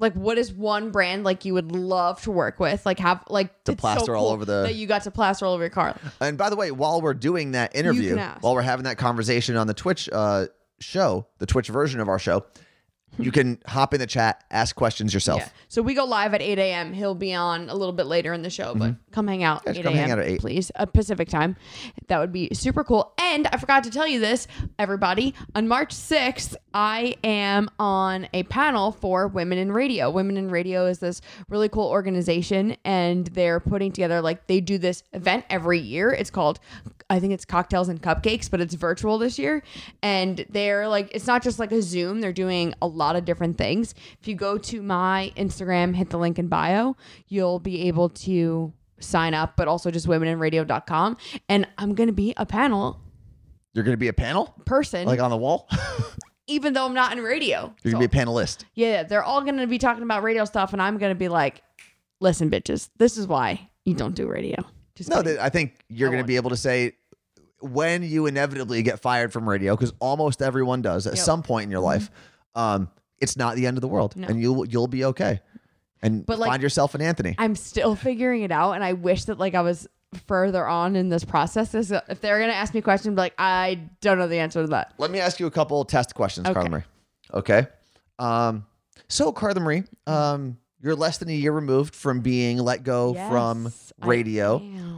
like 0.00 0.14
what 0.14 0.38
is 0.38 0.52
one 0.52 0.90
brand 0.90 1.22
like 1.24 1.44
you 1.44 1.54
would 1.54 1.70
love 1.72 2.20
to 2.22 2.30
work 2.30 2.58
with? 2.58 2.84
Like 2.84 2.98
have 2.98 3.22
like 3.28 3.62
To 3.64 3.76
plaster 3.76 4.16
all 4.16 4.28
over 4.30 4.44
the- 4.44 4.62
that 4.64 4.74
you 4.74 4.86
got 4.86 5.02
to 5.04 5.10
plaster 5.10 5.46
all 5.46 5.54
over 5.54 5.62
your 5.62 5.70
car. 5.70 5.94
And 6.20 6.36
by 6.36 6.50
the 6.50 6.56
way, 6.56 6.70
while 6.72 7.00
we're 7.00 7.14
doing 7.14 7.52
that 7.52 7.76
interview, 7.76 8.16
while 8.40 8.54
we're 8.54 8.62
having 8.62 8.84
that 8.84 8.98
conversation 8.98 9.56
on 9.56 9.66
the 9.66 9.74
Twitch 9.74 10.08
uh, 10.12 10.46
show, 10.80 11.26
the 11.38 11.46
Twitch 11.46 11.68
version 11.68 12.00
of 12.00 12.08
our 12.08 12.18
show, 12.18 12.44
You 13.18 13.32
can 13.32 13.58
hop 13.66 13.92
in 13.92 14.00
the 14.00 14.06
chat, 14.06 14.44
ask 14.50 14.74
questions 14.74 15.12
yourself. 15.12 15.40
Yeah. 15.40 15.48
So 15.68 15.82
we 15.82 15.94
go 15.94 16.04
live 16.04 16.32
at 16.32 16.40
8 16.40 16.58
a.m. 16.58 16.92
He'll 16.92 17.14
be 17.14 17.34
on 17.34 17.68
a 17.68 17.74
little 17.74 17.92
bit 17.92 18.06
later 18.06 18.32
in 18.32 18.42
the 18.42 18.48
show, 18.50 18.74
but 18.74 18.94
come 19.12 19.26
hang 19.26 19.42
out 19.42 19.62
Yes, 19.66 19.76
8 19.78 19.82
come 19.82 19.94
hang 19.94 20.10
out 20.10 20.18
at 20.18 20.26
8. 20.26 20.40
please, 20.40 20.70
uh, 20.76 20.86
Pacific 20.86 21.28
time. 21.28 21.56
That 22.08 22.18
would 22.18 22.32
be 22.32 22.48
super 22.54 22.82
cool. 22.82 23.12
And 23.20 23.46
I 23.48 23.58
forgot 23.58 23.84
to 23.84 23.90
tell 23.90 24.06
you 24.06 24.20
this, 24.20 24.46
everybody. 24.78 25.34
On 25.54 25.68
March 25.68 25.94
6th, 25.94 26.54
I 26.72 27.16
am 27.22 27.68
on 27.78 28.28
a 28.32 28.44
panel 28.44 28.92
for 28.92 29.28
Women 29.28 29.58
in 29.58 29.72
Radio. 29.72 30.10
Women 30.10 30.36
in 30.36 30.48
Radio 30.48 30.86
is 30.86 31.00
this 31.00 31.20
really 31.48 31.68
cool 31.68 31.88
organization, 31.88 32.76
and 32.84 33.26
they're 33.26 33.60
putting 33.60 33.92
together 33.92 34.22
like 34.22 34.46
they 34.46 34.60
do 34.60 34.78
this 34.78 35.02
event 35.12 35.44
every 35.50 35.78
year. 35.80 36.10
It's 36.10 36.30
called 36.30 36.58
I 37.10 37.20
think 37.20 37.32
it's 37.32 37.44
cocktails 37.44 37.88
and 37.88 38.00
cupcakes, 38.00 38.50
but 38.50 38.60
it's 38.60 38.74
virtual 38.74 39.18
this 39.18 39.38
year. 39.38 39.62
And 40.02 40.46
they're 40.48 40.88
like, 40.88 41.10
it's 41.12 41.26
not 41.26 41.42
just 41.42 41.58
like 41.58 41.72
a 41.72 41.82
Zoom, 41.82 42.20
they're 42.20 42.32
doing 42.32 42.72
a 42.80 42.86
lot 42.86 43.16
of 43.16 43.24
different 43.24 43.58
things. 43.58 43.94
If 44.20 44.28
you 44.28 44.36
go 44.36 44.56
to 44.58 44.80
my 44.80 45.32
Instagram, 45.36 45.94
hit 45.94 46.10
the 46.10 46.18
link 46.18 46.38
in 46.38 46.46
bio, 46.48 46.96
you'll 47.26 47.58
be 47.58 47.88
able 47.88 48.08
to 48.10 48.72
sign 49.00 49.34
up, 49.34 49.56
but 49.56 49.66
also 49.66 49.90
just 49.90 50.06
womeninradio.com. 50.06 51.16
And 51.48 51.66
I'm 51.76 51.94
going 51.94 52.06
to 52.06 52.12
be 52.12 52.32
a 52.36 52.46
panel 52.46 53.00
You're 53.74 53.84
going 53.84 53.94
to 53.94 54.00
be 54.00 54.08
a 54.08 54.12
panel, 54.12 54.54
person, 54.64 55.06
like 55.06 55.20
on 55.20 55.30
the 55.30 55.36
wall. 55.36 55.68
even 56.46 56.72
though 56.72 56.84
I'm 56.84 56.94
not 56.94 57.16
in 57.16 57.22
radio. 57.22 57.74
You're 57.82 57.92
going 57.92 58.02
to 58.02 58.08
be 58.08 58.18
a 58.18 58.24
panelist. 58.24 58.64
Yeah, 58.74 59.04
they're 59.04 59.22
all 59.22 59.40
going 59.42 59.58
to 59.58 59.66
be 59.66 59.78
talking 59.78 60.02
about 60.02 60.22
radio 60.22 60.44
stuff, 60.44 60.72
and 60.72 60.82
I'm 60.82 60.98
going 60.98 61.10
to 61.10 61.18
be 61.18 61.28
like, 61.28 61.62
listen, 62.20 62.50
bitches, 62.50 62.90
this 62.98 63.16
is 63.16 63.26
why 63.26 63.68
you 63.84 63.94
don't 63.94 64.14
do 64.14 64.28
radio. 64.28 64.56
Just 64.96 65.10
No, 65.10 65.22
kidding. 65.22 65.38
I 65.38 65.48
think 65.48 65.84
you're 65.88 66.10
going 66.10 66.22
to 66.22 66.26
be 66.26 66.36
able 66.36 66.50
to 66.50 66.56
say 66.56 66.94
when 67.60 68.02
you 68.02 68.26
inevitably 68.26 68.82
get 68.82 69.00
fired 69.00 69.32
from 69.32 69.48
radio, 69.48 69.74
because 69.76 69.92
almost 70.00 70.42
everyone 70.42 70.82
does 70.82 71.06
at 71.06 71.14
Yep. 71.16 71.24
some 71.24 71.42
point 71.42 71.64
in 71.64 71.70
your 71.70 71.80
life. 71.80 72.10
Um, 72.54 72.88
it's 73.18 73.36
not 73.36 73.56
the 73.56 73.66
end 73.66 73.76
of 73.76 73.80
the 73.82 73.88
world, 73.88 74.16
No. 74.16 74.28
and 74.28 74.40
you'll 74.40 74.66
you'll 74.66 74.86
be 74.88 75.04
okay. 75.06 75.40
And 76.02 76.24
But, 76.24 76.38
like, 76.38 76.48
find 76.48 76.62
yourself 76.62 76.94
an 76.94 77.02
Anthony. 77.02 77.34
I'm 77.36 77.54
still 77.54 77.94
figuring 77.94 78.42
it 78.42 78.50
out, 78.50 78.72
and 78.72 78.82
I 78.82 78.94
wish 78.94 79.24
that 79.26 79.38
like 79.38 79.54
I 79.54 79.60
was 79.60 79.86
further 80.26 80.66
on 80.66 80.96
in 80.96 81.08
this 81.10 81.24
process. 81.24 81.74
If 81.74 82.20
they're 82.20 82.40
gonna 82.40 82.52
ask 82.54 82.72
me 82.74 82.80
questions, 82.80 83.16
like 83.18 83.34
I 83.38 83.80
don't 84.00 84.18
know 84.18 84.26
the 84.26 84.38
answer 84.38 84.62
to 84.62 84.68
that. 84.68 84.94
Let 84.98 85.10
me 85.10 85.20
ask 85.20 85.38
you 85.38 85.46
a 85.46 85.50
couple 85.50 85.84
test 85.84 86.14
questions, 86.14 86.46
Okay. 86.46 86.54
Carla 86.54 86.70
Marie. 86.70 86.82
Okay. 87.34 87.66
Um, 88.18 88.64
so 89.08 89.30
Carla 89.32 89.60
Marie, 89.60 89.84
um, 90.06 90.56
you're 90.82 90.96
less 90.96 91.18
than 91.18 91.28
a 91.28 91.32
year 91.32 91.52
removed 91.52 91.94
from 91.94 92.20
being 92.20 92.58
let 92.58 92.82
go 92.82 93.12
from 93.14 93.64
Yes, 93.64 93.92
I 94.00 94.06
radio. 94.06 94.56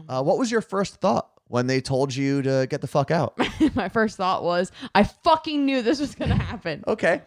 Uh, 0.08 0.22
what 0.22 0.38
was 0.38 0.50
your 0.50 0.60
first 0.60 0.96
thought 0.96 1.28
when 1.53 1.66
they 1.66 1.82
told 1.82 2.14
you 2.14 2.40
to 2.40 2.66
get 2.70 2.80
the 2.80 2.86
fuck 2.86 3.11
out? 3.11 3.38
My 3.74 3.90
first 3.90 4.16
thought 4.16 4.42
was, 4.42 4.72
I 4.94 5.05
fucking 5.05 5.66
knew 5.66 5.82
this 5.82 6.00
was 6.00 6.14
gonna 6.14 6.34
happen. 6.34 6.82
okay. 6.88 7.20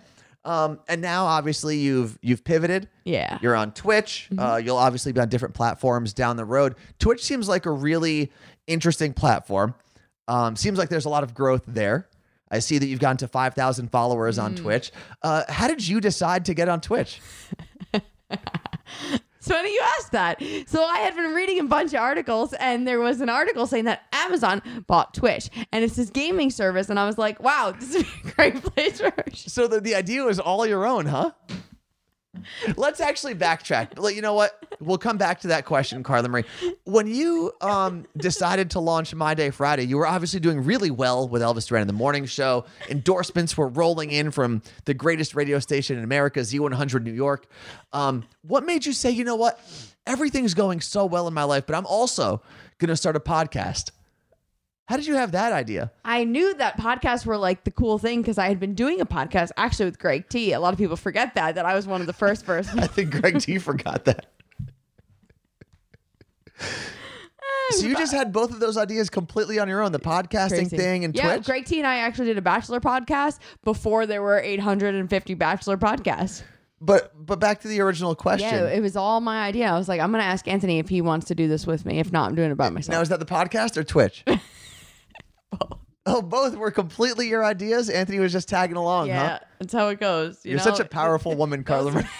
Um, 0.44 0.80
and 0.88 1.00
now 1.02 1.26
obviously 1.26 1.78
you've 1.78 2.18
you've 2.24 2.44
pivoted. 2.44 2.88
Yeah. 3.04 3.38
You're 3.42 3.56
on 3.56 3.72
Twitch. 3.72 4.28
Mm-hmm. 4.32 4.40
Uh, 4.40 4.58
you'll 4.58 4.78
obviously 4.78 5.12
be 5.12 5.20
on 5.20 5.30
different 5.30 5.54
platforms 5.54 6.12
down 6.14 6.38
the 6.38 6.46
road. 6.46 6.76
Twitch 7.00 7.24
seems 7.24 7.48
like 7.48 7.66
a 7.68 7.72
really 7.72 8.32
interesting 8.68 9.14
platform. 9.14 9.76
Um, 10.28 10.56
seems 10.56 10.78
like 10.80 10.90
there's 10.90 11.06
a 11.06 11.10
lot 11.10 11.24
of 11.24 11.34
growth 11.36 11.64
there. 11.68 12.08
I 12.50 12.60
see 12.60 12.78
that 12.80 12.86
you've 12.88 13.00
gotten 13.00 13.18
to 13.18 13.28
5,000 13.28 13.90
followers 13.92 14.38
Mm. 14.40 14.44
on 14.44 14.56
Twitch. 14.56 14.92
Uh, 15.22 15.44
how 15.50 15.68
did 15.68 15.88
you 15.88 16.00
decide 16.02 16.46
to 16.46 16.54
get 16.54 16.68
on 16.70 16.80
Twitch? 16.82 17.22
So 19.46 19.54
funny 19.54 19.74
you 19.74 19.82
asked 20.00 20.12
that. 20.14 20.42
So 20.66 20.84
I 20.84 20.98
had 20.98 21.16
been 21.16 21.36
reading 21.36 21.60
a 21.60 21.66
bunch 21.66 21.94
of 21.94 22.00
articles, 22.00 22.54
and 22.54 22.88
there 22.88 23.00
was 23.00 23.22
an 23.22 23.30
article 23.30 23.68
saying 23.68 23.86
that 23.86 24.02
Amazon 24.12 24.60
bought 24.88 25.14
Twitch, 25.14 25.52
and 25.72 25.84
it's 25.84 25.96
this 25.96 26.10
gaming 26.10 26.50
service, 26.50 26.90
and 26.90 27.00
I 27.00 27.06
was 27.06 27.20
like, 27.20 27.40
wow, 27.40 27.72
this 27.80 27.94
is 27.94 28.04
a 28.04 28.32
great 28.36 28.56
place 28.64 29.00
for. 29.00 29.14
So 29.36 29.68
the, 29.68 29.80
the 29.80 29.94
idea 29.94 30.24
was 30.24 30.40
all 30.40 30.66
your 30.66 30.88
own, 30.88 31.06
huh? 31.06 31.30
Let's 32.78 33.00
actually 33.00 33.36
backtrack. 33.36 34.14
You 34.14 34.22
know 34.22 34.34
what? 34.34 34.64
We'll 34.80 34.98
come 34.98 35.18
back 35.18 35.42
to 35.42 35.48
that 35.50 35.66
question, 35.66 36.04
Carla 36.04 36.30
Marie. 36.30 36.46
When 36.84 37.08
you 37.08 37.52
um, 37.62 38.06
decided 38.18 38.72
to 38.72 38.80
launch 38.80 39.14
My 39.14 39.34
Day 39.34 39.50
Friday, 39.50 39.84
you 39.84 39.98
were 39.98 40.08
obviously 40.08 40.40
doing 40.40 40.64
really 40.64 40.92
well 40.92 41.28
with 41.28 41.42
Elvis 41.42 41.68
Duran 41.68 41.82
in 41.82 41.88
the 41.88 41.94
morning 41.94 42.26
show. 42.26 42.66
Endorsements 42.90 43.58
were 43.58 43.68
rolling 43.68 44.12
in 44.12 44.32
from 44.32 44.62
the 44.86 44.94
greatest 44.94 45.36
radio 45.36 45.60
station 45.60 45.98
in 45.98 46.04
America, 46.04 46.40
Z100 46.40 47.04
New 47.04 47.14
York. 47.14 47.48
Um, 47.94 48.26
what 48.42 48.66
made 48.66 48.86
you 48.86 48.94
say, 48.94 49.12
you 49.12 49.24
know 49.24 49.36
what? 49.36 49.60
Everything's 50.06 50.54
going 50.54 50.82
so 50.82 51.06
well 51.06 51.28
in 51.28 51.34
my 51.34 51.44
life, 51.44 51.66
but 51.66 51.76
I'm 51.76 51.86
also 51.86 52.42
going 52.78 52.90
to 52.90 52.96
start 52.96 53.16
a 53.16 53.20
podcast. 53.20 53.92
How 54.88 54.98
did 54.98 55.08
you 55.08 55.16
have 55.16 55.32
that 55.32 55.52
idea? 55.52 55.92
I 56.04 56.26
knew 56.26 56.54
that 56.56 56.78
podcasts 56.78 57.26
were 57.26 57.38
like 57.38 57.64
the 57.64 57.72
cool 57.72 57.98
thing 57.98 58.22
because 58.22 58.38
I 58.38 58.48
had 58.48 58.60
been 58.60 58.76
doing 58.76 59.02
a 59.02 59.06
podcast 59.06 59.50
actually 59.58 59.86
with 59.86 59.98
Greg 59.98 60.30
T. 60.30 60.52
A 60.52 60.60
lot 60.60 60.74
of 60.74 60.78
people 60.80 60.96
forget 60.96 61.34
that 61.36 61.56
that 61.56 61.66
I 61.66 61.74
was 61.74 61.88
one 61.88 62.02
of 62.02 62.08
the 62.08 62.14
first 62.14 62.46
persons. 62.48 62.80
I 62.80 62.88
think 62.88 63.12
Greg 63.12 63.40
T 63.40 63.58
forgot 63.58 64.06
that. 64.06 64.28
So 67.72 67.88
you 67.88 67.96
just 67.96 68.14
had 68.14 68.32
both 68.32 68.52
of 68.52 68.60
those 68.60 68.78
ideas 68.78 69.10
completely 69.10 69.58
on 69.58 69.68
your 69.68 69.82
own, 69.82 69.92
the 69.92 70.00
podcasting 70.00 70.50
Crazy. 70.50 70.78
thing 70.78 71.04
and 71.04 71.16
yeah, 71.16 71.34
Twitch. 71.34 71.46
Greg 71.48 71.66
T 71.66 71.80
and 71.80 71.88
I 71.88 71.96
actually 71.98 72.28
did 72.28 72.38
a 72.38 72.42
bachelor 72.42 72.80
podcast 72.80 73.40
before 73.64 74.06
there 74.06 74.22
were 74.22 74.40
850 74.40 75.34
bachelor 75.34 75.76
podcasts. 75.76 76.44
But 76.80 77.12
but 77.26 77.40
back 77.40 77.62
to 77.62 77.68
the 77.68 77.82
original 77.82 78.14
question. 78.14 78.48
Yeah, 78.50 78.68
it 78.68 78.82
was 78.82 78.96
all 78.96 79.20
my 79.20 79.48
idea. 79.48 79.66
I 79.68 79.78
was 79.78 79.88
like, 79.90 80.00
I'm 80.00 80.12
gonna 80.12 80.24
ask 80.24 80.48
Anthony 80.48 80.78
if 80.78 80.90
he 80.90 81.02
wants 81.02 81.26
to 81.28 81.36
do 81.36 81.48
this 81.48 81.66
with 81.66 81.86
me. 81.86 81.98
If 82.00 82.12
not, 82.12 82.30
I'm 82.30 82.36
doing 82.36 82.52
it 82.52 82.56
by 82.56 82.70
myself. 82.70 82.94
now 82.94 83.02
is 83.02 83.10
that 83.10 83.20
the 83.20 83.26
podcast 83.26 83.78
or 83.78 83.84
Twitch? 83.84 84.24
Oh, 86.08 86.22
both 86.22 86.56
were 86.56 86.72
completely 86.72 87.28
your 87.28 87.44
ideas. 87.44 87.90
Anthony 87.90 88.20
was 88.20 88.32
just 88.32 88.48
tagging 88.48 88.78
along, 88.78 89.08
yeah, 89.08 89.28
huh? 89.28 89.40
that's 89.60 89.74
how 89.74 89.88
it 89.90 90.00
goes. 90.00 90.40
You 90.44 90.52
You're 90.52 90.58
know? 90.60 90.64
such 90.64 90.80
a 90.80 90.86
powerful 90.86 91.36
woman, 91.42 91.64
Carla. 91.64 91.92
Marie. 91.92 92.06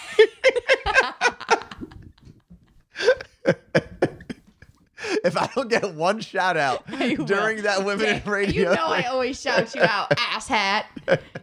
if 5.24 5.36
I 5.36 5.48
don't 5.54 5.68
get 5.68 5.94
one 5.94 6.20
shout 6.20 6.56
out 6.56 6.82
You 7.00 7.18
will. 7.18 7.24
during 7.26 7.62
that 7.62 7.84
women 7.84 8.06
in 8.06 8.22
radio, 8.30 8.70
You 8.70 8.76
know 8.76 8.86
I 8.86 9.04
always 9.04 9.40
shout 9.40 9.74
you 9.74 9.82
out, 9.82 10.12
ass 10.18 10.48
hat. 10.48 10.86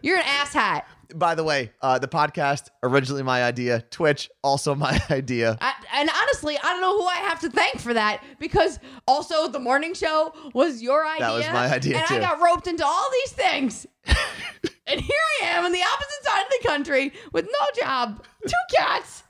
You're 0.02 0.18
an 0.18 0.24
ass 0.26 0.52
hat. 0.52 0.86
By 1.14 1.34
the 1.34 1.44
way, 1.44 1.72
uh, 1.82 1.98
the 1.98 2.08
podcast 2.08 2.68
originally 2.82 3.22
my 3.22 3.42
idea. 3.42 3.82
Twitch 3.90 4.30
also 4.42 4.74
my 4.86 5.00
idea. 5.10 5.58
I, 5.60 5.72
and 5.94 6.10
honestly, 6.22 6.56
I 6.58 6.62
don't 6.62 6.80
know 6.80 6.98
who 6.98 7.06
I 7.06 7.16
have 7.16 7.40
to 7.40 7.50
thank 7.50 7.78
for 7.80 7.94
that 7.94 8.22
because 8.38 8.78
also 9.06 9.48
the 9.48 9.58
morning 9.58 9.94
show 9.94 10.32
was 10.52 10.82
your 10.82 11.06
idea. 11.06 11.26
That 11.26 11.34
was 11.34 11.46
my 11.48 11.74
idea, 11.74 11.98
and 11.98 12.06
too. 12.06 12.14
I 12.16 12.20
got 12.20 12.40
roped 12.40 12.66
into 12.66 12.84
all 12.84 13.08
these 13.12 13.32
things. 13.32 13.86
and 14.06 15.00
here 15.00 15.20
I 15.42 15.46
am 15.46 15.64
on 15.64 15.72
the 15.72 15.82
opposite 15.82 16.24
side 16.24 16.42
of 16.42 16.52
the 16.62 16.68
country 16.68 17.12
with 17.32 17.46
no 17.46 17.82
job, 17.82 18.24
two 18.46 18.76
cats. 18.76 19.22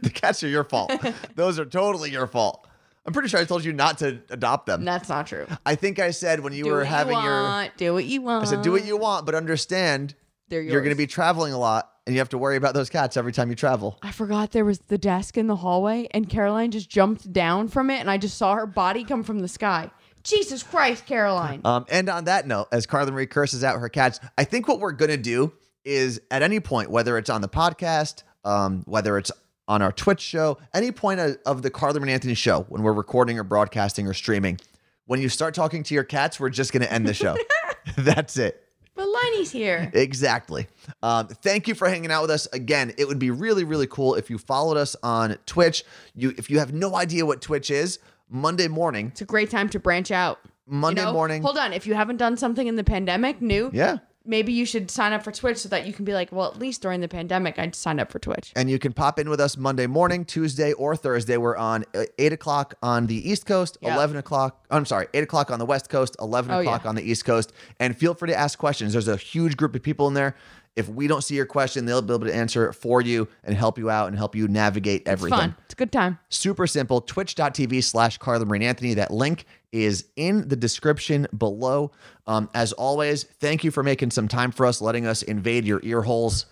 The 0.00 0.10
cats 0.10 0.42
are 0.42 0.48
your 0.48 0.64
fault. 0.64 0.92
Those 1.36 1.58
are 1.58 1.64
totally 1.64 2.10
your 2.10 2.26
fault. 2.26 2.66
I'm 3.06 3.12
pretty 3.12 3.28
sure 3.28 3.40
I 3.40 3.44
told 3.44 3.64
you 3.64 3.72
not 3.72 3.98
to 3.98 4.20
adopt 4.28 4.66
them. 4.66 4.84
That's 4.84 5.08
not 5.08 5.26
true. 5.28 5.46
I 5.64 5.76
think 5.76 5.98
I 5.98 6.10
said 6.10 6.40
when 6.40 6.52
you 6.52 6.64
do 6.64 6.70
were 6.70 6.84
having 6.84 7.16
you 7.16 7.24
your. 7.24 7.68
Do 7.78 7.94
what 7.94 8.04
you 8.04 8.20
want. 8.20 8.46
I 8.46 8.50
said 8.50 8.62
do 8.62 8.72
what 8.72 8.84
you 8.84 8.98
want, 8.98 9.24
but 9.24 9.34
understand 9.34 10.14
They're 10.48 10.62
you're 10.62 10.80
going 10.80 10.94
to 10.94 10.98
be 10.98 11.06
traveling 11.06 11.52
a 11.52 11.58
lot 11.58 11.90
and 12.08 12.14
you 12.14 12.20
have 12.20 12.30
to 12.30 12.38
worry 12.38 12.56
about 12.56 12.72
those 12.72 12.88
cats 12.88 13.18
every 13.18 13.32
time 13.32 13.50
you 13.50 13.54
travel. 13.54 13.98
I 14.02 14.12
forgot 14.12 14.52
there 14.52 14.64
was 14.64 14.78
the 14.78 14.96
desk 14.96 15.36
in 15.36 15.46
the 15.46 15.56
hallway, 15.56 16.08
and 16.12 16.26
Caroline 16.26 16.70
just 16.70 16.88
jumped 16.88 17.30
down 17.34 17.68
from 17.68 17.90
it, 17.90 18.00
and 18.00 18.10
I 18.10 18.16
just 18.16 18.38
saw 18.38 18.54
her 18.54 18.64
body 18.64 19.04
come 19.04 19.22
from 19.22 19.40
the 19.40 19.48
sky. 19.48 19.90
Jesus 20.22 20.62
Christ, 20.62 21.04
Caroline. 21.04 21.60
Um, 21.66 21.84
and 21.90 22.08
on 22.08 22.24
that 22.24 22.46
note, 22.46 22.68
as 22.72 22.86
Carla 22.86 23.10
Marie 23.10 23.26
curses 23.26 23.62
out 23.62 23.78
her 23.78 23.90
cats, 23.90 24.20
I 24.38 24.44
think 24.44 24.68
what 24.68 24.80
we're 24.80 24.92
going 24.92 25.10
to 25.10 25.18
do 25.18 25.52
is 25.84 26.18
at 26.30 26.42
any 26.42 26.60
point, 26.60 26.90
whether 26.90 27.18
it's 27.18 27.28
on 27.28 27.42
the 27.42 27.48
podcast, 27.48 28.22
um, 28.42 28.84
whether 28.86 29.18
it's 29.18 29.30
on 29.68 29.82
our 29.82 29.92
Twitch 29.92 30.22
show, 30.22 30.56
any 30.72 30.92
point 30.92 31.20
of, 31.20 31.36
of 31.44 31.60
the 31.60 31.70
Carla 31.70 32.00
and 32.00 32.08
Anthony 32.08 32.32
show, 32.32 32.62
when 32.70 32.82
we're 32.82 32.94
recording 32.94 33.38
or 33.38 33.44
broadcasting 33.44 34.06
or 34.06 34.14
streaming, 34.14 34.58
when 35.04 35.20
you 35.20 35.28
start 35.28 35.54
talking 35.54 35.82
to 35.82 35.94
your 35.94 36.04
cats, 36.04 36.40
we're 36.40 36.48
just 36.48 36.72
going 36.72 36.82
to 36.82 36.90
end 36.90 37.06
the 37.06 37.12
show. 37.12 37.36
That's 37.98 38.38
it. 38.38 38.64
But 38.98 39.06
Liney's 39.06 39.50
here. 39.52 39.90
Exactly. 40.08 40.66
Um, 41.02 41.28
thank 41.28 41.68
you 41.68 41.74
for 41.74 41.88
hanging 41.88 42.10
out 42.10 42.22
with 42.22 42.30
us 42.30 42.46
again. 42.52 42.92
It 42.98 43.06
would 43.06 43.18
be 43.18 43.30
really, 43.30 43.62
really 43.64 43.86
cool 43.86 44.14
if 44.16 44.28
you 44.28 44.38
followed 44.38 44.76
us 44.76 44.96
on 45.02 45.38
Twitch. 45.46 45.84
You, 46.14 46.34
if 46.36 46.50
you 46.50 46.58
have 46.58 46.72
no 46.72 46.96
idea 46.96 47.24
what 47.24 47.40
Twitch 47.40 47.70
is, 47.70 47.98
Monday 48.28 48.68
morning, 48.68 49.08
It's 49.08 49.20
a 49.22 49.24
great 49.24 49.50
time 49.50 49.68
to 49.70 49.78
branch 49.78 50.10
out. 50.10 50.40
You 50.44 50.50
Monday 50.74 51.04
know? 51.04 51.12
morning, 51.12 51.42
Hold 51.42 51.56
on. 51.58 51.72
If 51.72 51.86
you 51.86 51.94
haven't 51.94 52.16
done 52.18 52.36
something 52.36 52.66
in 52.66 52.76
the 52.76 52.84
pandemic 52.84 53.40
new, 53.40 53.70
yeah, 53.72 53.98
maybe 54.28 54.52
you 54.52 54.64
should 54.66 54.90
sign 54.90 55.12
up 55.12 55.24
for 55.24 55.32
Twitch 55.32 55.56
so 55.58 55.68
that 55.70 55.86
you 55.86 55.92
can 55.92 56.04
be 56.04 56.12
like, 56.12 56.30
well, 56.30 56.46
at 56.46 56.58
least 56.58 56.82
during 56.82 57.00
the 57.00 57.08
pandemic, 57.08 57.58
I 57.58 57.70
signed 57.72 57.98
up 57.98 58.12
for 58.12 58.18
Twitch. 58.18 58.52
and 58.54 58.70
you 58.70 58.78
can 58.78 58.92
pop 58.92 59.18
in 59.18 59.28
with 59.30 59.40
us 59.40 59.56
Monday 59.56 59.86
morning, 59.88 60.24
Tuesday, 60.24 60.72
or 60.74 60.94
Thursday. 60.94 61.36
We're 61.38 61.56
on 61.56 61.84
uh, 61.94 62.04
eight 62.18 62.32
o'clock 62.32 62.74
on 62.82 63.06
the 63.06 63.28
East 63.28 63.46
Coast, 63.46 63.78
Yeah. 63.80 63.94
eleven 63.94 64.16
o'clock. 64.18 64.62
I'm 64.70 64.84
sorry, 64.86 65.08
eight 65.14 65.24
o'clock 65.24 65.50
on 65.50 65.58
the 65.58 65.66
West 65.66 65.88
Coast, 65.88 66.14
eleven 66.20 66.52
Oh, 66.52 66.60
o'clock 66.60 66.82
yeah. 66.84 66.88
on 66.90 66.94
the 66.94 67.02
East 67.02 67.24
Coast. 67.24 67.52
And 67.80 67.96
feel 67.96 68.14
free 68.14 68.28
to 68.28 68.36
ask 68.36 68.58
questions. 68.58 68.92
There's 68.92 69.08
a 69.08 69.16
huge 69.16 69.56
group 69.56 69.74
of 69.74 69.82
people 69.82 70.06
in 70.08 70.14
there. 70.14 70.36
If 70.78 70.88
we 70.88 71.08
don't 71.08 71.22
see 71.22 71.34
your 71.34 71.44
question, 71.44 71.86
they'll 71.86 72.00
be 72.00 72.14
able 72.14 72.26
to 72.26 72.34
answer 72.34 72.68
it 72.68 72.72
for 72.72 73.00
you 73.00 73.26
and 73.42 73.56
help 73.56 73.78
you 73.78 73.90
out 73.90 74.06
and 74.08 74.16
help 74.16 74.36
you 74.36 74.46
navigate 74.46 75.08
everything. 75.08 75.36
It's 75.38 75.42
fun. 75.46 75.56
It's 75.64 75.74
a 75.74 75.76
good 75.76 75.90
time. 75.90 76.20
Super 76.28 76.68
simple. 76.68 77.00
Twitch.tv 77.00 77.82
slash 77.82 78.18
Carla 78.18 78.44
Marine 78.46 78.62
Anthony. 78.62 78.94
That 78.94 79.10
link 79.10 79.44
is 79.72 80.04
in 80.14 80.46
the 80.46 80.54
description 80.54 81.26
below. 81.36 81.90
Um, 82.28 82.48
as 82.54 82.72
always, 82.74 83.24
thank 83.24 83.64
you 83.64 83.72
for 83.72 83.82
making 83.82 84.12
some 84.12 84.28
time 84.28 84.52
for 84.52 84.66
us, 84.66 84.80
letting 84.80 85.04
us 85.04 85.22
invade 85.22 85.64
your 85.64 85.80
ear 85.82 86.02
holes. 86.02 86.46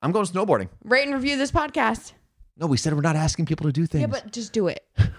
I'm 0.00 0.12
going 0.12 0.26
snowboarding. 0.26 0.68
Rate 0.84 1.06
and 1.06 1.14
review 1.14 1.36
this 1.36 1.50
podcast. 1.50 2.12
No, 2.56 2.68
we 2.68 2.76
said 2.76 2.94
we're 2.94 3.00
not 3.00 3.16
asking 3.16 3.46
people 3.46 3.66
to 3.66 3.72
do 3.72 3.84
things. 3.84 4.02
Yeah, 4.02 4.06
but 4.06 4.30
just 4.32 4.52
do 4.52 4.68
it. 4.68 4.86